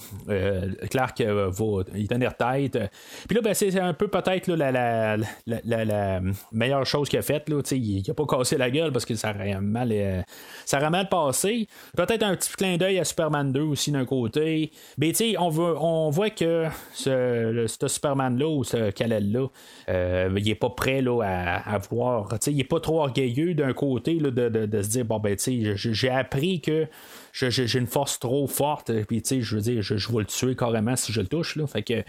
[0.91, 2.79] Clark va y tenir tête.
[3.27, 6.21] Puis là, ben, c'est un peu peut-être la,
[6.53, 7.51] meilleure chose qu'il a faite.
[7.73, 10.25] Il n'a pas cassé la gueule parce que ça aurait mal,
[10.67, 11.67] ça aurait mal passé.
[11.97, 14.71] Peut-être un petit clin d'œil à Superman 2 aussi d'un côté.
[14.99, 19.47] Mais tu on, on voit que ce, ce Superman-là ou ce Kal-El-là,
[19.89, 22.29] il n'est pas prêt là, à, à vouloir.
[22.47, 26.61] Il n'est pas trop orgueilleux d'un côté de, de, se dire bon ben j'ai appris
[26.61, 26.87] que
[27.32, 30.57] j'ai une force trop forte, puis tu sais, je veux dire, je, vais le tuer
[30.57, 31.57] carrément si je le touche.
[31.57, 31.66] Là.
[31.66, 32.03] Fait que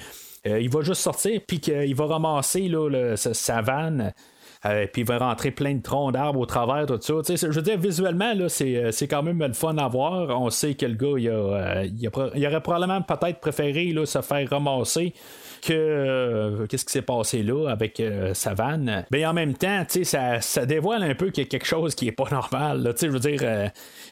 [0.48, 4.14] euh, il va juste sortir, puis qu'il va ramasser là, sa vanne.
[4.66, 7.14] Euh, puis il va rentrer plein de troncs d'arbres au travers, tout ça.
[7.36, 10.30] je veux dire, visuellement, là, c'est, euh, c'est quand même le fun à voir.
[10.42, 14.50] On sait que le gars, il, a, il, aurait probablement peut-être préféré là, se faire
[14.50, 15.14] ramasser
[15.62, 19.06] que euh, qu'est-ce qui s'est passé là avec euh, Savane.
[19.12, 22.08] Mais en même temps, ça, ça dévoile un peu qu'il y a quelque chose qui
[22.08, 22.94] est pas normal.
[23.00, 23.42] Je veux dire,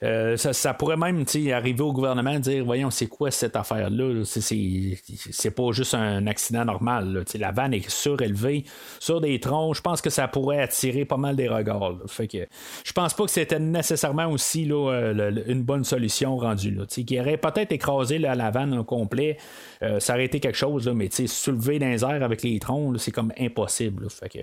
[0.04, 4.24] euh, ça, pourrait même arriver au gouvernement et dire voyons, c'est quoi cette affaire-là?
[4.26, 7.24] C'est pas juste un accident normal.
[7.40, 8.64] La vanne est surélevée
[9.00, 9.76] sur des troncs.
[9.76, 11.96] Je pense que ça pourrait attirer pas mal des regards.
[12.08, 12.48] Fait que
[12.84, 15.14] je pense pas que c'était nécessairement aussi là,
[15.48, 16.86] une bonne solution rendue là.
[16.86, 19.38] Qui aurait peut-être écrasé la vanne au complet.
[20.00, 23.12] ça aurait été quelque chose, là, mais soulever dans les airs avec les troncs, c'est
[23.12, 24.10] comme impossible.
[24.10, 24.40] Fait que,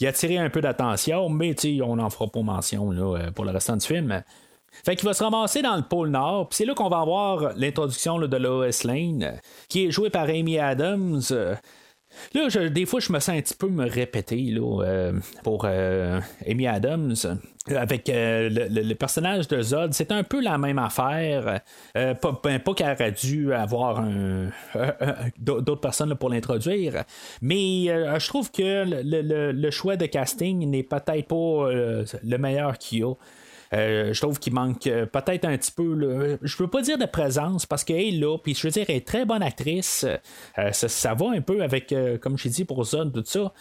[0.00, 3.50] il a attiré un peu d'attention, mais on n'en fera pas mention euh, pour le
[3.50, 4.22] restant du film.
[4.84, 7.52] Fait qu'il va se ramasser dans le pôle Nord, puis c'est là qu'on va avoir
[7.56, 11.22] l'introduction de Lois Lane, qui est jouée par Amy Adams.
[12.34, 15.12] Là, des fois, je me sens un petit peu me répéter là, euh,
[15.42, 17.14] pour euh, Amy Adams.
[17.68, 21.62] Avec euh, le, personnage de Zod, c'est un peu la même affaire.
[21.94, 24.04] pas, ben, pas qu'elle aurait dû avoir
[25.36, 27.02] d'autres personnes pour l'introduire,
[27.42, 33.02] mais je trouve que le, choix de casting n'est peut-être pas le meilleur qu'il y
[33.02, 33.14] a.
[33.72, 36.98] Euh, je trouve qu'il manque euh, peut-être un petit peu, là, je veux pas dire
[36.98, 40.06] de présence parce qu'elle est là, puis je veux dire, elle est très bonne actrice.
[40.58, 43.52] Euh, ça, va un peu avec, comme j'ai dit, pour Zone, tout ça.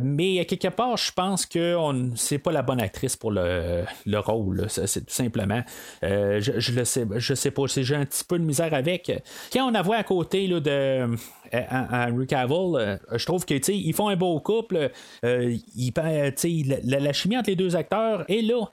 [0.00, 1.76] mais quelque part, je pense que
[2.14, 3.84] c'est pas la bonne actrice pour le,
[4.16, 4.66] rôle.
[4.68, 5.62] C'est tout simplement.
[6.02, 7.62] je, le sais, je sais pas.
[7.66, 9.12] J'ai un petit peu de misère avec.
[9.52, 11.06] Quand on la voit à côté de
[11.52, 14.90] Henry Cavill, je trouve que ils font un beau couple.
[15.22, 18.64] la, la, chimie entre les deux acteurs est là.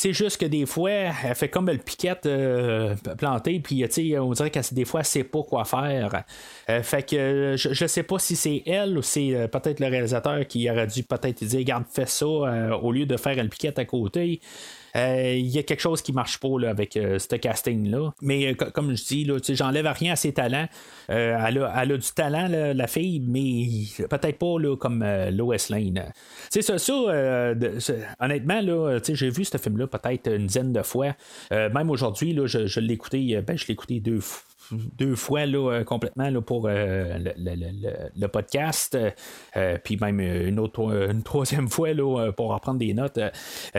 [0.00, 3.84] C'est juste que des fois, elle fait comme le piquette euh, planté, puis
[4.16, 6.22] on dirait que des fois, elle sait pas quoi faire.
[6.70, 9.88] Euh, fait que je, je sais pas si c'est elle ou c'est euh, peut-être le
[9.88, 13.80] réalisateur qui aurait dû peut-être dire, garde, fais ça au lieu de faire le piquette
[13.80, 14.40] à côté.
[14.96, 18.12] Euh, il y a quelque chose qui marche pas avec euh, ce casting-là.
[18.22, 20.68] Mais euh, comme je dis, j'enlève rien à ses talents.
[21.08, 26.12] Elle a, du talent, la fille, mais peut-être pas comme Lois Lane.
[26.50, 26.94] C'est ça, ça
[28.20, 28.60] honnêtement,
[29.02, 31.14] j'ai vu ce film-là peut-être une dizaine de fois.
[31.50, 34.42] même aujourd'hui, je l'ai écouté, ben, je l'ai écouté deux fois
[34.72, 38.96] deux fois là, euh, complètement là, pour euh, le, podcast,
[39.56, 43.18] euh, puis même une autre une troisième fois là, pour reprendre des notes.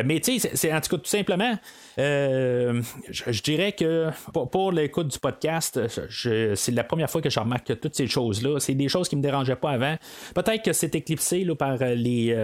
[0.03, 1.57] mais tu sais, en tout cas tout simplement,
[1.97, 5.79] je, dirais que pour, l'écoute du podcast,
[6.09, 8.59] c'est la première fois que je remarque toutes ces choses-là.
[8.59, 9.95] C'est des choses qui me dérangeaient pas avant.
[10.35, 12.35] Peut-être que c'est éclipsé par les,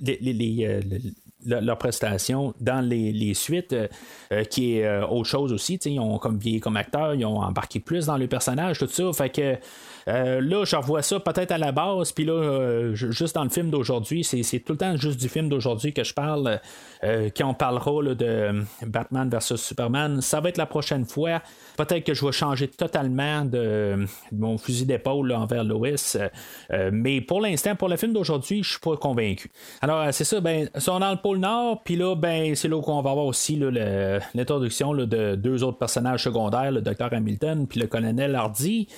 [0.00, 0.82] les
[1.46, 3.88] leur prestation dans les, suites, euh,
[4.32, 5.74] euh, qui est euh, autre chose aussi.
[5.84, 9.12] Ils ont comme vieilli comme acteurs, ils ont embarqué plus dans le personnage, tout ça.
[9.12, 9.56] Fait que
[10.06, 14.24] là, je revois ça peut-être à la base, puis là, juste dans le film d'aujourd'hui,
[14.24, 16.60] c'est tout le temps juste du film d'aujourd'hui que je parle.
[17.02, 21.40] quand on parlera de Batman versus Superman, ça va être la prochaine fois.
[21.76, 26.18] Peut-être que je vais changer totalement de, mon fusil d'épaule envers Lois.
[26.92, 29.50] mais pour l'instant, pour le film d'aujourd'hui, je suis pas convaincu.
[29.80, 32.80] Alors, c'est ça, ben, si on dans le pôle Nord, puis là, ben, c'est là
[32.80, 37.86] qu'on va avoir aussi l'introduction de deux autres personnages secondaires, le docteur Hamilton puis le
[37.86, 38.88] colonel Hardy.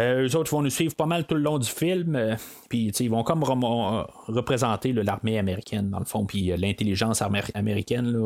[0.00, 2.16] Euh, eux autres vont nous suivre pas mal tout le long du film.
[2.16, 2.36] Euh,
[2.68, 8.16] puis ils vont comme représenter l'armée américaine, dans le fond, puis euh, l'intelligence américaine.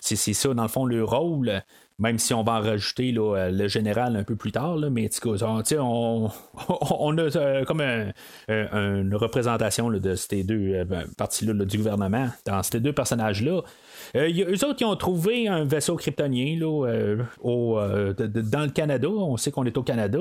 [0.00, 1.62] c'est ça, dans le fond, le rôle.
[1.98, 5.08] Même si on va en rajouter le général un peu plus tard, mais
[5.78, 6.28] on,
[6.90, 7.80] on, a comme
[8.48, 13.62] une représentation de ces deux ben, parties-là du gouvernement dans ces deux personnages-là.
[14.14, 19.08] Euh, eux autres, ils ont trouvé un vaisseau kryptonien là, euh, euh, dans le Canada.
[19.08, 20.18] On sait qu'on est au Canada.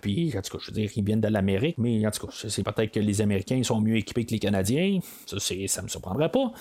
[0.00, 2.32] puis, en tout cas, je veux dire, ils viennent de l'Amérique, mais en tout cas,
[2.48, 4.98] c'est peut-être que les Américains sont mieux équipés que les Canadiens.
[5.26, 6.52] Ça, ça me surprendrait pas.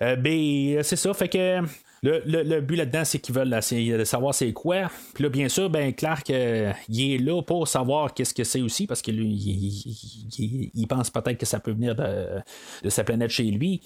[0.00, 1.60] mais c'est ça, fait que.
[2.02, 4.90] Le, but là-dedans, c'est qu'ils veulent de savoir c'est quoi.
[5.14, 8.86] Puis là, bien sûr, ben Clark, il est là pour savoir qu'est-ce que c'est aussi,
[8.86, 12.40] parce qu'il il, pense peut-être que ça peut venir de,
[12.82, 13.80] de sa planète chez lui.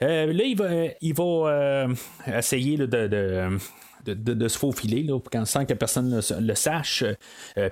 [0.00, 0.68] là, il va,
[1.00, 1.86] il va
[2.26, 3.58] essayer de,
[4.04, 7.04] de, se faufiler là, sans que personne le, sache.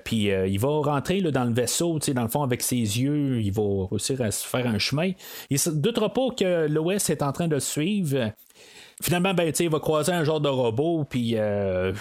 [0.05, 3.53] puis il va rentrer là, dans le vaisseau, dans le fond, avec ses yeux, il
[3.53, 5.12] va réussir à se faire un chemin.
[5.51, 8.32] Il ne doutera pas que l'OS est en train de le suivre.
[9.03, 11.92] Finalement, ben, il va croiser un genre de robot, puis euh,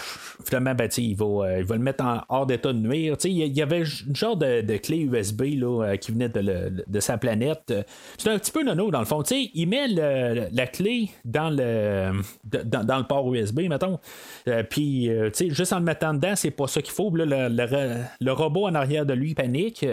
[0.45, 3.15] finalement, ben, il, va, euh, il va le mettre en hors d'état de nuire.
[3.23, 7.17] Il y avait une genre de, clé USB là, euh, qui venait de, de sa
[7.17, 7.73] planète.
[8.17, 9.23] C'est un petit peu nono, dans le fond.
[9.23, 12.11] il met la clé dans le,
[12.43, 13.99] dans, le port USB, mettons.
[14.69, 15.09] puis,
[15.49, 17.09] juste en le mettant dedans, c'est pas ça qu'il faut.
[17.09, 19.85] le, le, robot en arrière de lui panique,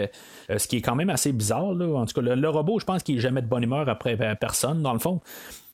[0.55, 1.73] ce qui est quand même assez bizarre.
[1.73, 1.97] Là.
[1.97, 4.83] En tout cas, le, robot, je pense qu'il est jamais de bonne humeur après personne,
[4.83, 5.19] dans le fond.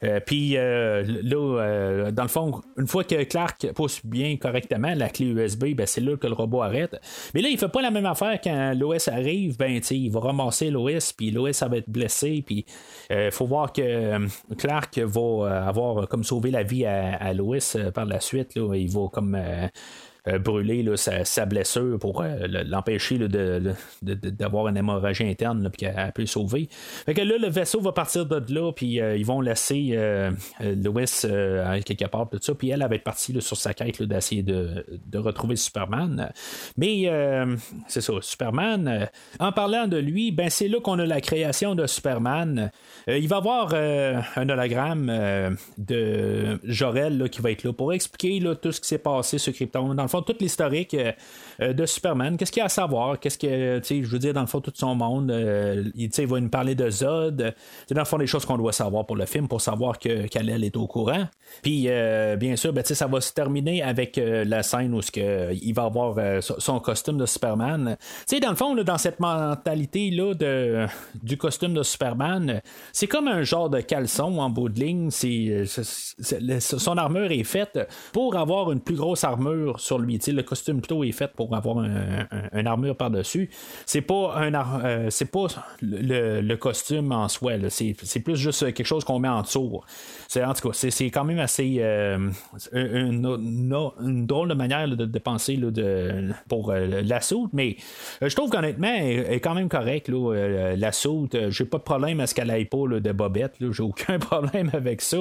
[0.04, 4.94] Euh, puis euh, là, euh, dans le fond, une fois que Clark pousse bien correctement
[4.96, 7.00] la clé USB, ben, c'est là que le robot arrête.
[7.34, 9.58] Mais là, il fait pas la même affaire quand l'OS arrive.
[9.58, 12.44] Ben, il va ramasser l'OS, puis l'OS va être blessé.
[12.46, 12.66] Puis
[13.10, 18.06] il faut voir que Clark va avoir comme sauvé la vie à, à l'OS par
[18.06, 18.56] la suite.
[18.56, 18.76] Là.
[18.76, 19.38] Il va comme
[20.28, 23.18] euh, brûler sa, blessure pour euh, l'empêcher
[24.02, 26.68] d'avoir une hémorragie interne puis qu'elle peut sauver.
[27.06, 29.98] Fait que là, le vaisseau va partir de là, puis euh, ils vont laisser
[30.60, 31.06] Lois
[31.86, 35.56] quelque part, tout ça, puis elle, va être partie sur sa quête d'essayer de, retrouver
[35.56, 36.30] Superman.
[36.78, 37.10] Mais
[37.88, 39.10] c'est ça, Superman,
[39.40, 42.72] en parlant de lui, ben c'est là qu'on a la création de Superman.
[43.08, 45.12] il va avoir un hologramme
[45.78, 49.94] de Jorel qui va être là pour expliquer tout ce qui s'est passé sur Krypton.
[49.94, 51.12] Dans le fond, toute l'historique euh,
[51.62, 52.38] euh, de Superman.
[52.38, 53.20] Qu'est-ce qu'il y a à savoir?
[53.20, 56.10] Qu'est-ce que, tu sais, je veux dire, dans le fond, tout son monde, euh, il,
[56.28, 57.54] va nous parler de Zod.
[57.88, 60.28] C'est dans le fond des choses qu'on doit savoir pour le film, pour savoir que
[60.28, 61.26] Kal-El est au courant.
[61.62, 61.88] Puis,
[62.38, 66.80] bien sûr, ben, ça va se terminer avec la scène où il va avoir son
[66.80, 67.98] costume de Superman.
[68.00, 70.86] Tu sais, dans le fond, dans cette mentalité-là de,
[71.22, 72.62] du costume de Superman,
[72.92, 75.10] c'est comme un genre de caleçon en bout de ligne.
[75.12, 77.80] Son armure est faite
[78.14, 80.07] pour avoir une plus grosse armure sur lui.
[80.08, 83.50] Le costume plutôt est fait pour avoir un, armure par-dessus.
[83.86, 85.48] C'est pas un euh, pas
[85.82, 87.54] le, costume en soi.
[87.70, 89.82] C'est, plus juste quelque chose qu'on met en dessous.
[90.36, 92.30] En tout cas, c'est, quand même assez euh,
[92.74, 97.78] une, drôle de manière de, penser de, pour euh, la soute, mais
[98.22, 100.10] je trouve qu'honnêtement, elle est quand même correcte.
[100.10, 103.56] la soute, j'ai pas de problème à ce qu'elle aille pas de bobette.
[103.60, 105.18] J'ai aucun problème avec ça.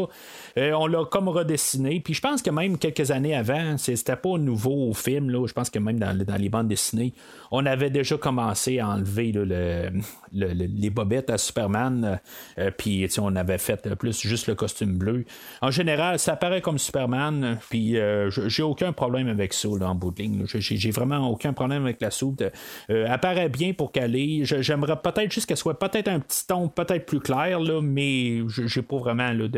[0.57, 2.01] on l'a comme redessiné.
[2.01, 5.31] Puis je pense que même quelques années avant, c'était pas nouveau au film.
[5.31, 7.13] Là, je pense que même dans, les bandes dessinées,
[7.51, 9.91] on avait déjà commencé à enlever le,
[10.33, 12.21] les bobettes à Superman.
[12.59, 15.25] Euh, puis on avait fait plus juste le costume bleu.
[15.61, 17.59] En général, ça paraît comme Superman.
[17.71, 20.45] Puis euh, j'ai aucun problème avec ça en bout de ligne.
[20.47, 22.43] J'ai vraiment aucun problème avec la soupe.
[22.43, 24.43] Euh, elle paraît bien pour caler.
[24.45, 28.83] J'aimerais peut-être juste qu'elle soit peut-être un petit ton peut-être plus clair, là, mais j'ai
[28.83, 29.49] pas vraiment de,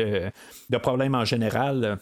[0.69, 1.99] de problème en général.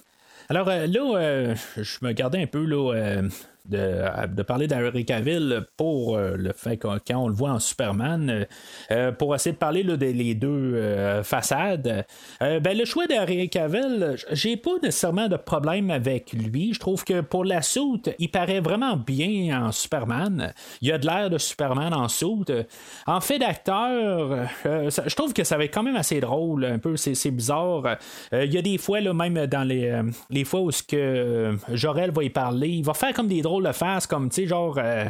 [0.50, 3.22] Alors là, je me gardais un peu là,
[3.68, 8.46] de, parler d'Henry Cavill pour euh, le fait que quand on le voit en Superman,
[8.92, 12.06] euh, pour essayer de parler là, des deux euh, façades,
[12.40, 16.74] ben, le choix d'Henry Cavill, j'ai pas nécessairement de problème avec lui.
[16.74, 20.54] Je trouve que pour la soute, il paraît vraiment bien en Superman.
[20.82, 22.52] Il a de l'air de Superman en soute.
[23.06, 26.96] En fait d'acteur, je trouve que ça va être quand même assez drôle, un peu,
[26.96, 27.98] c'est, bizarre.
[28.32, 30.72] Il y a des fois, même dans les, les fois où
[31.74, 34.48] Jorel va y parler, il va faire comme des drôles le face, comme, tu sais,
[34.48, 35.06] genre, euh,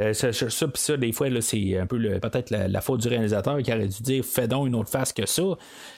[0.00, 3.72] euh, ça, ça, ça, des fois, c'est un peu peut-être la, faute du réalisateur qui
[3.72, 5.42] aurait dû dire, fais donc une autre face que ça.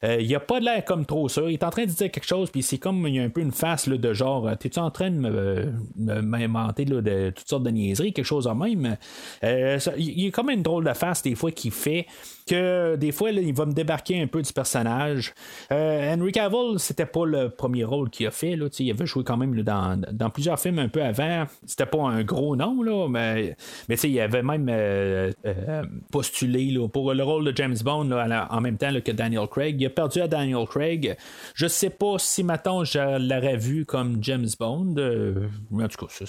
[0.05, 1.43] Euh, il n'y a pas de l'air comme trop ça.
[1.47, 3.29] Il est en train de dire quelque chose, puis c'est comme, il y a un
[3.29, 7.71] peu une face là, de genre, t'es-tu en train de m'inventer de toutes sortes de
[7.71, 8.97] niaiseries, quelque chose en même?
[9.43, 12.07] il y a comme une drôle de face, des fois, qui fait
[12.51, 15.35] que des fois, il va me débarquer un peu du personnage.
[15.71, 18.57] Henry Cavill, c'était pas le premier rôle qu'il a fait.
[18.57, 21.45] Là, il avait joué quand même dans, dans, plusieurs films un peu avant.
[21.67, 23.57] C'était pas un gros nom, là, mais,
[23.89, 28.77] mais il avait même euh, euh, postulé pour le rôle de James Bond en même
[28.77, 29.81] temps que Daniel Craig.
[29.81, 31.17] Il a perdu à Daniel Craig.
[31.55, 34.95] Je sais pas si maintenant je l'aurais vu comme James Bond.
[34.99, 36.25] Euh, en tout cas,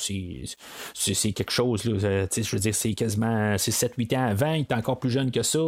[0.94, 1.82] c'est quelque chose.
[1.84, 4.54] je veux dire, c'est quasiment 7-8 ans avant.
[4.54, 5.60] Il est encore plus jeune que ça.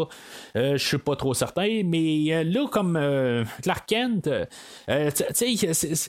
[0.55, 1.81] Je suis pas trop certain.
[1.85, 2.99] Mais là, comme
[3.61, 4.29] Clark Kent,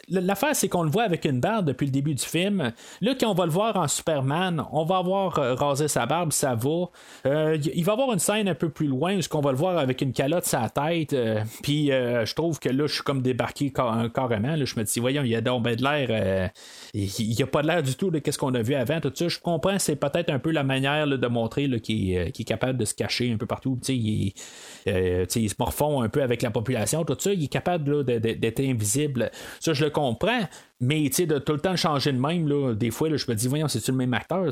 [0.09, 2.73] l'affaire, c'est qu'on le voit avec une barre depuis le début du film.
[3.01, 6.55] Là, quand on va le voir en Superman, on va avoir rasé sa barbe, ça
[6.55, 6.87] va.
[7.25, 10.01] il va avoir une scène un peu plus loin où qu'on va le voir avec
[10.01, 11.17] une calotte la tête.
[11.63, 14.57] Puis je trouve que là, je suis comme débarqué carrément.
[14.57, 16.51] je me dis, voyons, il y a donc ben de l'air.
[16.95, 19.01] il n'y a pas de l'air du tout de ce qu'on a vu avant.
[19.01, 22.79] Tout ça, je comprends, c'est peut-être un peu la manière de montrer qui, est capable
[22.79, 23.79] de se cacher un peu partout.
[24.15, 27.33] Il se morfond un peu avec la population, tout ça.
[27.33, 29.31] Il est capable d'être invisible.
[29.61, 30.41] Ça, je le comprends.
[30.85, 33.69] Mais de tout le temps changer de même, là, des fois, je me dis, voyons,
[33.69, 34.45] c'est-tu le même acteur?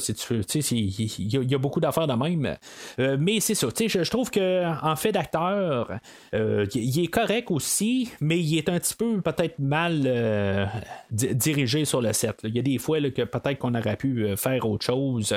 [0.71, 2.57] Il y, a beaucoup d'affaires de même.
[2.99, 5.91] Euh, mais c'est ça, je, je trouve qu'en fait d'acteur,
[6.35, 10.67] euh, il est correct aussi, mais il est un petit peu peut-être mal euh,
[11.11, 12.39] dirigé sur le set.
[12.45, 15.35] Il y a des fois que peut-être qu'on aurait pu faire autre chose.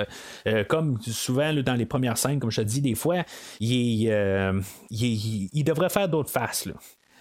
[0.69, 3.23] comme souvent dans les premières scènes, comme je te dis, des fois,
[3.59, 4.09] il,
[4.89, 6.69] il devrait faire d'autres faces.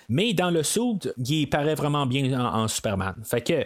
[0.08, 3.14] Mais dans le suit, il paraît vraiment bien en, Superman.
[3.24, 3.64] Fait que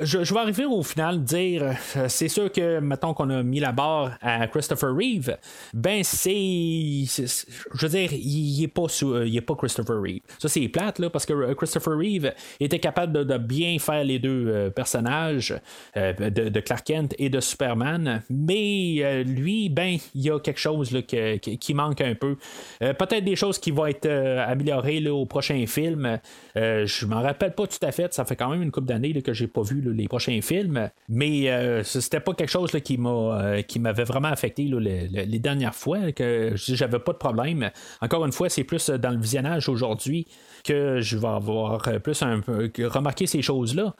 [0.00, 1.62] je, vais arriver au final dire
[1.96, 5.36] euh, c'est sûr que mettons qu'on a mis la barre à Christopher Reeve,
[5.72, 6.34] ben c'est.
[6.34, 10.20] Je veux dire, il n'est pas, est pas Christopher Reeve.
[10.38, 14.18] Ça c'est plate là, parce que euh, Christopher Reeve était capable de, bien faire les
[14.18, 15.54] deux euh, personnages
[15.96, 18.22] de, Clark Kent et de Superman.
[18.30, 22.36] Mais lui, ben, il y a quelque chose là, qui manque un peu.
[22.78, 26.18] Peut-être des choses qui vont être améliorées au prochain film.
[26.56, 28.12] Euh, je m'en rappelle pas tout à fait.
[28.12, 30.90] Ça fait quand même une couple d'années que j'ai pas vu les prochains films.
[31.08, 35.74] Mais euh, c'était pas quelque chose qui m'a euh, qui m'avait vraiment affecté les, dernières
[35.74, 36.12] fois.
[36.12, 37.70] Que j'avais pas de problème.
[38.00, 40.26] Encore une fois, c'est plus dans le visionnage aujourd'hui
[40.64, 43.94] que je vais avoir plus un peu remarqué ces choses-là.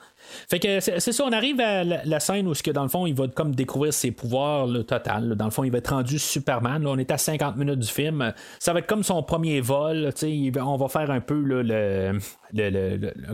[0.49, 3.15] Fait que c'est ça, on arrive à la, scène où, que, dans le fond, il
[3.15, 5.35] va comme découvrir ses pouvoirs le total.
[5.35, 6.85] Dans le fond, il va être rendu Superman.
[6.87, 8.33] on est à 50 minutes du film.
[8.59, 10.11] Ça va être comme son premier vol.
[10.61, 12.19] On va faire un peu le,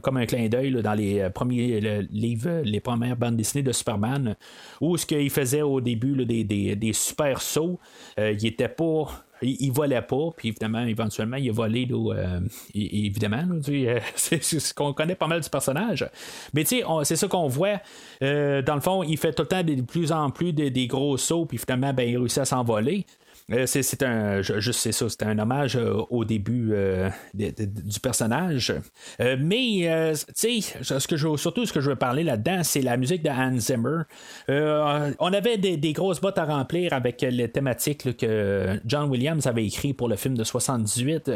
[0.02, 1.80] comme un clin d'œil dans les premiers
[2.12, 4.36] livres, les premières bandes dessinées de Superman,
[4.80, 7.80] où ce qu'il faisait au début des, super sauts.
[8.20, 9.08] Euh, il était pas
[9.42, 12.40] il, volait pas, puis évidemment, éventuellement, il a volé, euh,
[12.76, 16.08] évidemment, euh, c'est ce qu'on connaît pas mal du personnage.
[16.54, 17.82] Mais tu sais, c'est ça qu'on voit.
[18.22, 21.18] Euh, dans le fond, il fait tout le temps de plus en plus des, gros
[21.18, 23.06] sauts, puis finalement, ben, il réussit à s'envoler.
[23.52, 28.74] Euh, c'est un, juste c'est ça, c'était un hommage euh, au début euh, du personnage.
[29.20, 32.98] mais, tu sais, ce que je, surtout ce que je veux parler là-dedans, c'est la
[32.98, 34.04] musique de Hans Zimmer.
[34.48, 39.94] on avait des, grosses bottes à remplir avec les thématiques que John Williams avait écrit
[39.94, 41.32] pour le film de 78.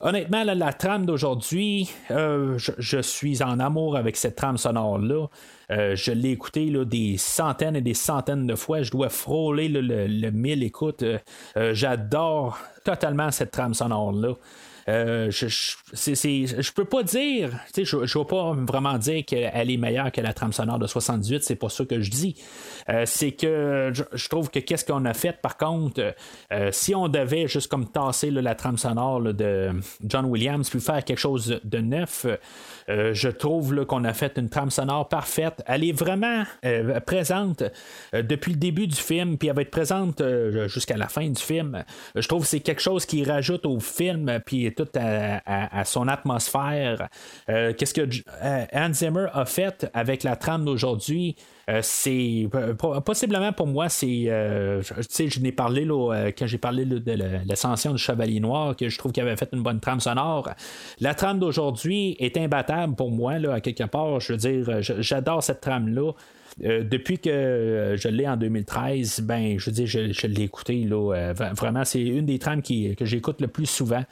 [0.00, 5.28] honnêtement, la trame d'aujourd'hui, je, je, suis en amour avec cette trame sonore-là.
[5.70, 8.82] Euh, je l'ai écouté là, des centaines et des centaines de fois.
[8.82, 11.02] Je dois frôler le, le, mille écoutes.
[11.02, 11.18] Euh,
[11.56, 14.34] euh, j'adore totalement cette trame sonore-là.
[14.88, 20.20] Je, je, peux pas dire, je, je vais pas vraiment dire qu'elle est meilleure que
[20.20, 22.36] la trame sonore de 78, c'est pas ça que je dis.
[23.04, 26.14] C'est que je, trouve que qu'est-ce qu'on a fait par contre,
[26.70, 29.72] si on devait juste comme tasser la trame sonore de
[30.04, 32.24] John Williams puis faire quelque chose de neuf,
[32.88, 35.62] je trouve qu'on a fait une trame sonore parfaite.
[35.66, 36.44] Elle est vraiment
[37.06, 37.62] présente
[38.12, 40.22] depuis le début du film, puis elle va être présente
[40.66, 41.84] jusqu'à la fin du film.
[42.14, 47.08] Je trouve que c'est quelque chose qui rajoute au film, puis tout à, son atmosphère.
[47.48, 48.08] Euh, qu'est-ce que
[48.42, 51.36] euh, Hans Zimmer a fait avec la trame d'aujourd'hui?
[51.68, 52.48] Euh, c'est
[53.04, 54.30] possiblement pour moi, c'est.
[55.08, 57.12] sais je n'ai parlé là, quand j'ai parlé de
[57.48, 60.50] l'ascension du Chevalier Noir, que je trouve qu'il avait fait une bonne trame sonore.
[61.00, 64.20] La trame d'aujourd'hui est imbattable pour moi, là, à quelque part.
[64.20, 66.12] Je veux dire, j'adore cette trame-là.
[66.60, 70.84] depuis que je l'ai en 2013, ben, je veux dire, je, l'ai écouté.
[70.84, 74.04] Là, vraiment, c'est une des trames qui, que j'écoute le plus souvent.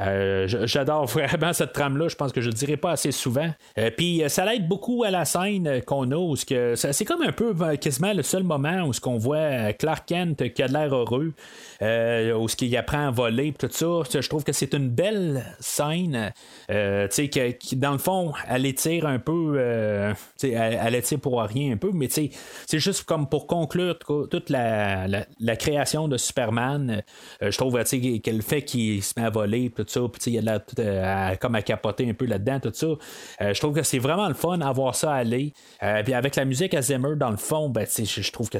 [0.00, 2.08] Euh, j'adore vraiment cette trame-là.
[2.08, 3.50] Je pense que je le dirai pas assez souvent.
[3.78, 6.16] Euh, puis euh, ça l'aide beaucoup à la scène qu'on a.
[6.16, 10.06] Où que, c'est comme un peu quasiment le seul moment où ce qu'on voit Clark
[10.06, 11.32] Kent qui a l'air heureux,
[11.80, 14.20] où ce qu'il apprend à voler, tout ça.
[14.20, 16.32] Je trouve que c'est une belle scène.
[16.68, 19.58] qui, dans le fond, elle étire un peu.
[19.58, 25.06] elle, elle étire pour rien un peu, mais c'est juste comme pour conclure toute la,
[25.06, 27.02] la, création de Superman.
[27.40, 30.42] je trouve qu'elle fait qu'il se met à voler, tout ça, puis il y a
[30.42, 32.86] de la, comme à capoter un peu là-dedans, tout ça.
[32.86, 35.52] Euh, je trouve que c'est vraiment le fun à voir ça aller.
[35.82, 38.58] Euh, puis avec la musique à Zimmer dans le fond, ben, je trouve que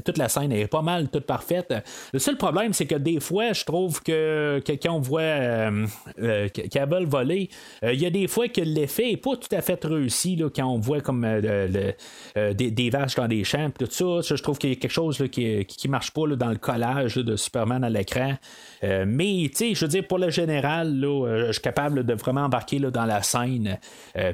[0.00, 1.74] toute la scène est pas mal toute parfaite.
[2.12, 5.86] Le seul problème, c'est que des fois, je trouve que, quand on voit euh,
[6.70, 7.48] Cable voler,
[7.82, 10.66] il y a des fois que l'effet est pas tout à fait réussi là, quand
[10.66, 14.34] on voit comme des, des, vaches dans des champs, tout ça.
[14.36, 17.36] Je trouve qu'il y a quelque chose qui, qui marche pas dans le collage de
[17.36, 18.34] Superman à l'écran.
[18.82, 22.78] mais, tu sais, je veux dire, pour le général, je suis capable de vraiment embarquer
[22.78, 23.78] dans la scène.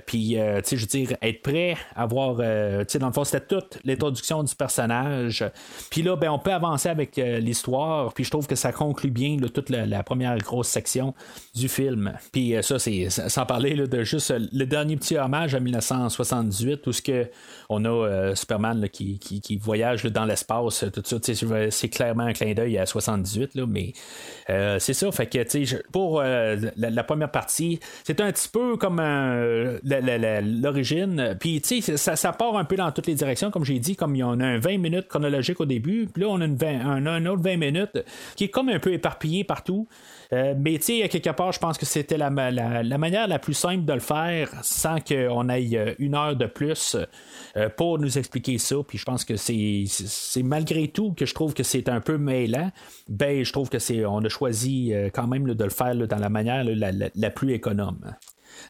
[0.07, 2.43] Puis, tu sais, je veux dire, être prêt à voir, tu
[2.89, 5.45] sais, dans le fond, c'était toute l'introduction du personnage.
[5.91, 8.12] Puis là, ben, on peut avancer avec l'histoire.
[8.12, 11.14] Puis je trouve que ça conclut bien toute la, première grosse section
[11.55, 12.12] du film.
[12.32, 17.03] Puis ça, c'est sans parler de juste le dernier petit hommage à 1978 où ce
[17.03, 17.30] que
[17.68, 21.16] on a euh, Superman qui, voyage dans l'espace, tout ça.
[21.70, 23.93] C'est clairement un clin d'œil à 78, là, mais
[24.51, 25.11] euh, c'est ça.
[25.12, 29.01] Fait que pour euh, la, première partie, c'est un petit peu comme
[30.62, 31.37] l'origine.
[31.39, 34.41] Puis ça, ça part un peu dans toutes les directions, comme j'ai dit, comme en
[34.41, 37.57] a un 20 minutes chronologique au début, puis là on a une un, autre 20
[37.57, 38.05] minutes
[38.37, 39.89] qui est comme un peu éparpillé partout.
[40.33, 43.85] Mais tu sais, quelque part, je pense que c'était la, la, manière la plus simple
[43.85, 46.97] de le faire sans qu'on aille une heure de plus
[47.57, 48.77] euh, pour nous expliquer ça.
[48.87, 52.70] Puis je pense que c'est malgré tout que je trouve que c'est un peu mêlant.
[53.09, 56.18] Ben, je trouve que c'est on a choisi euh, quand même de le faire dans
[56.18, 58.14] la manière la, plus économe.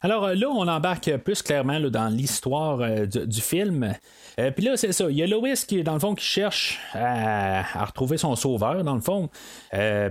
[0.03, 3.95] Alors euh, là, on embarque plus clairement dans l'histoire du, film.
[4.37, 5.07] Puis là, c'est ça.
[5.11, 8.95] Il y a Lois qui, dans le fond, qui cherche à, retrouver son sauveur, dans
[8.95, 9.29] le fond.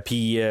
[0.06, 0.42] puis, tu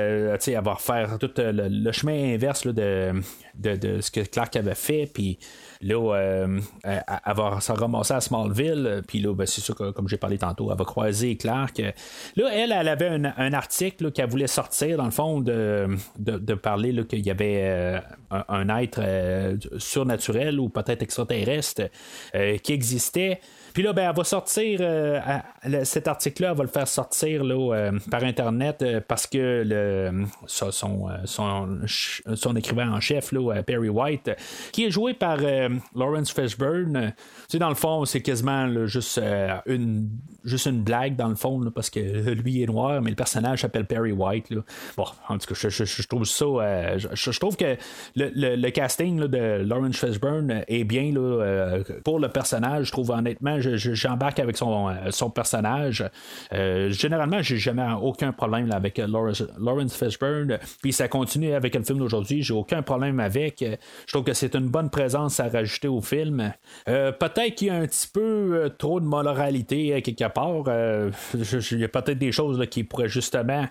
[0.41, 3.12] sais, elle va refaire tout le, chemin inverse de,
[3.55, 5.09] de, de, ce que Clark avait fait.
[5.12, 5.39] Puis,
[5.83, 10.09] Là, euh, elle, va se ramasser à Smallville, puis là, ben, c'est sûr que, comme
[10.09, 11.78] j'ai parlé tantôt, elle va croiser Clark.
[12.37, 17.05] Là, elle, elle avait un, article qu'elle voulait sortir, dans le fond, de, de, parler
[17.07, 21.83] qu'il y avait euh, un, être euh, surnaturel ou peut-être extraterrestre
[22.62, 23.41] qui existait.
[23.73, 27.75] Puis là, ben, elle va sortir euh, cet article-là, elle va le faire sortir là,
[27.75, 30.70] euh, par Internet euh, parce que le, son,
[31.25, 34.31] son, écrivain en chef, là, Perry White,
[34.73, 35.39] qui est joué par
[35.95, 39.20] Lawrence Fishburne, tu sais, dans le fond, c'est quasiment juste,
[39.66, 40.09] une,
[40.45, 42.01] juste une blague, dans le fond, parce que
[42.31, 44.53] lui est noir, mais le personnage s'appelle Perry White.
[44.97, 46.45] Bon, en tout cas, je, trouve ça.
[46.99, 47.77] Je, trouve que
[48.16, 52.87] le, casting de Lawrence Fishburne est bien là, pour le personnage.
[52.87, 56.04] Je trouve honnêtement, j'embarque avec son, euh, son personnage.
[56.52, 60.58] Euh, généralement, j'ai jamais aucun problème avec euh, Lawrence, Fishburne.
[60.82, 62.42] Puis ça continue avec le film d'aujourd'hui.
[62.42, 63.64] J'ai aucun problème avec.
[64.06, 66.52] Je trouve que c'est une bonne présence à rajouter au film.
[66.86, 70.64] peut-être qu'il y a un petit peu trop de moralité quelque part.
[71.72, 73.66] Il y a peut-être des choses qui pourraient justement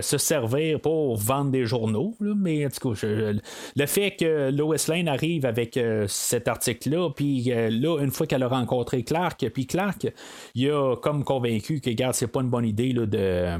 [0.00, 2.14] se servir pour vendre des journaux.
[2.20, 7.98] mais en tout cas, le fait que Lois Lane arrive avec cet article-là, puis là,
[8.00, 10.08] une fois qu'elle a rencontré Clark, puis Clark,
[10.54, 13.58] il a comme convaincu que, regarde, c'est pas une bonne idée là, de,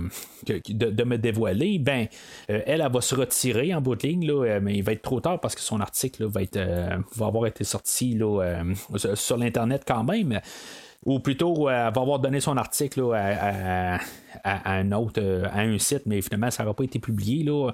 [0.69, 1.79] de, me dévoiler.
[1.79, 2.07] Ben,
[2.51, 4.93] euh, elle, elle, va se retirer en bout de ligne, là, euh, mais il va
[4.93, 8.63] être trop tard parce que son article va, être, euh, va avoir été sorti là,
[9.15, 10.41] sur l'Internet quand même
[11.07, 13.99] ou plutôt elle va avoir donné son article à,
[14.45, 15.23] un autre
[15.53, 17.71] à un site mais finalement ça n'aura pas été publié là.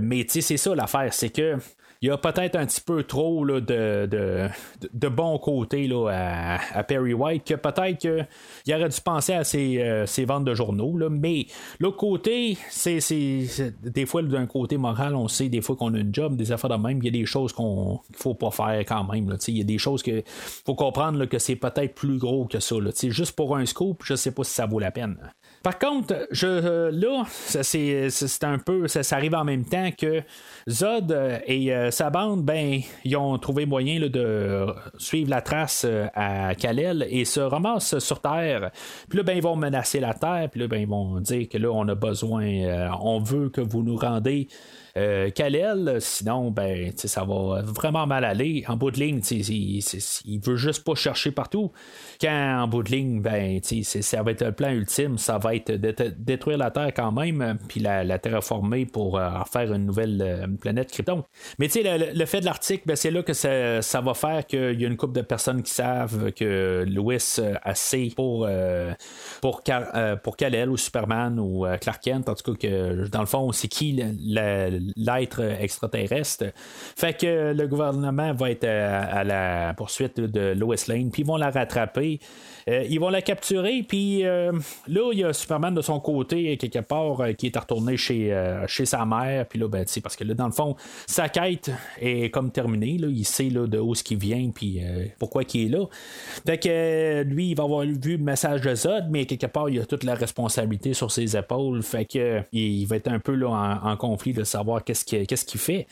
[0.00, 1.56] mais tu sais c'est ça l'affaire c'est que
[2.02, 4.48] il y a peut-être un petit peu trop là, de, de,
[4.92, 9.78] de, bon côté là, à, Perry White, que peut-être qu'il aurait dû penser à ses,
[9.80, 10.96] euh, ventes de journaux.
[10.96, 11.46] Là, mais
[11.80, 12.98] l'autre côté, c'est,
[13.82, 16.70] des fois d'un côté moral, on sait des fois qu'on a une job, des affaires
[16.70, 19.30] de même, il y a des choses qu'on qu'il faut pas faire quand même.
[19.30, 22.60] Là, il y a des choses que faut comprendre que c'est peut-être plus gros que
[22.60, 22.76] ça.
[22.76, 25.16] Là, juste pour un scoop, je sais pas si ça vaut la peine.
[25.64, 28.86] Par contre, je, euh, là, c'est un peu.
[28.86, 30.22] Ça, arrive en même temps que
[30.68, 34.66] Zod euh, et euh, sa bande, ben, ils ont trouvé moyen de
[34.98, 38.72] suivre la trace à Kalel et se ramassent sur Terre.
[39.08, 40.50] Puis là, ben, ils vont menacer la Terre.
[40.50, 42.44] Puis là, ben, ils vont dire que là, on a besoin,
[43.00, 44.48] on veut que vous nous rendez
[44.96, 48.64] euh, Kalel, sinon, ben, ça va vraiment mal aller.
[48.68, 49.82] En bout de ligne, il,
[50.24, 51.72] il, veut juste pas chercher partout.
[52.20, 55.72] Quand en bout de ligne, ben, ça va être le plan ultime, ça va être
[55.72, 60.22] de détruire la Terre quand même, puis la, la terraformer pour euh, faire une nouvelle
[60.22, 61.24] euh, planète Krypton.
[61.58, 64.84] Mais le, le, fait de l'article, ben, c'est là que ça, va faire qu'il y
[64.84, 68.48] a une couple de personnes qui savent que Louis a assez pour,
[69.40, 69.62] pour,
[70.22, 73.68] pour Kal-El ou Superman ou Clark Kent, en tout cas, que dans le fond, c'est
[73.68, 76.46] qui la l'être extraterrestre.
[76.54, 81.36] Fait que le gouvernement va être à, la poursuite de Lois Lane, puis ils vont
[81.36, 82.20] la rattraper.
[82.68, 84.52] Euh, ils vont la capturer, puis euh,
[84.88, 88.34] là, il y a Superman de son côté, quelque part, qui est retourné chez,
[88.66, 92.30] chez sa mère, puis là, ben, parce que là, dans le fond, sa quête est
[92.30, 94.80] comme terminée, là, il sait là, de où ce qui vient, puis
[95.18, 95.86] pourquoi il est là.
[96.46, 99.80] Fait que lui, il va avoir vu le message de Zod, mais quelque part, il
[99.80, 103.80] a toute la responsabilité sur ses épaules, fait que il va être un peu là,
[103.82, 105.86] en, conflit de savoir qu'est-ce qu'il qu'il fait.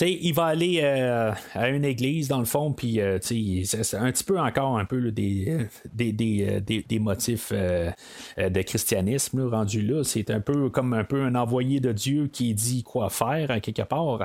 [0.00, 4.78] il va aller à une église, dans le fond, puis c'est un petit peu encore
[4.78, 5.68] un peu des,
[6.14, 10.02] des, des, motifs de christianisme rendu là.
[10.04, 13.82] C'est un peu comme un peu un envoyé de Dieu qui dit quoi faire quelque
[13.82, 14.20] part.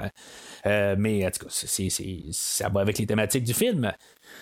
[0.65, 1.51] mais en tout cas,
[2.31, 3.91] ça va avec les thématiques du film.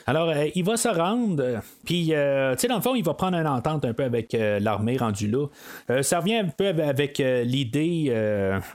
[0.06, 3.48] Alors, il va se rendre, puis, tu sais, dans le fond, il va prendre une
[3.48, 5.48] entente un peu avec l'armée rendue là.
[6.04, 8.14] ça revient un peu avec l'idée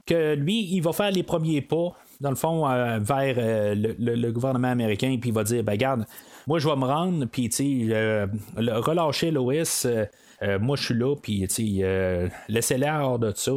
[0.06, 2.62] que lui, il va faire les premiers pas dans le fond,
[3.00, 3.34] vers
[3.76, 6.06] le, gouvernement américain, puis il va dire, ben garde,
[6.46, 9.64] moi je vais me rendre, puis tu sais, relâcher Lois,
[10.60, 13.52] moi je suis là, puis tu sais, laissez-la hors de ça.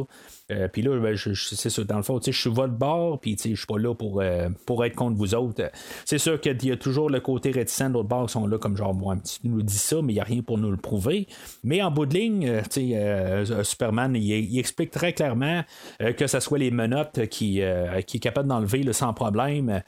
[0.52, 3.54] Euh, puis là, ben, c'est ça, dans le fond, je suis votre bord, puis je
[3.54, 5.70] suis pas là pour, euh, pour être contre vous autres.
[6.04, 8.76] C'est sûr qu'il y a toujours le côté réticent de l'autre qui sont là comme
[8.76, 11.26] genre, moi, tu nous dis ça, mais il n'y a rien pour nous le prouver.
[11.64, 15.62] Mais en bout de ligne, euh, Superman, il, explique très clairement
[16.16, 17.60] que ce soit les menottes qui,
[18.06, 19.82] qui est capable d'enlever sans problème.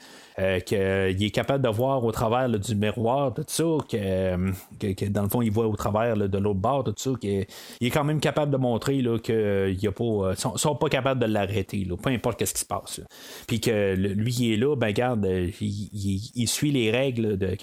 [0.65, 5.41] qu'il est capable de voir au travers du miroir, tout ça, que, dans le fond,
[5.41, 7.45] il voit au travers de l'autre bord, tout ça, qu'il
[7.81, 11.25] est quand même capable de montrer qu'il n'y a pas sont, sont pas capables de
[11.25, 13.01] l'arrêter, peu importe ce qui se passe.
[13.47, 17.55] Puis que lui, il est là, ben garde, euh, il, suit les règles de,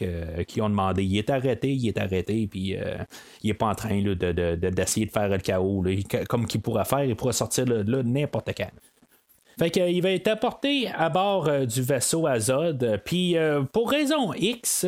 [0.43, 1.05] qu'ils ont demandé.
[1.05, 2.97] Il est arrêté, il est arrêté, puis euh,
[3.43, 5.85] il est pas en train d'essayer de, faire le chaos.
[6.29, 8.71] Comme qu'il pourrait faire, il pourrait sortir là, n'importe quand.
[9.59, 13.01] Fait qu'il va être apporté à bord euh, du vaisseau à Zod.
[13.07, 13.37] Puis
[13.73, 14.87] pour raison X,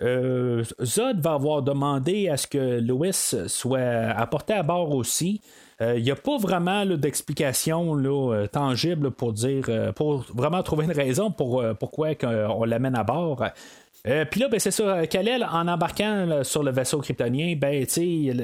[0.00, 5.40] Zod va avoir demandé à ce que Louis soit apporté à bord aussi.
[5.80, 10.84] Il euh, n'y a pas vraiment d'explication euh, tangible pour dire, euh, pour vraiment trouver
[10.84, 13.44] une raison pour pourquoi on l'amène à bord.
[14.08, 17.86] Euh, puis là, ben, c'est ça, Kalel, en embarquant sur le vaisseau kryptonien, ben,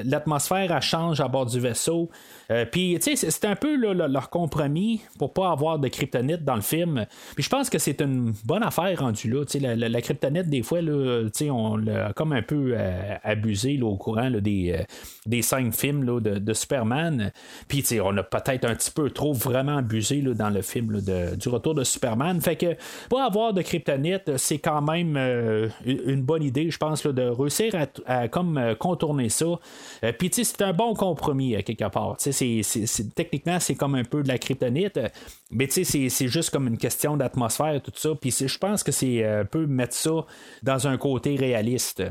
[0.05, 2.09] l'atmosphère change à bord du vaisseau.
[2.49, 7.05] Euh, puis c'est un peu leur compromis pour pas avoir de kryptonite dans le film.
[7.35, 9.43] Puis je pense que c'est une bonne affaire rendue là.
[9.59, 14.79] La, la, kryptonite, des fois, on l'a comme un peu euh, abusé au courant des,
[15.25, 17.31] des cinq films de, Superman.
[17.67, 21.75] Puis on a peut-être un petit peu trop vraiment abusé dans le film du retour
[21.75, 22.39] de Superman.
[22.41, 22.75] Fait que
[23.09, 25.17] pas avoir de kryptonite, c'est quand même
[25.49, 27.73] euh, une bonne idée, je pense, de réussir
[28.05, 29.45] à, comme euh, contourner ça.
[30.03, 32.17] Euh, puis, c'est un bon compromis, quelque part.
[33.15, 34.99] techniquement, c'est comme un peu de la kryptonite,
[35.51, 38.09] mais c'est juste comme une question d'atmosphère, tout ça.
[38.19, 40.25] Puis, je pense que c'est un peu mettre ça
[40.61, 42.03] dans un côté réaliste.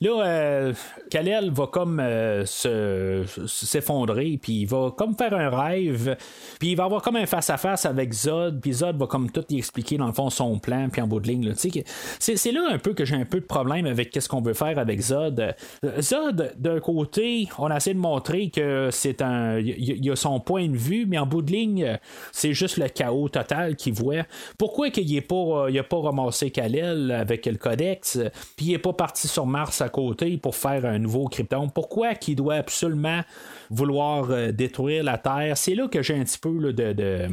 [0.00, 0.72] Là,
[1.10, 2.00] Kalel va comme
[2.46, 6.16] s'effondrer, puis il va comme faire un rêve,
[6.60, 9.58] puis il va avoir comme un face-à-face avec Zod, puis Zod va comme tout y
[9.58, 11.54] expliquer, dans le fond, son plan, puis en bout de ligne.
[11.56, 14.78] C'est là un peu que j'ai un peu de problème avec qu'est-ce qu'on veut faire
[14.78, 15.56] avec Zod.
[16.00, 19.58] Zod, d'un côté, on a essayé de montrer que c'est un.
[19.58, 21.98] Il y, a son point de vue, mais en bout de ligne,
[22.32, 24.24] c'est juste le chaos total qu'il voit.
[24.58, 28.18] Pourquoi qu'il n'a pas, a pas ramassé Kalel avec le codex,
[28.56, 31.68] puis il n'est pas parti sur Mars à côté pour faire un nouveau Krypton?
[31.68, 33.22] Pourquoi qu'il doit absolument
[33.70, 35.56] vouloir euh, détruire la Terre?
[35.56, 37.28] C'est là que j'ai un petit peu de,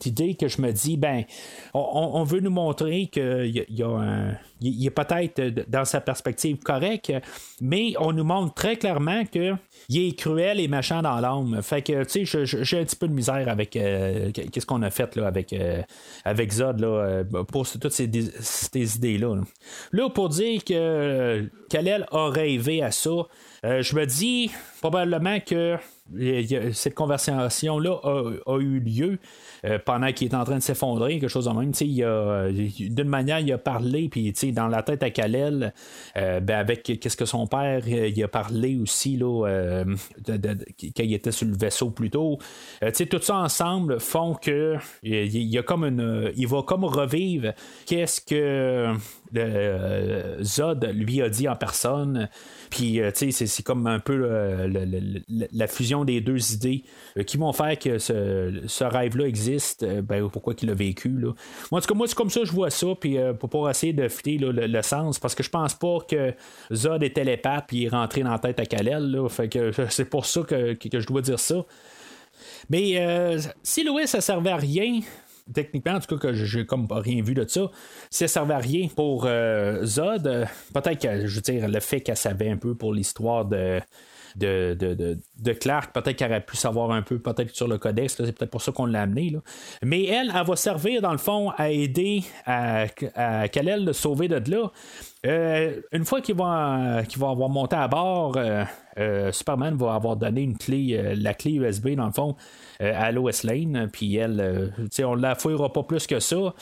[0.00, 1.24] d'idée que je me dis, ben,
[1.74, 6.58] on, veut nous montrer qu'il y a un il, est peut-être euh, dans sa perspective
[6.58, 7.12] correct,
[7.60, 9.54] mais on nous montre très clairement que
[9.88, 11.60] il est cruel et méchant dans l'âme.
[11.62, 14.90] Fait que, tu sais, j'ai un petit peu de misère avec euh, qu'est-ce qu'on a
[14.90, 15.54] fait là, avec,
[16.24, 19.36] avec Zod là, pour toutes ces, idées-là.
[19.92, 20.08] Là.
[20.08, 23.10] pour dire que Kalel a rêvé à ça,
[23.66, 24.50] je me dis
[24.80, 25.78] probablement que
[26.72, 27.98] cette conversation-là
[28.46, 29.18] a, eu lieu
[29.64, 31.72] euh, pendant qu'il est en train de s'effondrer, quelque chose de même.
[31.72, 35.72] D'une manière, il a parlé, puis dans la tête à Kalel,
[36.16, 41.32] euh, ben, avec qu'est-ce que son père euh, il a parlé aussi quand il était
[41.32, 42.38] sur le vaisseau plus tôt.
[42.80, 47.52] tout ça ensemble font que il, y a comme une, il va comme revivre
[47.86, 48.94] qu'est-ce que
[50.42, 52.28] Zod lui a dit en personne.
[52.70, 54.28] Puis, sais, c'est comme un peu
[55.52, 56.84] la fusion des deux idées
[57.26, 61.08] qui vont faire que ce rêve-là existe euh, ben, pourquoi qu'il a vécu.
[61.08, 61.34] Moi,
[61.70, 64.08] en tout moi, c'est comme ça je vois ça, puis euh, pour pas essayer de
[64.08, 66.34] fitter le, sens, parce que je pense pas que
[66.72, 69.18] Zod est télépathe puis est rentré dans la tête à Kalel.
[69.88, 71.64] C'est pour ça que, je dois dire ça.
[72.68, 75.00] Mais euh, si Louis, ça servait à rien,
[75.52, 77.70] techniquement, en tout cas, que j'ai comme rien vu de ça,
[78.10, 79.28] si ça servait à rien pour
[79.84, 83.80] Zod, peut-être que, je veux dire, le fait qu'elle savait un peu pour l'histoire de
[84.36, 85.92] de, de, de, Clark.
[85.92, 88.16] Peut-être qu'elle aurait pu savoir un peu, peut-être sur le codex.
[88.16, 89.30] C'est peut-être pour ça qu'on l'a amené.
[89.30, 89.40] Là.
[89.82, 94.28] Mais elle, elle va servir, dans le fond, à aider à, à Kalel le sauver
[94.28, 94.70] de là.
[95.26, 98.64] Euh, une fois qu'il va, avoir monté à bord, euh,
[98.98, 102.36] euh, Superman va avoir donné une clé, la clé USB dans le fond
[102.78, 104.72] à Lois Lane, puis elle,
[105.02, 106.54] on ne la fouillera pas plus que ça.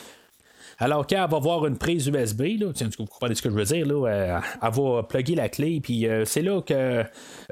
[0.77, 3.85] Alors qu'elle va voir une prise USB, là, vous comprenez ce que je veux dire,
[3.87, 7.03] là, elle, va plugger la clé, puis c'est là que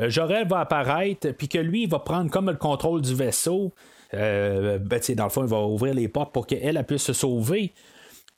[0.10, 3.72] Jorel va apparaître, puis que lui, va prendre comme le contrôle du vaisseau.
[4.12, 4.80] Ben,
[5.16, 7.74] dans le fond, il va ouvrir les portes pour qu'elle puisse se sauver.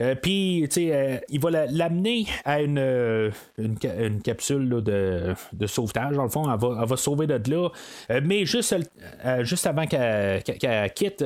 [0.02, 3.32] Euh, puis, tu sais, euh, il va l'amener à une, euh,
[4.24, 5.34] capsule de,
[5.68, 6.52] sauvetage, dans le fond.
[6.52, 7.70] Elle va, sauver de là.
[8.22, 8.76] mais juste,
[9.41, 10.43] juste avant qu'elle
[10.93, 11.24] quitte,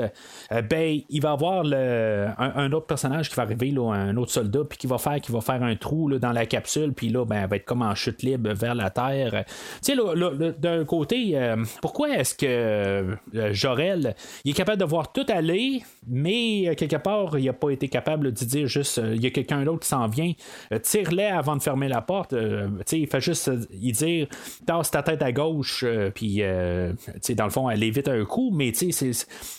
[0.52, 4.78] ben, il va y avoir un, autre personnage qui va arriver, un autre soldat, puis
[4.78, 7.50] qui va faire, qui va faire un trou dans la capsule, puis là, ben, elle
[7.50, 9.46] va être comme en chute libre vers la Terre.
[9.84, 11.40] Tu sais, d'un côté,
[11.82, 13.18] pourquoi est-ce que
[13.52, 17.88] Jorel, il est capable de voir tout aller, mais quelque part, il n'a pas été
[17.88, 20.34] capable de dire juste, euh, il y a quelqu'un d'autre qui s'en vient,
[20.72, 22.34] euh, tire-les avant de fermer la porte.
[22.34, 24.28] Euh, il fait juste il dire,
[24.66, 28.72] tasse ta tête à gauche, puis dans le fond, elle évite un coup, mais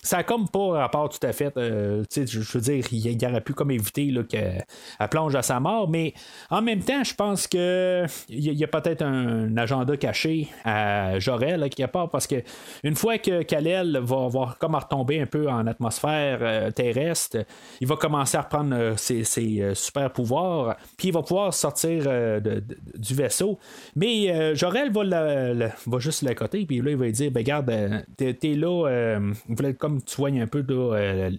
[0.02, 1.52] ça comme pas rapport tout à fait.
[1.56, 4.64] je veux dire, il, aurait pu comme éviter qu'elle
[5.10, 6.14] plonge à sa mort, mais
[6.51, 11.68] en même temps, je pense que il y a, peut-être un, agenda caché à Jorel
[11.70, 12.36] qui part parce que
[12.85, 17.39] une fois que Kalel va avoir comme retomber un peu en atmosphère terrestre,
[17.81, 22.41] il va commencer à reprendre ses, euh, super pouvoirs, puis il va pouvoir sortir euh,
[22.97, 23.59] du vaisseau.
[23.97, 25.05] Mais euh, Jorel va,
[25.87, 29.19] va juste le côté, puis là, il va dire ben, Regarde, t'es, es là,
[29.49, 30.65] il comme tu soignes un peu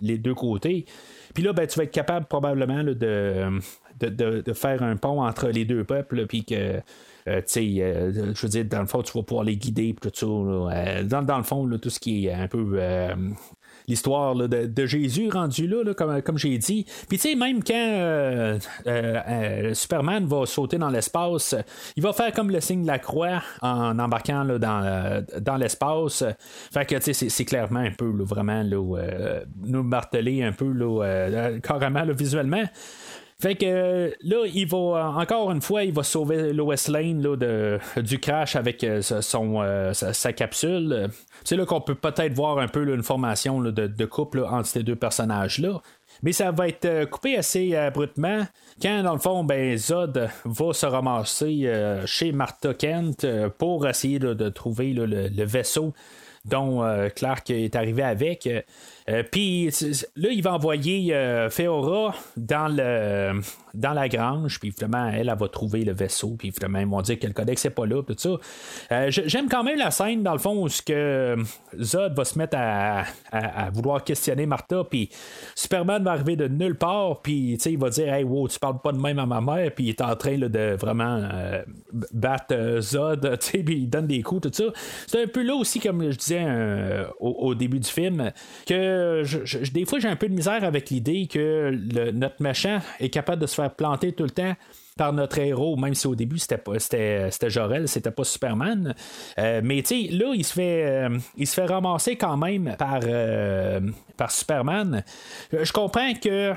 [0.01, 0.85] les deux côtés.
[1.33, 3.59] Puis là, ben, tu vas être capable probablement de,
[4.53, 6.81] faire un pont entre les deux peuples, puis que.
[7.45, 10.25] sais, je veux dire, dans le fond, tu vas pouvoir les guider, tout ça.
[10.25, 12.79] dans, le fond, tout ce qui est un peu
[13.91, 16.85] l'histoire de, Jésus rendu là, comme, j'ai dit.
[17.07, 18.57] Puis tu sais, même quand euh,
[18.87, 21.55] euh, euh, Superman va sauter dans l'espace,
[21.95, 26.23] il va faire comme le signe de la croix en embarquant dans, l'espace.
[26.73, 30.71] Fait que tu sais, c'est clairement un peu vraiment nous marteler un peu
[31.61, 32.63] carrément visuellement.
[33.41, 38.19] Fait que là, il va encore une fois, il va sauver Lois Lane de, du
[38.19, 41.09] crash avec son, sa, capsule.
[41.43, 44.95] C'est là qu'on peut peut-être voir un peu une formation de, couple entre ces deux
[44.95, 45.81] personnages-là.
[46.23, 48.45] Mais ça va être euh, coupé assez abruptement
[48.81, 53.87] quand, dans le fond, ben, Zod va se ramasser euh, chez Martha Kent euh, pour
[53.87, 55.93] essayer de trouver le, vaisseau
[56.45, 56.83] dont
[57.15, 58.49] Clark est arrivé avec.
[59.09, 59.69] Euh, puis
[60.15, 63.41] là, il va envoyer euh, Feora dans, le,
[63.73, 67.01] dans la grange, puis évidemment, elle, elle va trouver le vaisseau, puis évidemment, ils vont
[67.01, 68.29] dire que le codex n'est pas là, tout ça.
[68.91, 71.35] Euh, j'aime quand même la scène, dans le fond, où que
[71.81, 73.05] Zod va se mettre à,
[73.73, 75.09] vouloir questionner Martha, puis
[75.55, 78.91] Superman va arriver de nulle part, puis il va dire Hey, wow, tu parles pas
[78.91, 81.29] de même à ma mère, puis il est en train de vraiment
[82.13, 84.71] battre Zod, puis il donne des coups, tout ça.
[85.07, 86.45] C'est un peu là aussi, comme je disais
[87.19, 88.31] au, début du film,
[88.65, 88.90] que
[89.73, 91.71] des fois, j'ai un peu de misère avec l'idée que
[92.11, 94.55] notre méchant est capable de se faire planter tout le temps
[94.97, 98.93] par notre héros, même si au début c'était pas c'était, c'était Jorel, c'était pas Superman.
[99.39, 102.75] Euh, mais tu sais, là, il se fait euh, il se fait ramasser quand même
[102.77, 103.79] par, euh,
[104.17, 105.03] par Superman.
[105.51, 106.53] Je comprends que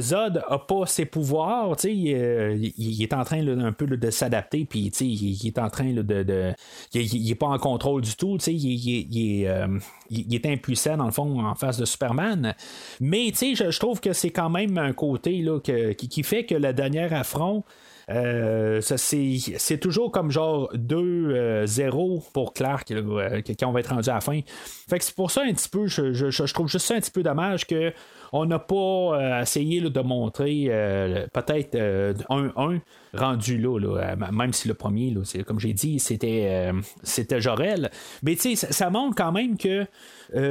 [0.00, 4.64] Zod a pas ses pouvoirs, tu sais, il, est en train un peu de s'adapter,
[4.64, 6.52] puis tu sais, il, est en train de, de
[6.94, 9.48] il, est pas en contrôle du tout, tu sais, il, est
[10.44, 12.54] impuissant dans le fond en face de Superman.
[13.00, 16.54] Mais tu sais, je, trouve que c'est quand même un côté là, qui, fait que
[16.54, 17.64] le dernier affront
[18.10, 24.10] euh, c'est toujours comme genre 2-0 euh, pour Clark euh, quand on va être rendu
[24.10, 24.40] à la fin.
[24.88, 27.22] Fait que c'est pour ça un petit peu, je, trouve juste ça un petit peu
[27.22, 27.92] dommage que
[28.36, 30.66] on n'a pas essayé de montrer
[31.32, 31.76] peut-être
[32.28, 32.80] un 1
[33.14, 35.14] rendu là, même si le premier,
[35.46, 36.72] comme j'ai dit, c'était
[37.38, 37.90] Jorel.
[38.24, 39.86] Mais tu ça montre quand même que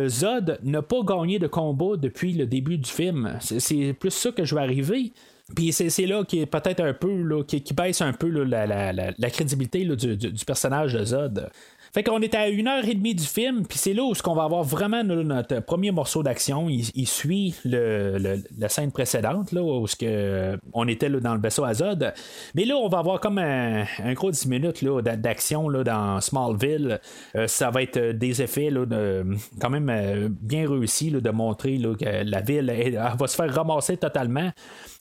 [0.07, 3.37] Zod n'a pas gagné de combat depuis le début du film.
[3.41, 5.11] C'est plus ça que je vais arriver.
[5.53, 10.45] Puis c'est là qui est peut-être un peu, qui, baisse un peu la, crédibilité du,
[10.45, 11.49] personnage de Zod.
[11.93, 14.33] Fait qu'on est à une heure et demie du film, puis c'est là où on
[14.33, 16.67] va avoir vraiment notre premier morceau d'action.
[16.67, 22.11] Il, suit le, la scène précédente, là, où que on était dans le vaisseau Azod.
[22.55, 26.99] Mais là, on va avoir comme un, gros 10 minutes là, d'action là, dans Smallville.
[27.35, 29.25] Euh, ça va être des effets là, de,
[29.61, 33.97] quand même euh, bien réussis de montrer là, que la ville va se faire ramasser
[33.97, 34.49] totalement.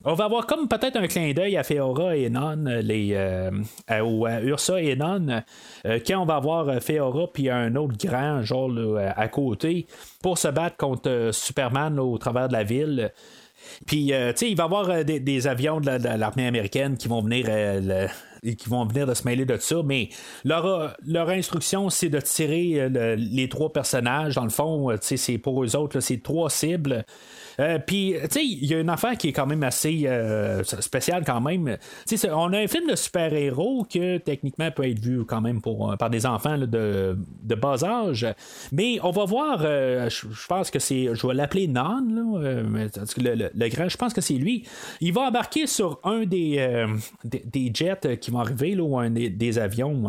[0.05, 3.51] On va avoir comme peut-être un clin d'œil à Feora et Non, les, euh,
[4.03, 5.43] ou à Ursa et Non,
[5.85, 9.87] quand on va avoir Feora, puis un autre grand, genre, à côté,
[10.21, 13.13] pour se battre contre Superman au travers de la ville.
[13.87, 17.47] Puis, tu sais, il va y avoir des, avions de l'armée américaine qui vont venir
[18.43, 20.09] qui vont venir de se mêler de ça, mais
[20.45, 24.35] leur, leur instruction, c'est de tirer les trois personnages.
[24.35, 27.05] Dans le fond, c'est pour eux autres, c'est trois cibles.
[27.61, 30.63] Euh, puis, tu sais, il y a une affaire qui est quand même assez euh,
[30.63, 31.77] spéciale quand même.
[32.31, 36.11] on a un film de super-héros que techniquement peut être vu quand même euh, par
[36.11, 38.27] des enfants de, de, bas âge.
[38.73, 42.63] Mais on va voir, je pense que c'est, je vais l'appeler Non, le,
[43.55, 44.65] le, grand, je pense que c'est lui.
[45.01, 46.59] Il va embarquer sur un des,
[47.75, 50.09] jets qui vont arriver, là, ou un des, avions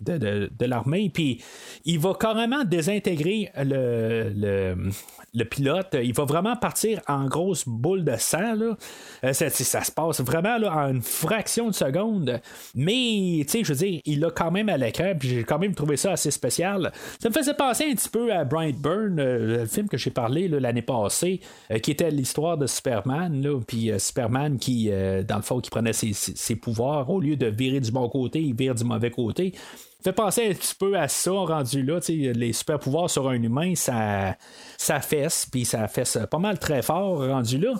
[0.00, 1.10] de, de, l'armée.
[1.12, 1.42] Puis,
[1.84, 4.90] il va carrément désintégrer le, le,
[5.34, 5.96] le pilote.
[6.02, 8.54] Il va vraiment partir en grosse boule de sang.
[8.54, 8.76] Là.
[9.24, 12.40] Euh, ça, se passe vraiment en une fraction de seconde.
[12.74, 15.58] Mais, tu sais, je veux dire, il l'a quand même à l'écran, puis j'ai quand
[15.58, 16.92] même trouvé ça assez spécial.
[17.20, 20.10] Ça me faisait penser un petit peu à Brian Byrne, euh, le film que j'ai
[20.10, 21.40] parlé l'année passée,
[21.70, 24.90] euh, qui était l'histoire de Superman, là, puis Superman qui,
[25.26, 28.40] dans le fond, qui prenait ses, ses, pouvoirs, au lieu de virer du bon côté,
[28.40, 29.54] il vire du mauvais côté
[30.02, 32.00] fait penser un petit peu à ça rendu là.
[32.08, 34.36] Les super pouvoirs sur un humain, ça,
[34.76, 37.74] ça fesse, puis ça fesse pas mal très fort rendu là.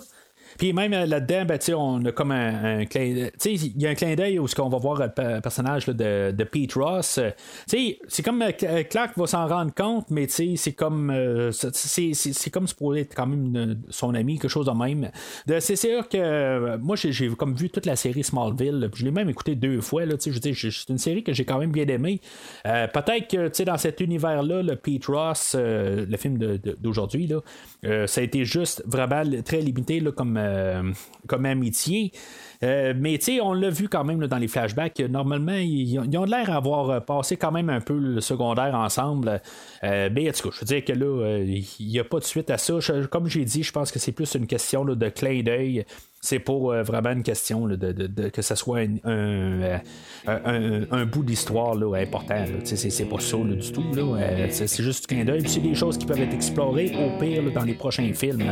[0.59, 4.13] Puis même euh, là-dedans, ben, on a comme un, clin Il y a un clin
[4.15, 7.17] d'œil où ce qu'on va voir le personnage de, de, Pete Ross.
[7.17, 7.31] Euh,
[7.65, 11.13] c'est comme euh, Clark va s'en rendre compte, mais c'est comme
[11.51, 15.09] c'est comme pourrait être quand même son ami, quelque chose de même.
[15.59, 18.89] C'est sûr que moi j'ai comme vu toute la série Smallville.
[18.93, 20.03] Je l'ai même écouté deux fois.
[20.19, 22.19] C'est une série que j'ai quand même bien aimée.
[22.63, 26.37] Peut-être que dans cet univers-là, le Pete Ross, le film
[26.79, 27.31] d'aujourd'hui,
[27.83, 30.91] ça a été juste vraiment très limité là, comme euh,
[31.27, 32.11] comme amitié.
[32.61, 34.99] Euh, mais tu sais, on l'a vu quand même dans les flashbacks.
[34.99, 39.41] Normalement, ils, ont l'air d'avoir euh, passé quand même un peu le secondaire ensemble.
[39.83, 42.49] mais en tout cas, je veux dire que là, il n'y a pas de suite
[42.49, 42.73] à ça.
[43.09, 45.85] comme j'ai dit, je pense que c'est plus une question de clin d'œil.
[46.21, 49.79] C'est pas vraiment une question de, que ce soit un,
[50.27, 52.43] un, bout d'histoire important.
[52.65, 53.83] C'est pas ça du tout.
[54.49, 55.47] c'est juste un clin d'œil.
[55.47, 58.43] c'est des choses qui peuvent être explorées au pire dans les prochains films.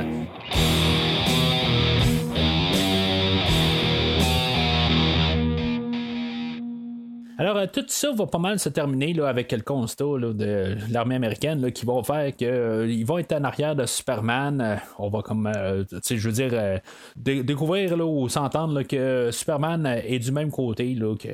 [7.40, 11.72] Alors, euh, tout ça va pas mal se terminer avec le constat de l'armée américaine
[11.72, 14.60] qui va faire qu'ils euh, vont être en arrière de Superman.
[14.60, 16.80] Euh, on va comme, je veux dire,
[17.16, 21.28] découvrir ou s'entendre que Superman est du même côté que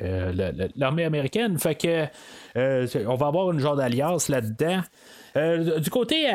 [0.76, 1.58] l'armée américaine.
[1.58, 2.06] Fait que
[3.06, 4.82] on va avoir une genre d'alliance là-dedans.
[5.80, 6.26] Du côté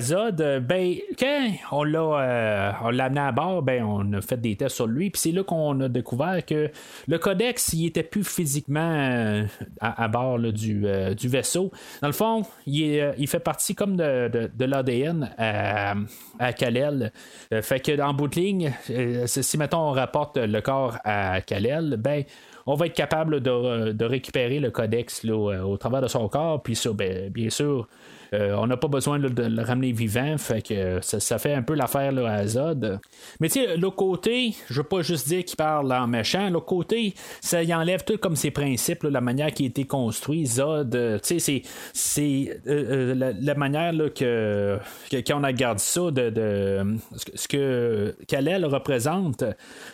[0.00, 4.76] Zod, ben, quand on l'a, euh, amené à bord, ben, on a fait des tests
[4.76, 6.70] sur lui, puis c'est là qu'on a découvert que
[7.06, 9.44] le codex, il était plus physiquement euh,
[9.80, 10.86] à, bord du,
[11.24, 11.70] vaisseau.
[12.02, 15.94] Dans le fond, il, fait partie comme de, l'ADN à,
[16.38, 17.12] à Kalel.
[17.62, 18.72] fait que dans bout de ligne,
[19.26, 22.24] si mettons on rapporte le corps à Kalel, ben
[22.70, 26.92] on va être capable de, récupérer le codex au travers de son corps, puis ça,
[26.92, 27.82] ben, bien sûr, euh,
[28.32, 32.16] on n'a pas besoin de le ramener vivant, fait que ça, fait un peu l'affaire
[32.26, 33.00] à Zod.
[33.40, 36.66] Mais tu sais, l'autre côté, je veux pas juste dire qu'il parle en méchant, l'autre
[36.66, 40.46] côté, ça y enlève tout comme ses principes, la manière qui a été construit.
[40.46, 44.78] Zod, euh, tu sais, c'est euh, la, manière que,
[45.26, 46.96] qu'on a gardé ça de,
[47.34, 49.44] ce que Kalel représente,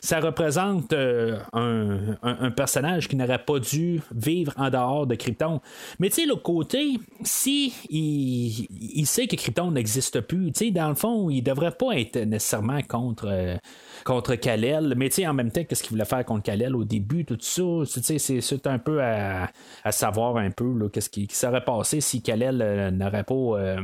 [0.01, 5.61] ça représente un, personnage qui n'aurait pas dû vivre en dehors de Krypton.
[5.99, 10.51] Mais tu sais, l'autre côté, si il il, sait que Krypton n'existe plus.
[10.73, 13.57] dans le fond, il devrait pas être nécessairement contre, euh,
[14.05, 14.95] contre Kalel.
[14.97, 17.63] Mais en même temps, qu'est-ce qu'il voulait faire contre Kalel au début, tout ça?
[17.87, 19.51] C'est un peu à,
[19.91, 23.77] savoir un peu qu'est-ce qui, serait passé si Kalel euh, n'aurait pas, euh,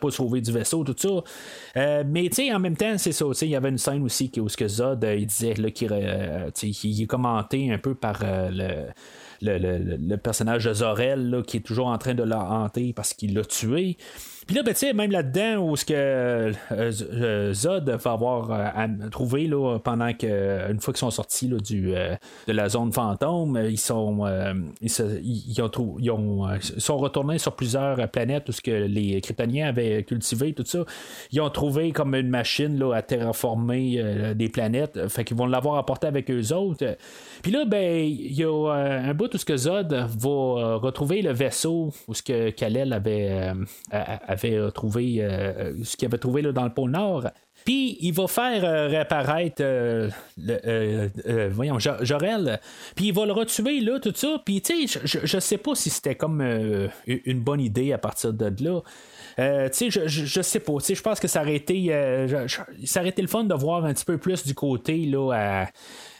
[0.00, 2.02] pas sauvé du vaisseau, tout ça.
[2.04, 3.26] mais en même temps, c'est ça.
[3.42, 5.92] Il y avait une scène aussi où Zod il disait qu'il
[7.02, 8.86] est commenté un peu par le
[9.42, 13.44] le, personnage de Zorel qui est toujours en train de la hanter parce qu'il l'a
[13.44, 13.96] tué.
[14.50, 19.46] Puis là, ben, même là-dedans, où ce que euh, euh, Zod va avoir euh, trouvé
[19.46, 23.78] là, pendant que une fois qu'ils sont sortis là, du, de la zone fantôme, ils
[23.78, 24.26] sont
[24.80, 24.90] ils,
[25.22, 26.48] ils, ont,
[26.78, 30.80] sont retournés sur plusieurs planètes où ce que les Kryptoniens avaient cultivé, tout ça.
[31.30, 35.06] Ils ont trouvé comme une machine là, à terraformer des planètes.
[35.06, 36.96] Fait qu'ils vont l'avoir apporté avec eux autres.
[37.42, 41.32] Puis là, ben, il y a un bout où ce que Zod va retrouver le
[41.32, 43.54] vaisseau où ce que Kalel avait
[44.46, 45.26] avait trouvé,
[45.82, 47.28] ce qu'il avait trouvé là, dans le pôle Nord.
[47.64, 49.62] Puis il va faire réapparaître
[51.50, 52.60] voyons, Jorel.
[52.96, 54.40] Puis il va le retuer là, tout ça.
[54.44, 56.40] Puis tu sais, je, je sais pas si c'était comme
[57.06, 58.80] une bonne idée à partir de là.
[59.38, 60.72] Euh, tu sais, je, je, sais pas.
[60.86, 61.86] Je pense que ça aurait été.
[61.90, 62.46] Euh,
[62.84, 65.66] ça aurait été le fun de voir un petit peu plus du côté là, à,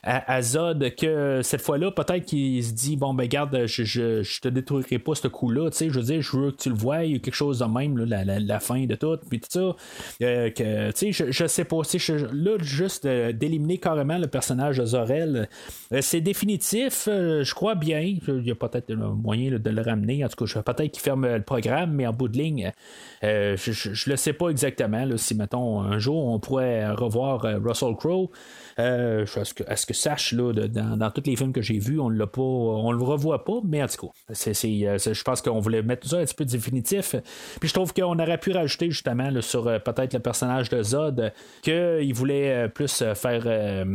[0.02, 4.48] à, Zod que cette fois-là, peut-être qu'il se dit bon ben garde, je, je, te
[4.48, 7.04] détruirai pas ce coup-là, tu sais, je veux dire, je veux que tu le vois,
[7.04, 9.76] il y a quelque chose de même, là, la, fin de tout, puis tout ça.
[10.22, 14.86] Euh, que, tu sais, je, sais pas, je, là, juste d'éliminer carrément le personnage de
[14.86, 15.48] Zorel,
[15.92, 18.00] euh, c'est définitif, euh, je crois bien.
[18.00, 21.26] Il y a peut-être un moyen de le ramener, en tout cas, peut-être qu'il ferme
[21.26, 22.72] le programme, mais en bout de ligne,
[23.22, 28.30] je, je, le sais pas exactement, si mettons un jour on pourrait revoir Russell Crowe.
[28.78, 32.26] Euh, que, est que sache, là, dans, tous les films que j'ai vus, on l'a
[32.26, 36.06] pas, on le revoit pas, mais en tout cas, euh, je pense qu'on voulait mettre
[36.06, 37.16] ça un petit peu définitif.
[37.58, 41.32] Puis je trouve qu'on aurait pu rajouter justement sur euh, peut-être le personnage de Zod,
[41.62, 43.86] qu'il voulait plus faire.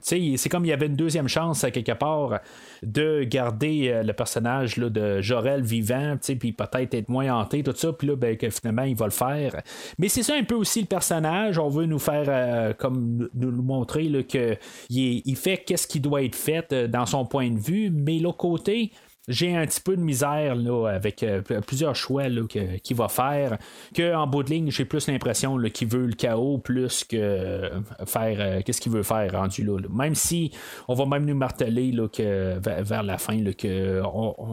[0.00, 2.40] c'est comme il y avait une deuxième chance à quelque part
[2.82, 8.08] de garder le personnage de Jorel vivant, puis peut-être être moins hanté, tout ça, puis
[8.08, 9.56] là, ben, que finalement, il va le faire.
[9.98, 11.58] Mais c'est ça un peu aussi le personnage.
[11.58, 14.58] On veut nous faire comme nous le montrer qu'il
[14.90, 18.38] il fait qu'est-ce qui doit être fait euh, dans son point de vue, mais l'autre
[18.38, 18.92] côté,
[19.28, 23.58] j'ai un petit peu de misère là, avec euh, plusieurs choix qu'il va faire.
[23.94, 27.80] Que en bout de ligne, j'ai plus l'impression qu'il veut le chaos plus que euh,
[28.06, 30.52] faire qu'est-ce qu'il veut faire rendu là, Même si
[30.88, 34.00] on va même nous marteler là, que vers, la fin là, que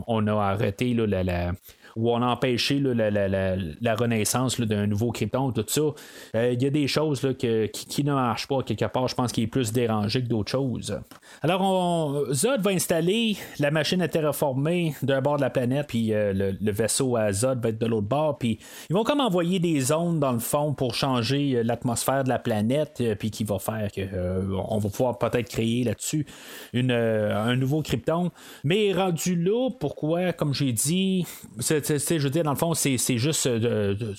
[0.08, 1.54] on, a arrêté là, la
[1.96, 5.82] où on a empêché la, renaissance d'un nouveau Krypton, tout ça.
[6.36, 9.08] Euh, il y a des choses qui, ne marchent pas quelque part.
[9.08, 11.00] Je pense qu'il est plus dérangé que d'autres choses.
[11.42, 16.14] Alors, on, Zod va installer la machine à terraformer d'un bord de la planète, puis
[16.14, 18.38] euh, le, vaisseau à Zod va être de l'autre bord.
[18.38, 18.60] Puis
[18.90, 22.40] ils vont comme envoyer des zones dans le fond pour changer euh, l'atmosphère de la
[22.40, 26.26] planète, puis qui va faire qu'on va pouvoir peut-être créer là-dessus
[26.74, 28.32] un nouveau Krypton.
[28.64, 31.26] Mais rendu là, pourquoi, comme j'ai dit,
[31.88, 34.16] je veux dire, dans le fond, c'est, juste euh, de,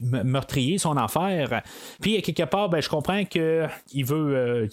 [0.00, 1.62] meurtrier son affaire.
[2.00, 4.68] Puis, quelque part, ben, je comprends qu'il veut, euh,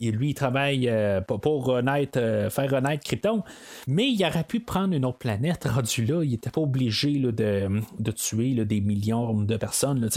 [0.00, 2.18] lui, il travaille euh, pour renaître,
[2.50, 3.42] faire renaître Krypton,
[3.86, 6.22] mais il aurait pu prendre une autre planète rendu là.
[6.22, 10.08] Il n'était pas obligé de, tuer des millions de personnes.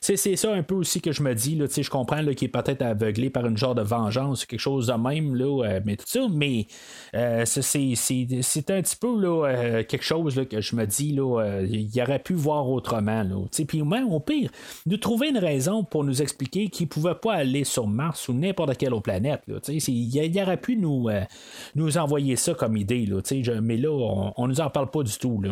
[0.00, 1.58] c'est, ça un peu aussi que je me dis.
[1.58, 5.34] je comprends qu'il est peut-être aveuglé par une genre de vengeance, quelque chose de même,
[5.34, 6.66] là, mais tout ça, mais
[7.12, 12.68] c'est, un petit peu quelque chose que je me dis euh, il aurait pu voir
[12.68, 13.24] autrement.
[13.66, 14.50] Puis même au pire,
[14.86, 18.34] nous trouver une raison pour nous expliquer qu'il ne pouvait pas aller sur Mars ou
[18.34, 19.42] n'importe quelle autre planète.
[19.68, 21.22] il, aurait pu nous, euh,
[21.74, 23.08] nous envoyer ça comme idée.
[23.62, 25.42] mais là, on, ne nous en parle pas du tout.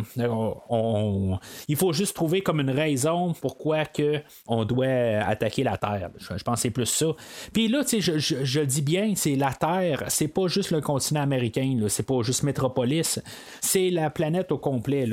[1.68, 6.10] il faut juste trouver comme une raison pourquoi que on doit attaquer la Terre.
[6.18, 7.06] Je, pense que c'est plus ça.
[7.52, 11.22] Puis là, je, je, le dis bien, c'est la Terre, c'est pas juste le continent
[11.22, 13.20] américain, c'est pas juste Métropolis,
[13.60, 15.06] c'est la planète au complet.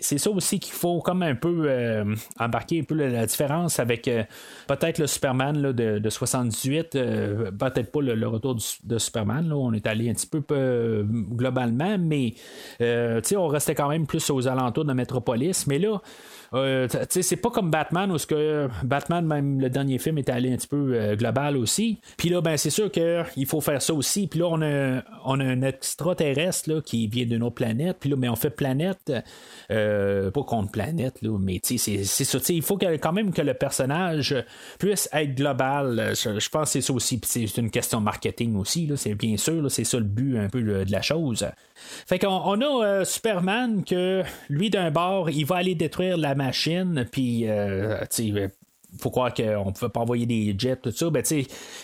[0.00, 4.08] C'est ça aussi qu'il faut comme un peu euh, embarquer un peu la, différence avec
[4.08, 4.24] euh,
[4.66, 9.72] peut-être le Superman de, de, 78, euh, peut-être pas le, retour de Superman, là, on
[9.72, 12.34] est allé un petit peu globalement, mais
[12.80, 16.00] on restait quand même plus aux alentours de Metropolis, mais là,
[16.54, 20.52] euh, c'est pas comme Batman où ce que Batman, même le dernier film, est allé
[20.52, 21.98] un petit peu euh, global aussi.
[22.16, 24.26] Puis là, ben c'est sûr qu'il faut faire ça aussi.
[24.28, 27.96] Puis là, on a, on a un extraterrestre là, qui vient d'une autre planète.
[27.98, 29.12] Puis là, mais on fait planète,
[29.70, 32.38] euh, pas contre planète, là, mais c'est ça.
[32.48, 34.36] Il faut quand même que le personnage
[34.78, 36.12] puisse être global.
[36.14, 37.18] Je, pense que c'est ça aussi.
[37.18, 38.90] Puis c'est une question de marketing aussi.
[38.96, 41.46] C'est bien sûr, c'est ça le but un peu de la chose.
[42.06, 46.34] Fait qu'on on a Superman que lui d'un bord, il va aller détruire la
[47.10, 51.10] puis euh, il faut croire qu'on ne pouvait pas envoyer des jets, tout ça.
[51.10, 51.22] Ben,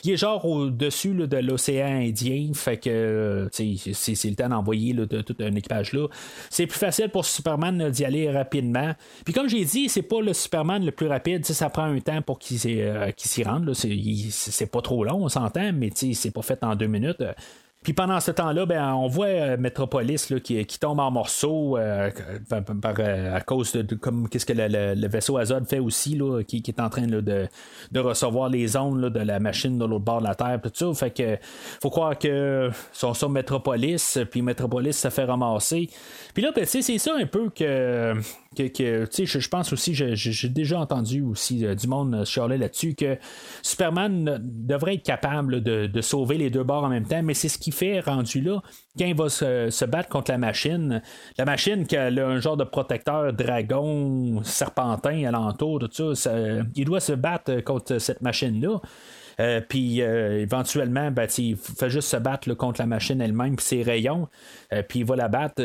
[0.04, 5.54] il est genre au-dessus de l'océan Indien, fait que c'est, le temps d'envoyer tout un
[5.54, 6.06] équipage là.
[6.50, 8.94] C'est plus facile pour Superman d'y aller rapidement.
[9.24, 12.22] Puis comme j'ai dit, c'est pas le Superman le plus rapide, ça prend un temps
[12.22, 13.72] pour qu'il, euh, s'y rende.
[13.74, 17.22] C'est, pas trop long, on s'entend, mais c'est pas fait en deux minutes.
[17.82, 22.10] Puis pendant ce temps-là, ben, on voit euh, Metropolis qui, tombe en morceaux euh,
[22.52, 26.78] euh, à cause de, comme qu'est-ce que le, vaisseau Azod fait aussi, là, qui, est
[26.78, 30.34] en train de, de, recevoir les ondes de la machine de l'autre bord de la
[30.34, 30.60] Terre.
[30.62, 30.92] Tout ça.
[30.92, 31.38] Fait que
[31.82, 35.88] faut croire que sont sur Metropolis, puis Metropolis se fait ramasser.
[36.34, 38.12] Puis là, ben, c'est ça un peu que
[38.56, 43.16] que, que je, pense aussi, j'ai déjà entendu aussi du monde chialer là-dessus que
[43.62, 47.58] Superman devrait être capable de, sauver les deux bords en même temps, mais c'est ce
[47.58, 48.60] qui fait rendu là
[48.98, 51.00] quand il va se, battre contre la machine.
[51.38, 56.32] La machine qui a un genre de protecteur dragon serpentin alentour, tout ça
[56.74, 58.80] il doit se battre contre cette machine-là.
[59.40, 63.64] Euh, puis euh, éventuellement, ben, il fait juste se battre contre la machine elle-même puis
[63.64, 64.28] ses rayons.
[64.72, 65.62] Euh, puis il va la battre.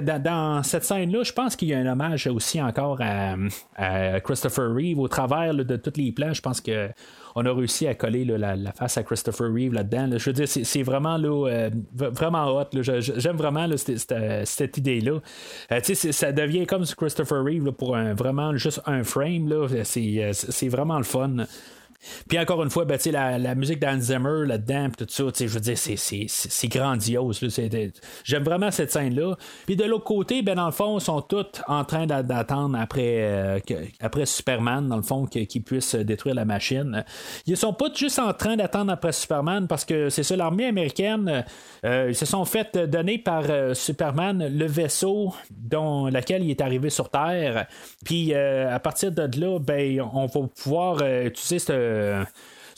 [0.00, 4.74] Dans, dans, cette scène-là, je pense qu'il y a un hommage aussi encore à, Christopher
[4.74, 6.32] Reeve au travers de tous les plans.
[6.32, 6.90] Je pense que
[7.34, 10.18] on a réussi à coller la, face à Christopher Reeve là-dedans.
[10.18, 12.68] Je veux dire, c'est vraiment là, vraiment hot.
[12.82, 15.20] J'aime vraiment cette, idée-là.
[15.82, 19.48] ça devient comme Christopher Reeve pour un, vraiment juste un frame.
[19.82, 21.46] C'est vraiment le fun.
[22.28, 25.60] Puis encore une fois, ben, la, la musique d'Anne Zimmer là-dedans, tout ça, je veux
[25.60, 27.40] dire, c'est grandiose.
[28.24, 29.36] J'aime vraiment cette scène-là.
[29.66, 33.18] Puis de l'autre côté, ben, dans le fond, ils sont tous en train d'attendre après,
[33.20, 33.58] euh,
[34.00, 37.04] après Superman, dans le fond, qu'il puisse détruire la machine.
[37.46, 41.44] Ils sont pas juste en train d'attendre après Superman parce que c'est ça, l'armée américaine,
[41.84, 46.60] euh, ils se sont fait donner par euh, Superman le vaisseau dont lequel il est
[46.60, 47.66] arrivé sur Terre.
[48.04, 52.26] Puis à partir de là, ben, on va pouvoir utiliser ce øh,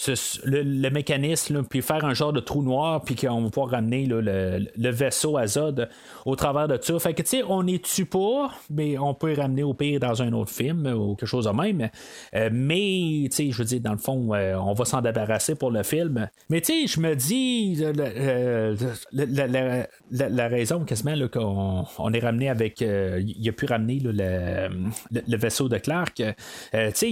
[0.08, 0.14] euh,
[0.44, 4.90] le, mécanisme, puis faire un genre de trou noir, puis qu'on va pouvoir ramener le,
[4.90, 5.88] vaisseau Azod
[6.24, 6.98] au travers de ça.
[6.98, 10.22] Fait que, tu sais, on n'est tu pas, mais on peut ramener au pire dans
[10.22, 11.88] un autre film ou quelque chose de même.
[12.34, 15.54] Euh, mais, tu sais, je veux dire, dans le fond, euh, on va s'en débarrasser
[15.54, 16.28] pour le film.
[16.50, 18.74] Mais, tu sais, je me dis, euh,
[19.12, 25.78] la, raison quasiment qu'on on est ramené avec, il a pu ramener le, vaisseau de
[25.78, 26.14] Clark.
[26.16, 27.10] tu sais,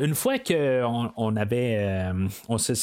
[0.00, 2.74] une fois qu'on on avait euh, on sait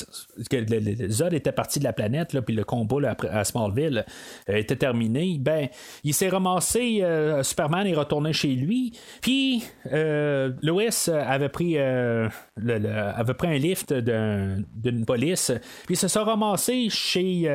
[0.50, 4.06] que le, Zod était parti de la planète, puis le combat à Smallville
[4.50, 5.38] euh, était terminé.
[5.40, 5.68] Ben,
[6.04, 13.48] il s'est ramassé, euh, Superman est retourné chez lui, puis Lois avait pris, avait pris
[13.48, 15.52] un lift d'une police,
[15.86, 17.50] puis se sont ramassé chez,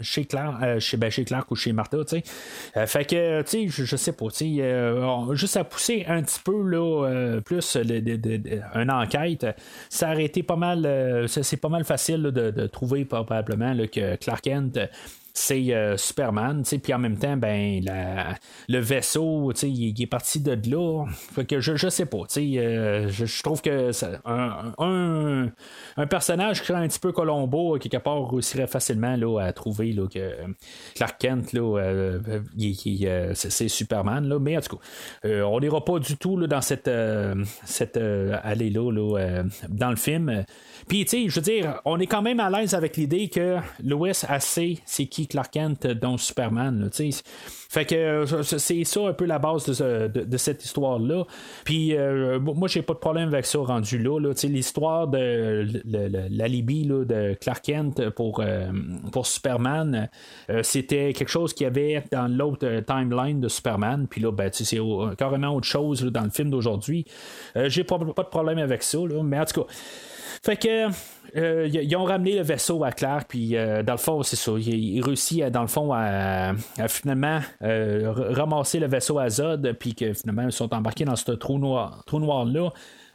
[0.00, 2.20] chez, Clark, chez, ben, chez Clark ou chez Martha, tu
[2.74, 2.86] sais.
[2.86, 6.62] fait que, tu sais, je, sais pas, tu sais, juste à pousser un petit peu
[6.62, 9.46] là, plus une enquête,
[9.88, 14.42] ça aurait été pas mal euh, c'est pas mal facile de, trouver probablement que Clark
[14.42, 14.78] Kent
[15.34, 17.82] c'est euh, Superman, puis en même temps, ben
[18.68, 21.06] le vaisseau, il, est parti de là.
[21.48, 23.90] que je, je sais pas, euh, je, trouve que
[24.24, 25.50] un,
[25.96, 29.92] un, personnage qui est un petit peu Colombo, quelque part, réussirait facilement là, à trouver
[29.92, 30.32] là, que
[30.94, 32.18] Clark Kent, là,
[33.34, 36.90] c'est Superman, là, mais en tout cas, on n'ira pas du tout là, dans cette,
[37.64, 40.44] cette allée-là là, dans le film.
[40.88, 44.40] Puis, je veux dire, on est quand même à l'aise avec l'idée que Lois a
[44.40, 47.22] c'est qui Clark Kent, dont Superman, tu sais.
[47.70, 51.24] Fait que euh, c'est ça un peu la base de, cette histoire-là.
[51.64, 54.18] Puis euh, moi, j'ai pas de problème avec ça rendu là.
[54.42, 55.64] L'histoire de
[56.30, 58.72] l'alibi de Clark Kent pour, euh,
[59.22, 60.08] Superman,
[60.62, 64.08] c'était quelque chose qu'il y avait dans l'autre timeline de Superman.
[64.10, 64.78] Puis là, ben, c'est
[65.16, 67.04] carrément autre chose dans le film d'aujourd'hui.
[67.54, 68.98] j'ai pas, pas de problème avec ça.
[69.22, 69.66] mais en tout cas.
[70.42, 70.88] Fait que
[71.36, 74.52] euh, ils ont ramené le vaisseau à Clark, puis euh, dans le fond, c'est ça.
[74.58, 76.52] Il, réussit, dans le fond, à,
[76.88, 81.32] finalement euh, ramasser le vaisseau à Zod, puis que finalement, ils sont embarqués dans ce
[81.32, 82.70] trou noir, trou noir-là.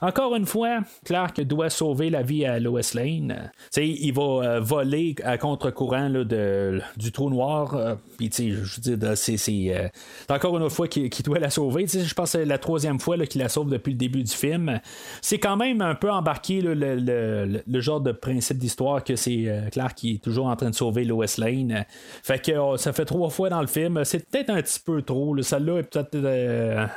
[0.06, 3.52] Encore une fois, Clark doit sauver la vie à Lois Lane.
[3.76, 7.73] il va euh, voler à contre-courant du trou noir.
[7.73, 9.88] Euh, je veux dire, c'est, euh,
[10.30, 11.88] encore une fois qu'il, doit la sauver.
[11.88, 14.80] Je pense que c'est la troisième fois qu'il la sauve depuis le début du film.
[15.23, 20.14] C'est quand même un peu embarqué le, genre de principe d'histoire que c'est Clark qui
[20.14, 21.84] est toujours en train de sauver Lois Lane.
[22.22, 24.06] Fait que oh, ça fait trois fois dans le film.
[24.06, 25.41] C'est peut-être un petit peu trop.
[25.41, 26.15] Celle-là est peut-être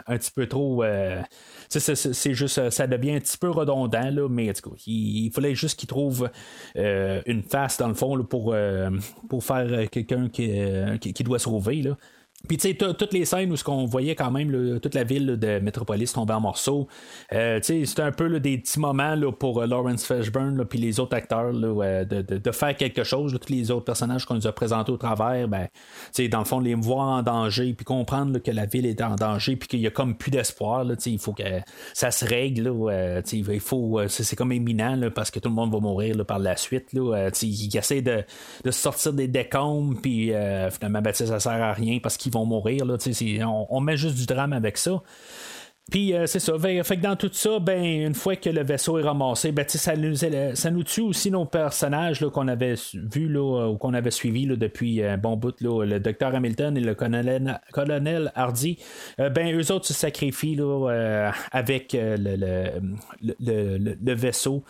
[0.07, 0.85] un petit peu trop
[1.69, 4.53] c'est juste, ça devient un petit peu redondant, là, mais
[4.87, 6.31] il, fallait juste qu'il trouve
[6.77, 8.91] euh, une face dans le fond pour, euh,
[9.29, 10.51] pour faire quelqu'un qui,
[11.01, 11.83] qui, doit sauver.
[11.83, 11.97] Là.
[12.47, 15.27] Puis tu sais, toutes les scènes où ce qu'on voyait quand même toute la ville
[15.39, 16.87] de Metropolis tomber en morceaux,
[17.33, 21.01] euh, tu sais, c'était un peu des petits moments pour euh, Lawrence Fishburne puis les
[21.01, 23.37] autres acteurs de, de, faire quelque chose.
[23.41, 26.45] tous les autres personnages qu'on nous a présentés au travers, ben, tu sais, dans le
[26.45, 29.81] fond, les voir en danger, puis comprendre que la ville est en danger, puis qu'il
[29.81, 30.87] y a comme plus d'espoir.
[31.07, 31.43] Il faut que
[31.93, 32.69] ça se règle.
[32.69, 36.57] Là, il faut, c'est comme éminent parce que tout le monde va mourir par la
[36.57, 36.93] suite.
[36.93, 38.23] Là, il essaie de,
[38.65, 40.33] de sortir des décombres, puis
[40.71, 42.85] finalement, ben, ça sert à rien parce qu'il vont mourir.
[42.85, 42.97] Là,
[43.71, 45.03] on met juste du drame avec ça.
[45.91, 46.53] Puis c'est ça.
[46.59, 49.97] Fait, que dans tout ça, ben, une fois que le vaisseau est ramassé, ben, ça,
[49.97, 55.03] nous, ça nous tue aussi nos personnages qu'on avait vus ou qu'on avait suivis depuis
[55.03, 58.79] un bon bout, le docteur Hamilton et le colonel, Hardy.
[59.19, 60.59] ben, eux autres se sacrifient
[61.53, 62.81] avec le,
[63.41, 64.65] le, vaisseau.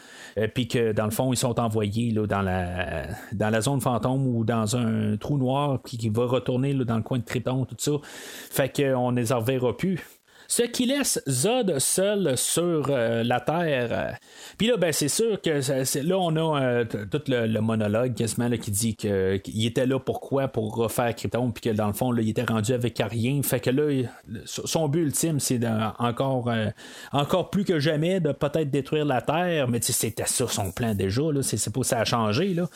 [0.55, 4.45] Puis que dans le fond, ils sont envoyés dans, la, dans la zone fantôme ou
[4.45, 7.93] dans un trou noir qui, qui va retourner dans le coin de Triton, tout ça.
[8.03, 10.18] Fait qu'on ne les reverra plus.
[10.51, 14.17] Ce qui laisse Zod seul sur euh, la Terre.
[14.57, 15.61] Puis là, ben, c'est sûr que
[16.03, 20.49] là, on a euh, tout le, monologue quasiment qui dit qu'il était là pourquoi?
[20.49, 23.43] Pour refaire Krypton, puis que dans le fond, là, il était rendu avec rien.
[23.43, 24.09] Fait que là,
[24.47, 25.61] son but ultime, c'est
[25.99, 26.71] encore, euh,
[27.13, 31.23] encore plus que jamais de peut-être détruire la Terre, mais c'était ça son plan déjà.
[31.43, 32.55] C'est pas ça a changé.
[32.55, 32.69] Là.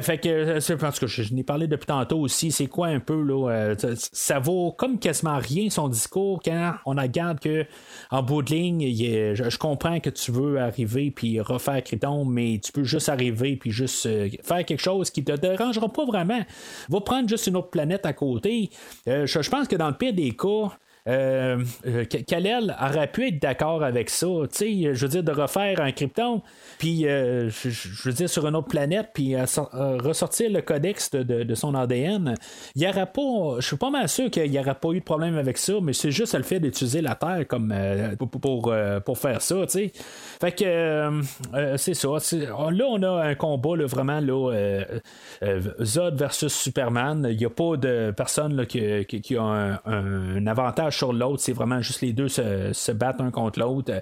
[0.00, 3.22] Fait que, euh, parce que je, n'ai parlé depuis tantôt aussi, c'est quoi un peu,
[3.22, 7.64] là, euh, ça vaut comme quasiment rien son discours quand on regarde que,
[8.10, 8.94] en bout de ligne,
[9.34, 13.70] je, comprends que tu veux arriver puis refaire Krypton, mais tu peux juste arriver puis
[13.70, 14.08] juste
[14.42, 16.40] faire quelque chose qui te dérangera pas vraiment.
[16.88, 18.70] Va prendre juste une autre planète à côté.
[19.06, 20.70] je, pense que dans le pire des cas,
[21.06, 24.26] euh, euh Kalel aurait pu être d'accord avec ça.
[24.26, 26.40] Je veux dire, de refaire un Krypton,
[26.78, 31.74] puis euh, je, veux dire, sur une autre planète, puis ressortir le codex de, son
[31.74, 32.34] ADN.
[32.74, 33.56] Il y aura pas.
[33.58, 35.92] Je suis pas mal sûr qu'il n'y aurait pas eu de problème avec ça, mais
[35.92, 37.74] c'est juste le fait d'utiliser la Terre comme
[38.18, 38.72] pour,
[39.04, 39.56] pour, faire ça.
[39.68, 39.92] sais
[40.40, 41.20] Fait que
[41.76, 42.08] c'est ça.
[42.08, 44.84] Là, on a un combat vraiment là,
[45.82, 47.26] Zod versus Superman.
[47.30, 51.80] Il n'y a pas de personne qui, qui, a un avantage sur l'autre, c'est vraiment
[51.80, 53.92] juste les deux se, battent un contre l'autre.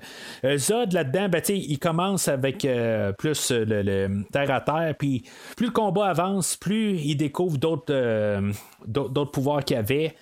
[0.45, 5.25] Euh, Zod là-dedans, ben, il commence avec euh, plus le, terre à terre, puis
[5.57, 8.53] plus le combat avance, plus il découvre d'autres, euh,
[8.87, 10.15] d'autres pouvoirs qu'il avait.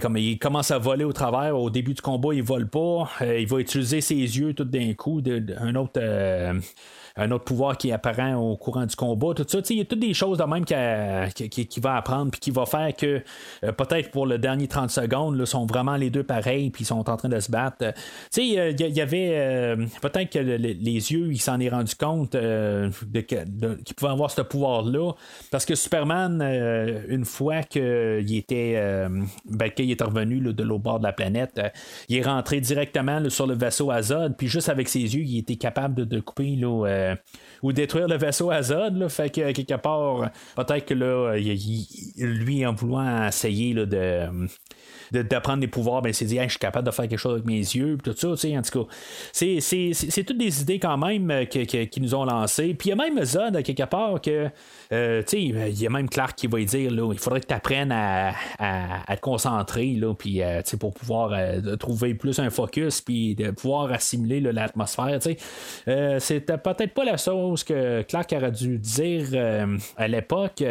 [0.00, 3.10] comme il commence à voler au travers, au début du combat, il vole pas.
[3.20, 5.22] il va utiliser ses yeux tout d'un coup.
[5.58, 6.00] un autre
[7.16, 9.58] un autre pouvoir qui est apparent au courant du combat, tout ça.
[9.70, 12.66] Il y a toutes des choses de même qui, qui, va apprendre puis qui va
[12.66, 13.22] faire que
[13.64, 17.08] euh, peut-être pour le dernier 30 secondes, là, sont vraiment les deux pareils puis sont
[17.08, 17.92] en train de se battre.
[18.36, 23.20] Il y, avait euh, peut-être que les yeux, il s'en est rendu compte euh, de,
[23.20, 25.12] qu'il pouvait avoir ce pouvoir-là
[25.50, 26.42] parce que Superman,
[27.08, 29.06] une fois qu'il était,
[29.44, 31.60] ben, qu'il est revenu de l'autre bord de la planète,
[32.08, 35.56] il est rentré directement sur le vaisseau Azod puis juste avec ses yeux, il était
[35.56, 37.14] capable de, couper là, euh,
[37.62, 39.08] ou détruire le vaisseau Azod.
[39.08, 41.36] fait que quelque part, peut-être que là,
[42.18, 44.28] lui, en voulant essayer de
[45.12, 47.58] d'apprendre des pouvoirs, ben, s'est dit, je suis capable de faire quelque chose avec mes
[47.58, 48.94] yeux, tout ça, en tout cas.
[49.32, 52.74] C'est toutes des idées quand même euh, qui nous ont lancé.
[52.74, 54.48] Puis il y a même Zod, quelque part, que,
[54.92, 57.92] euh, il y a même Clark qui va dire, là, il faudrait que tu apprennes
[57.92, 58.32] à,
[59.08, 60.40] te concentrer, là, puis,
[60.78, 61.32] pour pouvoir
[61.78, 68.02] trouver plus un focus, puis de pouvoir assimiler l'atmosphère, C'était peut-être pas la chose que
[68.02, 70.62] Clark aurait dû dire euh, à l'époque.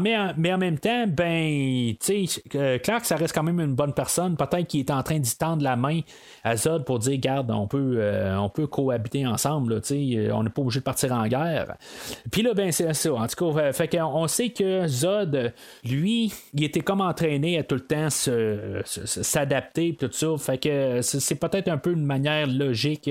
[0.00, 3.92] Mais, mais, en même temps, ben, tu sais, Clark, ça reste quand même une bonne
[3.92, 4.36] personne.
[4.36, 6.00] Peut-être qu'il est en train d'y tendre la main
[6.44, 10.50] à Zod pour dire, garde, on peut, euh, on peut cohabiter ensemble, tu on n'est
[10.50, 11.76] pas obligé de partir en guerre.
[12.30, 13.12] Puis là, ben, c'est ça.
[13.12, 15.52] En tout cas, fait qu'on sait que Zod,
[15.84, 20.28] lui, il était comme entraîné à tout le temps s'adapter, tout ça.
[20.38, 23.10] Fait que c'est peut-être un peu une manière logique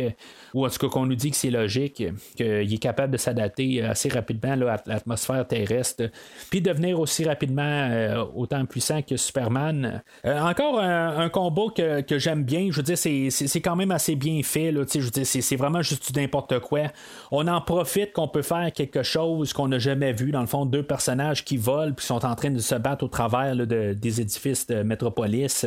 [0.55, 2.01] ou en tout cas qu'on nous dit que c'est logique,
[2.37, 6.09] qu'il est capable de s'adapter assez rapidement à l'atmosphère terrestre,
[6.49, 10.01] puis devenir aussi rapidement euh, autant puissant que Superman.
[10.25, 14.41] Euh, encore un, combat que, j'aime bien, je veux dire, c'est quand même assez bien
[14.43, 16.83] fait, là, je veux dire, c'est vraiment juste n'importe quoi.
[17.31, 20.65] On en profite qu'on peut faire quelque chose qu'on n'a jamais vu, dans le fond,
[20.65, 24.67] deux personnages qui volent puis sont en train de se battre au travers des édifices
[24.67, 25.65] de Métropolis.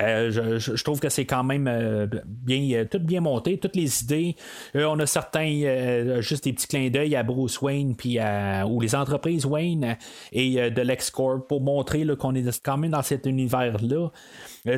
[0.00, 4.19] Euh, je, trouve que c'est quand même bien, tout bien monté, toutes les idées
[4.76, 8.18] euh, on a certains, euh, juste des petits clins d'œil à Bruce Wayne, puis
[8.66, 9.96] ou les entreprises Wayne
[10.32, 14.08] et euh, de LexCorp pour montrer qu'on est quand même dans cet univers-là.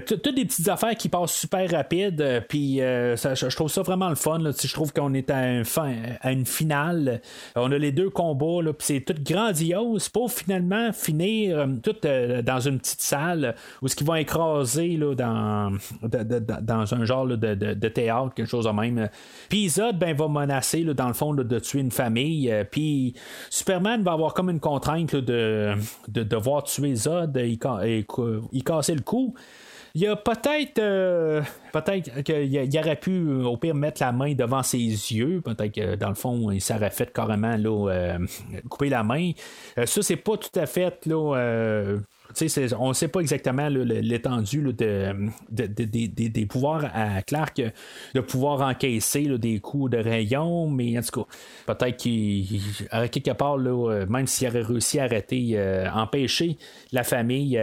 [0.07, 4.39] Toutes des petites affaires qui passent super rapide, puis je trouve ça vraiment le fun.
[4.41, 5.63] je trouve qu'on est à,
[6.21, 7.21] à une finale.
[7.57, 12.79] On a les deux combats, puis c'est tout grandiose pour finalement finir tout dans une
[12.79, 18.49] petite salle où ce qui va écraser là, dans, dans un genre de, théâtre, quelque
[18.49, 19.09] chose de même.
[19.49, 22.53] Puis Zod ben, va menacer dans le fond de tuer une famille.
[22.71, 23.15] Puis
[23.51, 25.75] Superman va avoir comme une contrainte de,
[26.09, 27.59] de devoir tuer Zod et,
[28.53, 29.35] il casser le cou.
[29.95, 31.43] Il y a peut-être euh,
[31.73, 35.43] peut-être qu'il aurait pu au pire mettre la main devant ses yeux.
[35.43, 38.19] Peut-être que dans le fond, il s'aurait fait carrément là, euh,
[38.71, 39.33] couper la main.
[39.77, 41.99] Euh, ça, c'est pas tout à fait là,
[42.79, 45.15] on ne sait pas exactement l'étendue de,
[45.51, 47.63] des pouvoirs à Clark
[48.15, 52.61] de pouvoir encaisser des coups de rayon, mais en tout cas, peut-être qu'il,
[52.91, 55.59] quelque part, même s'il aurait réussi à arrêter,
[55.95, 56.57] empêcher
[56.93, 57.61] la famille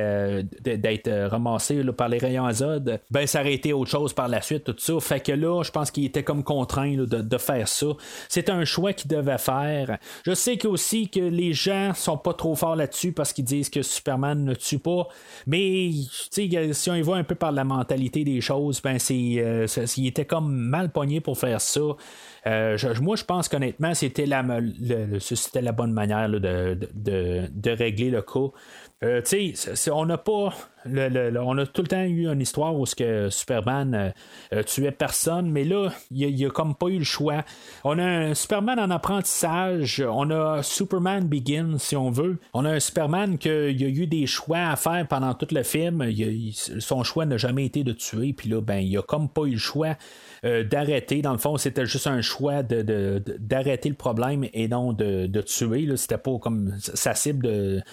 [0.61, 4.63] d'être ramassée par les rayons azode, ben ça aurait été autre chose par la suite,
[4.63, 4.99] tout ça.
[4.99, 7.87] Fait que là, je pense qu'il était comme contraint de, faire ça.
[8.27, 9.97] C'est un choix qu'il devait faire.
[10.25, 13.81] Je sais aussi que les gens sont pas trop forts là-dessus parce qu'ils disent que
[13.81, 15.07] Superman tue pas.
[15.47, 15.91] Mais
[16.31, 19.67] si on y voit un peu par la mentalité des choses, ben c'est, euh,
[19.97, 21.81] il était comme mal pogné pour faire ça.
[22.47, 24.43] Euh, moi, je pense qu'honnêtement, c'était la,
[25.19, 28.47] c'était la bonne manière de, de, régler le cas.
[29.01, 29.21] Euh,
[29.93, 30.53] on n'a pas.
[30.85, 34.13] on a tout le temps eu une histoire où ce que Superman
[34.51, 37.45] euh, tuait personne, mais là, il n'y a, comme pas eu le choix.
[37.85, 42.39] On a un Superman en apprentissage, on a Superman Begin, si on veut.
[42.53, 46.05] On a un Superman qui a eu des choix à faire pendant tout le film.
[46.79, 49.51] son choix n'a jamais été de tuer, puis là, ben, il a comme pas eu
[49.51, 49.95] le choix.
[50.43, 51.21] D'arrêter.
[51.21, 55.41] Dans le fond, c'était juste un choix de, d'arrêter le problème et non de, de
[55.41, 55.87] tuer.
[55.97, 57.83] C'était pas comme sa cible de,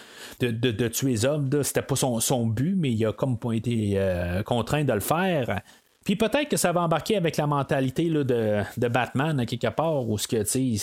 [0.40, 1.50] de, tuer les hommes.
[1.62, 5.00] C'était pas son, son, but, mais il a comme pas été euh, contraint de le
[5.00, 5.60] faire.
[6.04, 10.08] Puis peut-être que ça va embarquer avec la mentalité de, de, Batman à quelque part,
[10.08, 10.76] où ce que c'est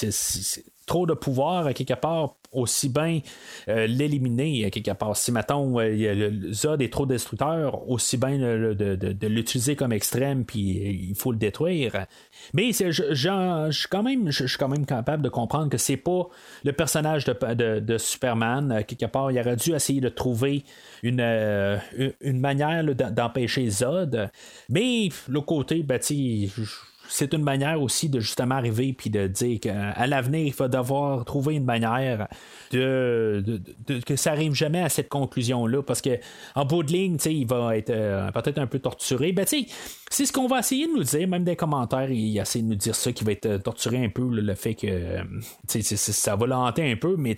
[0.93, 3.19] trop de pouvoir à quelque part aussi bien
[3.67, 5.17] euh, l'éliminer quelque part.
[5.17, 10.77] Si mettons euh, le Zod est trop destructeur, aussi bien de, l'utiliser comme extrême puis
[10.77, 12.05] euh, il faut le détruire.
[12.53, 16.27] Mais je, je, quand même je, suis quand même capable de comprendre que c'est pas
[16.63, 18.83] le personnage de, Superman.
[18.87, 20.63] Quelque part, il aurait dû essayer de trouver
[21.01, 21.21] une,
[22.21, 24.29] une manière d'empêcher Zod.
[24.69, 25.99] Mais l'autre côté, ben,
[27.13, 31.23] c'est une manière aussi de justement arriver puis de dire qu'à l'avenir, il va devoir
[31.25, 32.27] trouver une manière
[32.71, 33.43] de,
[34.03, 35.83] que ça arrive jamais à cette conclusion-là.
[35.83, 36.17] Parce que
[36.55, 39.31] en bout de ligne, il va être euh, peut-être un peu torturé.
[39.31, 42.67] Ben, c'est ce qu'on va essayer de nous dire, même des commentaires, il essaie de
[42.67, 45.23] nous dire ça, qui va être euh, torturé un peu, le fait que euh,
[45.67, 47.35] ça va l'hanter un peu, mais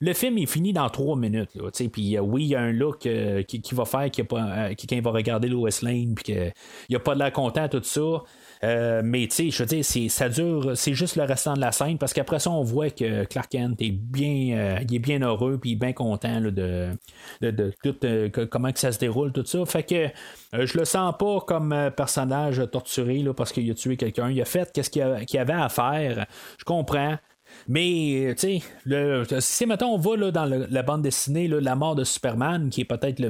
[0.00, 1.50] le film est fini dans trois minutes.
[1.92, 3.08] Puis oui, il y a un look
[3.48, 6.52] qui, va faire qu'il quelqu'un va regarder Lois Lane, puis qu'il
[6.90, 8.22] n'y a pas de l'air content, tout ça.
[8.64, 11.72] Euh, mais tu sais, je veux dire, ça dure, c'est juste le restant de la
[11.72, 15.20] scène parce qu'après ça, on voit que Clark Kent est bien, euh, il est bien
[15.20, 16.90] heureux puis bien content de,
[17.40, 19.64] de, tout euh, comment que ça se déroule, tout ça.
[19.66, 20.08] Fait que
[20.52, 24.30] je le sens pas comme personnage torturé là, parce qu'il a tué quelqu'un.
[24.30, 26.26] Il a fait qu'est-ce qu'il avait à faire.
[26.58, 27.16] Je comprends.
[27.68, 31.94] Mais, tu sais, si maintenant on va là, dans la bande dessinée, là, la mort
[31.94, 33.20] de Superman, qui est peut-être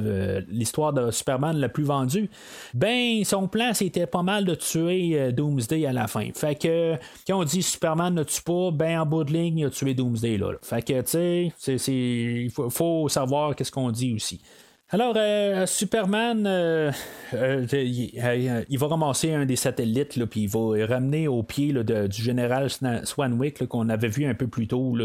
[0.49, 2.29] l'histoire de Superman la plus vendue,
[2.73, 6.29] ben, son plan, c'était pas mal de tuer euh, Doomsday à la fin.
[6.33, 6.95] Fait que,
[7.27, 9.93] quand on dit Superman ne tue pas, ben, en bout de ligne, il a tué
[9.93, 10.53] Doomsday là.
[10.61, 14.41] Fait que, tu sais, il faut, faut savoir qu'est-ce qu'on dit aussi.
[14.89, 16.93] Alors, euh, Superman, euh,
[17.33, 22.69] euh, il, va ramasser un des satellites, puis il va ramener au pied du général
[23.03, 24.97] Swanwick qu'on avait vu un peu plus tôt,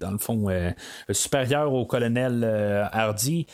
[0.00, 0.48] dans le fond,
[1.10, 2.42] supérieur au colonel
[2.90, 3.46] Hardy.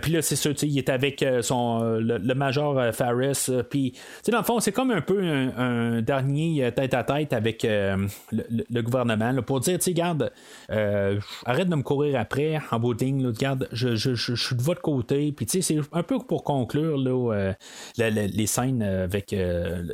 [0.00, 3.48] puis là, c'est sûr, il est avec son, le, major Farris.
[3.68, 3.94] puis,
[4.30, 9.80] dans le fond, c'est comme un peu un, dernier tête-à-tête avec le, gouvernement pour dire,
[9.80, 10.30] tu garde,
[10.68, 13.34] arrête de me courir après en bout de
[13.72, 16.96] je, je, je suis de votre côté puis tu sais, c'est un peu pour conclure
[16.98, 17.52] là, euh,
[17.96, 19.84] les scènes avec euh,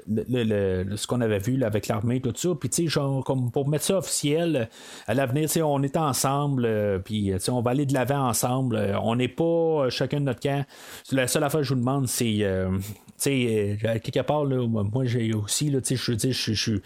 [0.96, 2.50] ce qu'on avait vu là, avec l'armée, tout ça.
[2.58, 4.68] Puis tu sais, comme pour mettre ça officiel,
[5.06, 7.94] à l'avenir, tu sais, on est ensemble, euh, puis tu sais, on va aller de
[7.94, 8.96] l'avant ensemble.
[9.02, 10.64] on n'est pas chacun de notre camp.
[11.12, 12.44] La seule affaire que je vous demande, c'est
[13.16, 16.80] sais, euh, quelque part, là, moi, j'ai aussi, là, je veux dire, je suis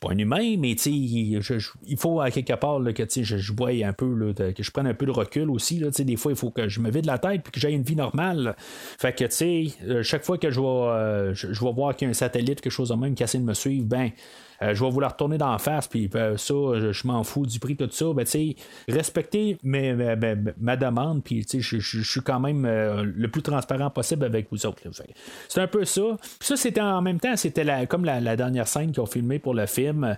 [0.00, 3.92] pas un humain, mais il faut à quelque part là, que je, je vois un
[3.92, 5.78] peu, là, que je prenne un peu de recul aussi.
[5.78, 7.96] Là, des fois, il faut que je me vide la tête et que une vie
[7.96, 8.54] normale.
[8.58, 12.06] Fait que, tu sais, euh, chaque fois que je vais, euh, je, je voir qu'il
[12.06, 14.10] y a un satellite, quelque chose de même qui essaie de me suivre, ben,
[14.60, 17.88] euh, je vais vouloir retourner d'en face, puis ça, je, m'en fous du prix, tout
[17.90, 18.06] ça.
[18.12, 18.26] Ben,
[18.88, 24.82] respectez ma demande, puis je, suis quand même le plus transparent possible avec vous autres.
[25.48, 26.16] C'est un peu ça.
[26.40, 29.66] Ça, c'était en même temps, c'était comme la, dernière scène qu'ils ont filmé pour le
[29.66, 30.16] film.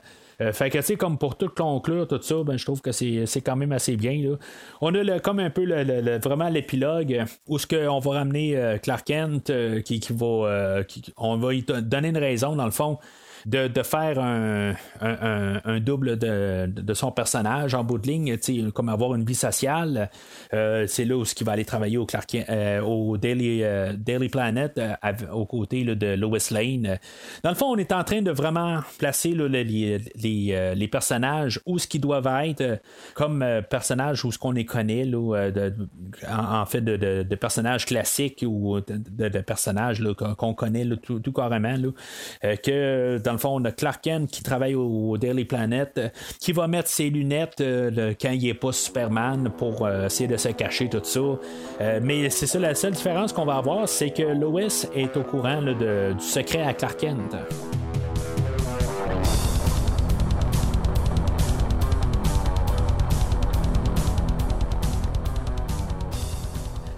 [0.52, 3.42] Fait que, tu sais, comme pour tout conclure, tout ça, ben, je trouve que c'est,
[3.44, 4.12] quand même assez bien.
[4.22, 4.36] Là.
[4.80, 9.52] On a comme un peu le, vraiment l'épilogue où ce qu'on va ramener Clark Kent,
[9.84, 10.82] qui, va,
[11.16, 12.98] on va lui donner une raison, dans le fond,
[13.46, 18.36] de, faire un, un, double de, de, son personnage en bout de ligne,
[18.72, 20.10] comme avoir une vie sociale.
[20.50, 22.36] c'est là où il va aller travailler au, Clark,
[22.84, 23.62] au Daily,
[23.96, 24.80] Daily Planet
[25.32, 26.98] aux côtés de Lois Lane.
[27.42, 31.78] Dans le fond, on est en train de vraiment placer les, les, les, personnages où
[31.78, 32.80] ce qu'ils doivent être
[33.14, 35.50] comme personnages où ce qu'on les connaît, là,
[36.28, 40.02] en, fait, de, personnages classiques ou de, personnages
[40.36, 41.74] qu'on connaît tout, carrément.
[42.44, 46.08] Euh, que le fond, on a Clark Kent qui travaille au, Daily Planet, euh,
[46.38, 50.48] qui va mettre ses lunettes euh, quand il n'est pas Superman pour essayer de se
[50.48, 51.20] cacher tout ça.
[52.02, 55.62] mais c'est ça, la seule différence qu'on va avoir, c'est que Lois est au courant
[55.62, 57.36] du secret à Clark Kent.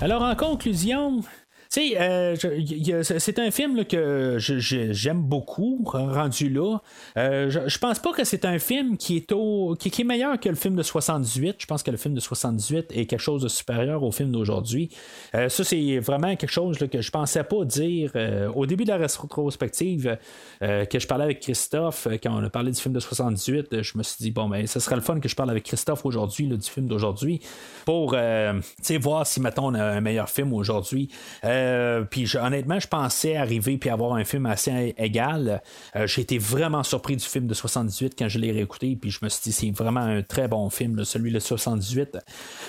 [0.03, 1.21] Alors, en conclusion,
[1.79, 2.37] euh,
[3.03, 6.79] c'est un film que j'aime beaucoup, rendu là.
[7.17, 10.49] Euh, je, pense pas que c'est un film qui est, au, qui, est meilleur que
[10.49, 11.57] le film de 78.
[11.59, 14.91] Je pense que le film de 78 est quelque chose de supérieur au film d'aujourd'hui.
[15.35, 18.13] Euh, ça, c'est vraiment quelque chose que je pensais pas dire
[18.55, 20.19] au début de la rétrospective
[20.61, 23.83] que je parlais avec Christophe quand on a parlé du film de 78.
[23.83, 26.05] Je me suis dit, bon, ben, ce serait le fun que je parle avec Christophe
[26.05, 27.41] aujourd'hui, du film d'aujourd'hui,
[27.85, 28.15] pour
[29.01, 31.09] voir si, mettons, on a un meilleur film aujourd'hui.
[32.11, 35.63] Puis honnêtement, je pensais arriver puis avoir un film assez égal.
[35.97, 39.19] Euh, j'ai été vraiment surpris du film de 78 quand je l'ai réécouté, puis je
[39.23, 42.19] me suis dit c'est vraiment un très bon film, celui de 78.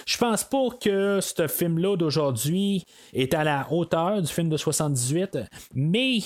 [0.05, 5.39] Je pense pas que ce film-là d'aujourd'hui est à la hauteur du film de 78,
[5.73, 6.19] mais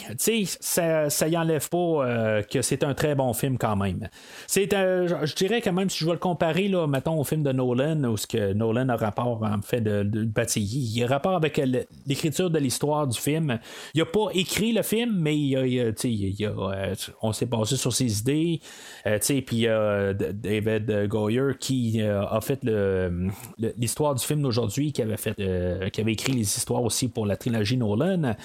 [0.59, 4.07] ça, ça y enlève pas euh, que c'est un très bon film quand même.
[4.47, 7.51] C'est, je dirais quand même si je veux le comparer là, mettons au film de
[7.51, 11.61] Nolan, où ce que Nolan a rapport en fait de, de, il a rapport avec
[12.05, 13.59] l'écriture de l'histoire du film.
[13.93, 18.59] Il n'a pas écrit le film, mais il euh, on s'est basé sur ses idées.
[19.05, 19.67] Euh, puis
[20.33, 22.59] David Goyer qui euh, a fait
[23.77, 25.35] l'histoire du film d'aujourd'hui, qui avait fait
[25.91, 28.35] qui avait écrit les histoires aussi pour la trilogie Nolan.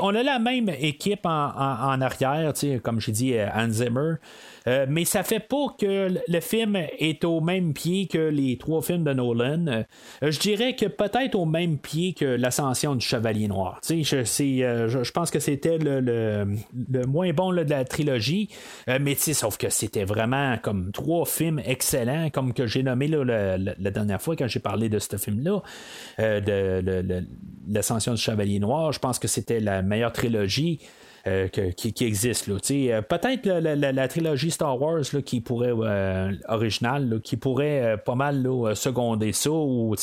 [0.00, 2.52] on a la même équipe en, en arrière,
[2.82, 4.14] comme j'ai dit, Hans Zimmer.
[4.68, 8.82] Euh, mais ça fait pas que le film est au même pied que les trois
[8.82, 9.66] films de Nolan.
[9.68, 9.82] Euh,
[10.22, 13.80] je dirais que peut-être au même pied que l'ascension du Chevalier Noir.
[13.88, 14.16] Je,
[14.62, 16.46] euh, je, pense que c'était le,
[17.06, 18.48] moins bon de la trilogie.
[19.00, 23.58] mais sauf que c'était vraiment comme trois films excellents, comme que j'ai nommé la,
[23.90, 25.62] dernière fois quand j'ai parlé de ce film-là,
[26.18, 27.24] de
[27.68, 28.92] l'ascension du Chevalier Noir.
[28.92, 30.80] Je pense que c'était la meilleure trilogie.
[31.26, 32.48] Euh, qui, existe.
[32.48, 39.32] Euh, peut-être la, trilogie Star Wars qui pourrait euh, originale, qui pourrait pas mal seconder
[39.32, 39.94] ça, ou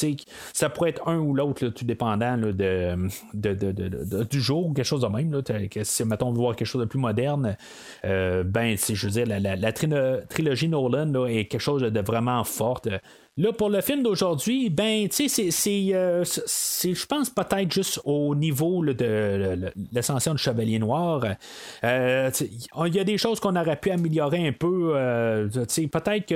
[0.53, 5.07] ça pourrait être un ou l'autre, tout dépendant de, du jour ou quelque chose de
[5.07, 5.41] même.
[5.83, 7.55] si mettons on veut voir quelque chose de plus moderne,
[8.03, 12.89] ben je veux dire, la, trilogie Nolan est quelque chose de vraiment forte.
[13.35, 15.49] Là, pour le film d'aujourd'hui, ben, tu sais,
[15.95, 21.25] euh, je pense, peut-être juste au niveau de, l'ascension du Chevalier Noir.
[21.83, 22.29] Euh,
[22.85, 24.91] il y a des choses qu'on aurait pu améliorer un peu.
[24.95, 26.31] Euh, peut-être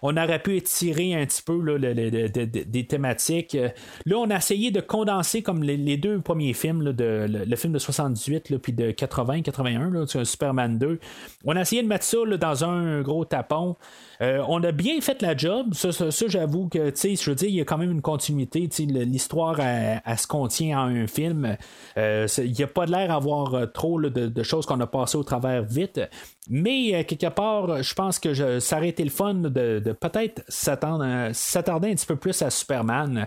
[0.00, 3.56] qu'on aurait pu étirer un petit peu des thématiques.
[4.04, 7.80] Là, on a essayé de condenser comme les, deux premiers films, de, le, film de
[7.80, 11.00] 78 puis de 80-81, Superman 2.
[11.44, 13.74] On a essayé de mettre ça dans un gros tapon.
[14.22, 15.74] Euh, on a bien fait la job.
[15.74, 15.90] Ça,
[16.28, 18.68] j'avoue que, tu sais, je veux dire, il y a quand même une continuité.
[18.78, 21.56] L'histoire, elle, se contient en un film.
[21.96, 25.24] Euh, il n'y a pas l'air d'avoir euh, trop de, choses qu'on a passées au
[25.24, 26.00] travers vite.
[26.48, 31.94] Mais quelque part, je pense que ça aurait été le fun de, peut-être s'attarder un
[31.94, 33.26] petit peu plus à Superman.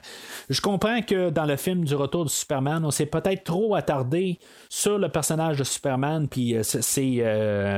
[0.50, 4.40] Je comprends que dans le film du retour de Superman, on s'est peut-être trop attardé
[4.70, 6.64] sur le personnage de Superman, puis euh,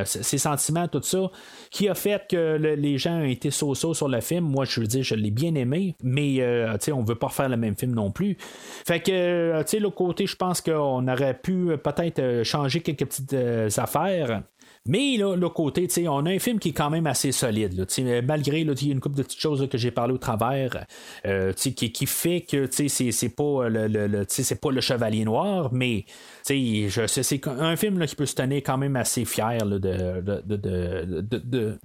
[0.06, 1.32] ses, sentiments, tout ça,
[1.70, 4.46] qui a fait que les gens ont été so, sur le film.
[4.46, 6.36] Moi, je veux dire, je l'ai bien aimé, mais
[6.80, 8.38] sais, on veut pas refaire le même film non plus.
[8.40, 13.36] Fait que, tu sais, l'autre côté, je pense qu'on aurait pu peut-être changer quelques petites
[13.78, 14.44] affaires.
[14.88, 17.74] Mais là, le côté, on a un film qui est quand même assez solide.
[17.74, 20.86] Là, malgré il y a une couple de petites choses que j'ai parlé au travers,
[21.28, 26.06] euh, qui, qui fait que c'est pas le, le, c'est pas le Chevalier Noir, mais
[26.42, 26.90] c'est
[27.46, 30.42] un film là, qui peut se tenir quand même assez fier de, de,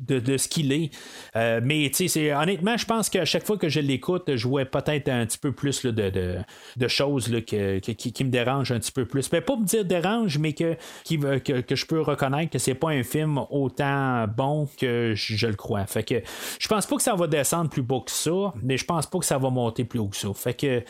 [0.01, 0.90] de, de, ce qu'il est.
[1.36, 1.90] Euh, mais
[2.35, 5.52] honnêtement, je pense qu'à chaque fois que je l'écoute, je vois peut-être un petit peu
[5.52, 9.28] plus de, choses là, qui, me dérangent un petit peu plus.
[9.28, 12.74] Ben, pas me dire dérange, mais que, qui, que, que je peux reconnaître que c'est
[12.74, 15.86] pas un film autant bon que je, le crois.
[15.86, 16.22] Fait que
[16.58, 19.18] je pense pas que ça va descendre plus bas que ça, mais je pense pas
[19.18, 20.28] que ça va monter plus haut que ça.
[20.34, 20.84] Fait que,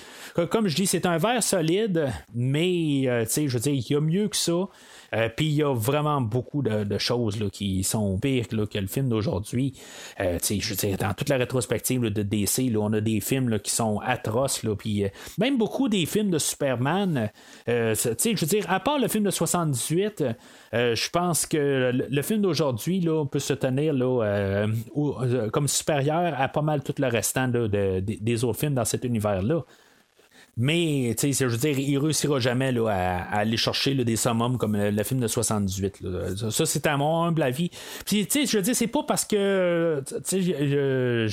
[0.47, 4.01] comme je dis, c'est un verre solide, mais sais, je veux dire, il y a
[4.01, 4.69] mieux que ça.
[5.15, 8.87] Euh, puis il y a vraiment beaucoup de, choses là, qui sont pires que le
[8.87, 9.75] film d'aujourd'hui.
[10.21, 13.71] Euh, je veux dire, dans toute la rétrospective de DC, on a des films qui
[13.71, 14.63] sont atroces.
[14.79, 15.09] Puis euh,
[15.39, 17.31] même beaucoup des films de Superman.
[17.67, 20.25] je veux dire, à part le film de 78,
[20.73, 23.95] je pense que le, film d'aujourd'hui peut se tenir
[25.53, 29.65] comme supérieur à pas mal tout le restant des autres films dans cet univers-là.
[30.59, 34.57] Mais, tu sais, je veux dire, il réussira jamais là, à, aller chercher des summums
[34.57, 35.99] comme le, film de 78.
[36.51, 37.69] Ça, c'est à mon humble avis.
[38.07, 41.29] Puis, tu sais, je veux dire, c'est pas parce que, tu sais, euh,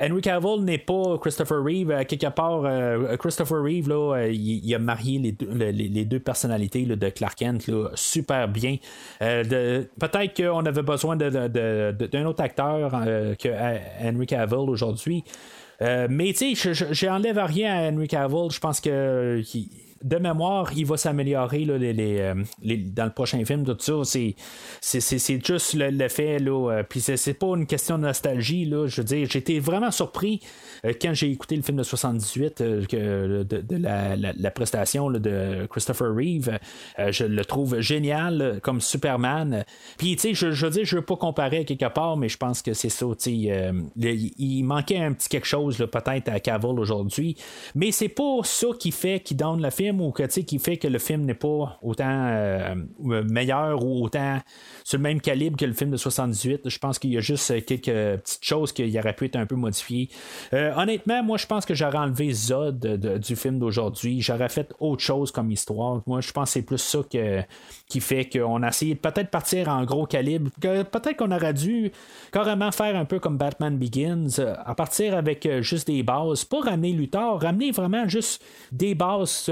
[0.00, 1.92] Henry Cavill n'est pas Christopher Reeve.
[1.92, 6.20] À quelque part, euh, Christopher Reeve, là, euh, il, a marié les deux, les, deux
[6.20, 8.76] personnalités de Clark Kent super bien.
[9.18, 12.90] peut-être qu'on avait besoin d'un autre acteur
[13.38, 13.48] que
[14.04, 15.24] Henry Cavill aujourd'hui.
[15.82, 18.50] Euh, mais tu sais, j'enlève rien à Henry Cavill.
[18.50, 19.42] Je pense que
[20.02, 23.92] de mémoire, il va s'améliorer là, euh, dans le prochain film, tout ça.
[24.04, 24.34] C'est,
[24.80, 26.38] c'est, juste l'effet.
[26.38, 28.64] Là, euh, puis c'est, pas une question de nostalgie.
[28.64, 30.40] Là, je veux dire, j'étais vraiment surpris
[30.84, 36.58] euh, quand j'ai écouté le film de 78 que, de, la, prestation de Christopher Reeve.
[36.98, 39.64] je le trouve génial comme Superman.
[39.98, 42.38] Puis, tu sais, je, je veux dire, je veux pas comparer quelque part, mais je
[42.38, 43.06] pense que c'est ça.
[43.26, 47.36] il manquait un petit quelque chose peut-être à Cavill aujourd'hui.
[47.74, 50.88] Mais c'est pas ça qui fait qu'il donne le film ou que, qui fait que
[50.88, 54.38] le film n'est pas autant euh, meilleur ou autant
[54.84, 56.68] sur le même calibre que le film de 78.
[56.68, 59.56] Je pense qu'il y a juste quelques petites choses qui auraient pu être un peu
[59.56, 60.08] modifiées.
[60.52, 62.78] Euh, honnêtement, moi, je pense que j'aurais enlevé Zod
[63.18, 64.20] du film d'aujourd'hui.
[64.20, 66.02] J'aurais fait autre chose comme histoire.
[66.06, 67.42] Moi, je pense que c'est plus ça que,
[67.88, 70.50] qui fait qu'on a essayé de peut-être partir en gros calibre.
[70.60, 71.92] peut-être qu'on aurait dû
[72.32, 76.44] carrément faire un peu comme Batman Begins, euh, à partir avec juste des bases.
[76.44, 78.42] Pas ramener Luthor, ramener vraiment juste
[78.72, 79.46] des bases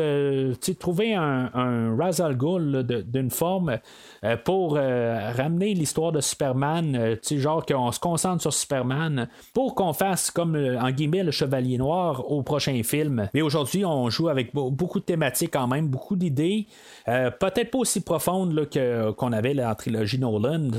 [0.79, 3.79] trouver un, Razal Ghul d'une forme
[4.25, 9.75] euh, pour euh, ramener l'histoire de Superman, euh, genre qu'on se concentre sur Superman, pour
[9.75, 13.29] qu'on fasse comme en guillemets le Chevalier Noir au prochain film.
[13.35, 16.67] Mais aujourd'hui, on joue avec beaucoup de thématiques quand même, beaucoup d'idées,
[17.41, 20.71] peut-être pas aussi profondes que, qu'on avait la trilogie Nolan.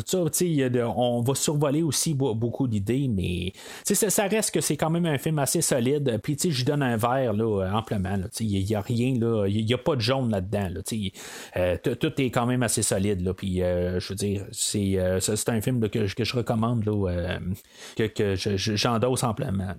[0.95, 3.53] on va survoler aussi beaucoup d'idées, mais
[3.83, 6.19] ça, reste que c'est quand même un film assez solide.
[6.21, 8.17] Puis je donne un verre là, amplement.
[8.39, 9.13] Il n'y a rien,
[9.47, 10.69] il n'y a pas de jaune là-dedans.
[11.81, 13.33] tout est quand même assez solide.
[13.33, 17.39] Puis, euh, je veux dire, c'est, euh, un film que, je recommande, euh,
[17.95, 19.75] que j'endosse amplement.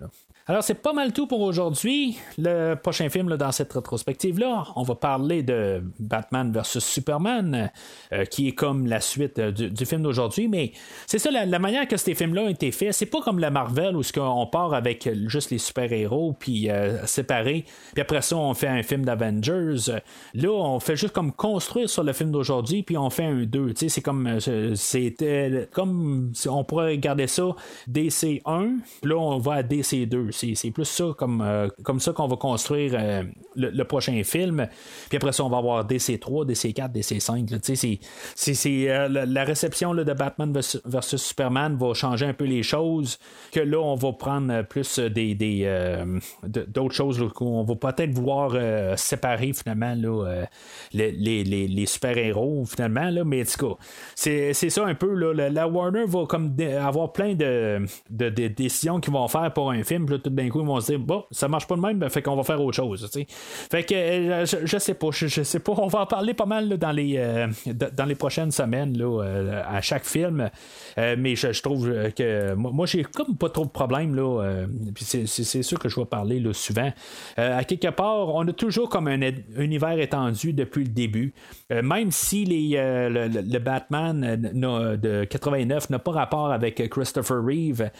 [0.51, 2.19] Alors, c'est pas mal tout pour aujourd'hui.
[2.37, 7.71] Le prochain film dans cette rétrospective-là, on va parler de Batman vs Superman,
[8.13, 10.49] euh, qui est comme la suite euh, du, film d'aujourd'hui.
[10.49, 10.73] Mais
[11.07, 13.97] c'est ça, la, manière que ces films-là ont été faits, c'est pas comme la Marvel
[13.97, 18.67] où on part avec juste les super-héros, puis euh, séparés, puis après ça, on fait
[18.67, 20.01] un film d'Avengers.
[20.35, 23.75] Là, on fait juste comme construire sur le film d'aujourd'hui, puis on fait un 2.
[23.87, 24.41] C'est comme.
[24.75, 26.33] C'était comme.
[26.49, 27.55] On pourrait regarder ça
[27.89, 32.27] DC1, puis là, on va à DC2 c'est plus ça comme, euh, comme ça qu'on
[32.27, 33.23] va construire euh,
[33.57, 34.69] le, prochain film.
[35.09, 37.99] Puis après ça, on va avoir DC3, DC4, DC5.
[38.35, 40.53] C'est, euh, la, réception de Batman
[40.85, 43.19] versus Superman va changer un peu les choses.
[43.53, 45.35] Que là, on va prendre plus des,
[46.45, 48.57] d'autres choses qu'on va peut-être vouloir
[48.99, 50.45] séparer finalement là,
[50.93, 51.13] les,
[51.45, 53.11] les, super-héros finalement.
[53.11, 53.75] Là, mais en tout cas,
[54.15, 55.33] c'est, ça un peu.
[55.33, 60.07] La, Warner va comme avoir plein de, de, décisions qu'ils vont faire pour un film
[60.31, 62.23] tout d'un coup, ils vont se dire, bon, ça marche pas de même, ben, fait
[62.23, 63.09] qu'on va faire autre chose.
[63.71, 66.69] Fait que euh, je, sais pas, je, sais pas, on va en parler pas mal
[66.79, 70.51] dans, les, euh, dans les prochaines semaines là, euh, à chaque film.
[70.97, 74.15] mais je, trouve que moi, j'ai comme pas trop de problèmes.
[74.15, 74.65] Là,
[74.97, 75.27] c'est,
[75.63, 76.93] sûr que je vais parler là, souvent.
[77.37, 79.21] à quelque part, on a toujours comme un
[79.57, 81.33] univers étendu depuis le début.
[81.71, 87.91] même si les, le, Batman de 89 n'a pas rapport avec Christopher Reeve,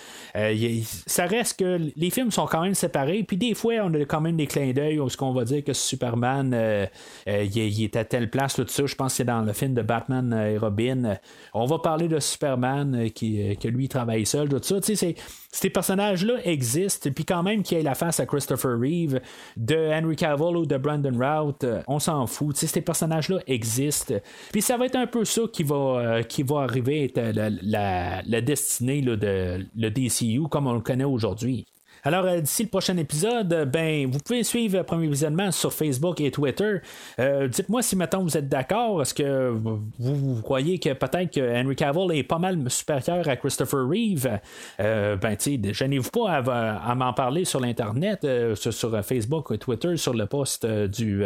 [1.07, 3.23] ça reste que les films sont quand même séparés.
[3.23, 5.65] Puis des fois, on a quand même des clins d'œil où ce qu'on va dire
[5.65, 6.87] que Superman, euh,
[7.29, 8.87] euh, il, est à telle place, tout ça.
[8.87, 11.17] Je pense que c'est dans le film de Batman et Robin.
[11.55, 14.81] On va parler de Superman euh, qui, que lui travaille seul, tout ça.
[14.81, 15.15] Tu sais,
[15.53, 19.21] ces personnages-là existent, puis quand même qu'il ait la face à Christopher Reeve,
[19.57, 22.57] de Henry Cavill ou de Brandon Routh, on s'en fout.
[22.57, 24.15] Ces personnages-là existent.
[24.53, 28.41] Puis ça va être un peu ça qui va, qui va arriver être la, la,
[28.41, 31.67] destinée de le DCU comme on le connaît aujourd'hui.
[32.03, 36.21] Alors, euh, d'ici le prochain épisode, euh, ben, vous pouvez suivre Premier Visionnement sur Facebook
[36.21, 36.79] et Twitter.
[37.19, 39.03] Euh, dites-moi si maintenant vous êtes d'accord.
[39.03, 39.51] Est-ce que
[39.99, 44.39] vous, croyez que peut-être que Henry Cavill est pas mal supérieur à Christopher Reeve?
[44.79, 50.27] ben, tu gênez-vous pas à, m'en parler sur l'Internet, sur, Facebook et Twitter, sur le
[50.27, 51.23] post du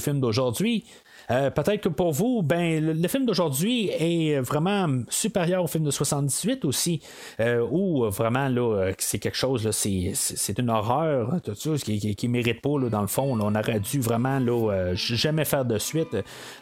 [0.00, 0.84] film d'aujourd'hui.
[1.30, 5.90] Euh, peut-être que pour vous, ben, le, film d'aujourd'hui est vraiment supérieur au film de
[5.90, 7.00] 78 aussi,
[7.40, 12.28] euh, où vraiment là, euh, c'est quelque chose, c'est, une horreur, tout ça, qui, qui,
[12.28, 13.38] mérite pas, dans le fond.
[13.38, 16.14] on aurait dû vraiment là, jamais faire de suite.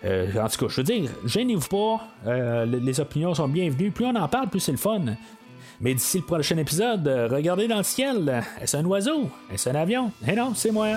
[0.05, 3.91] en tout cas, je veux dire, gênez-vous pas, les opinions sont bienvenues.
[3.91, 5.01] Plus on en parle, plus c'est le fun.
[5.81, 8.43] Mais d'ici le prochain épisode, regardez dans le ciel.
[8.61, 9.29] Est-ce un oiseau?
[9.53, 10.11] Est-ce un avion?
[10.27, 10.97] Eh non, c'est moi.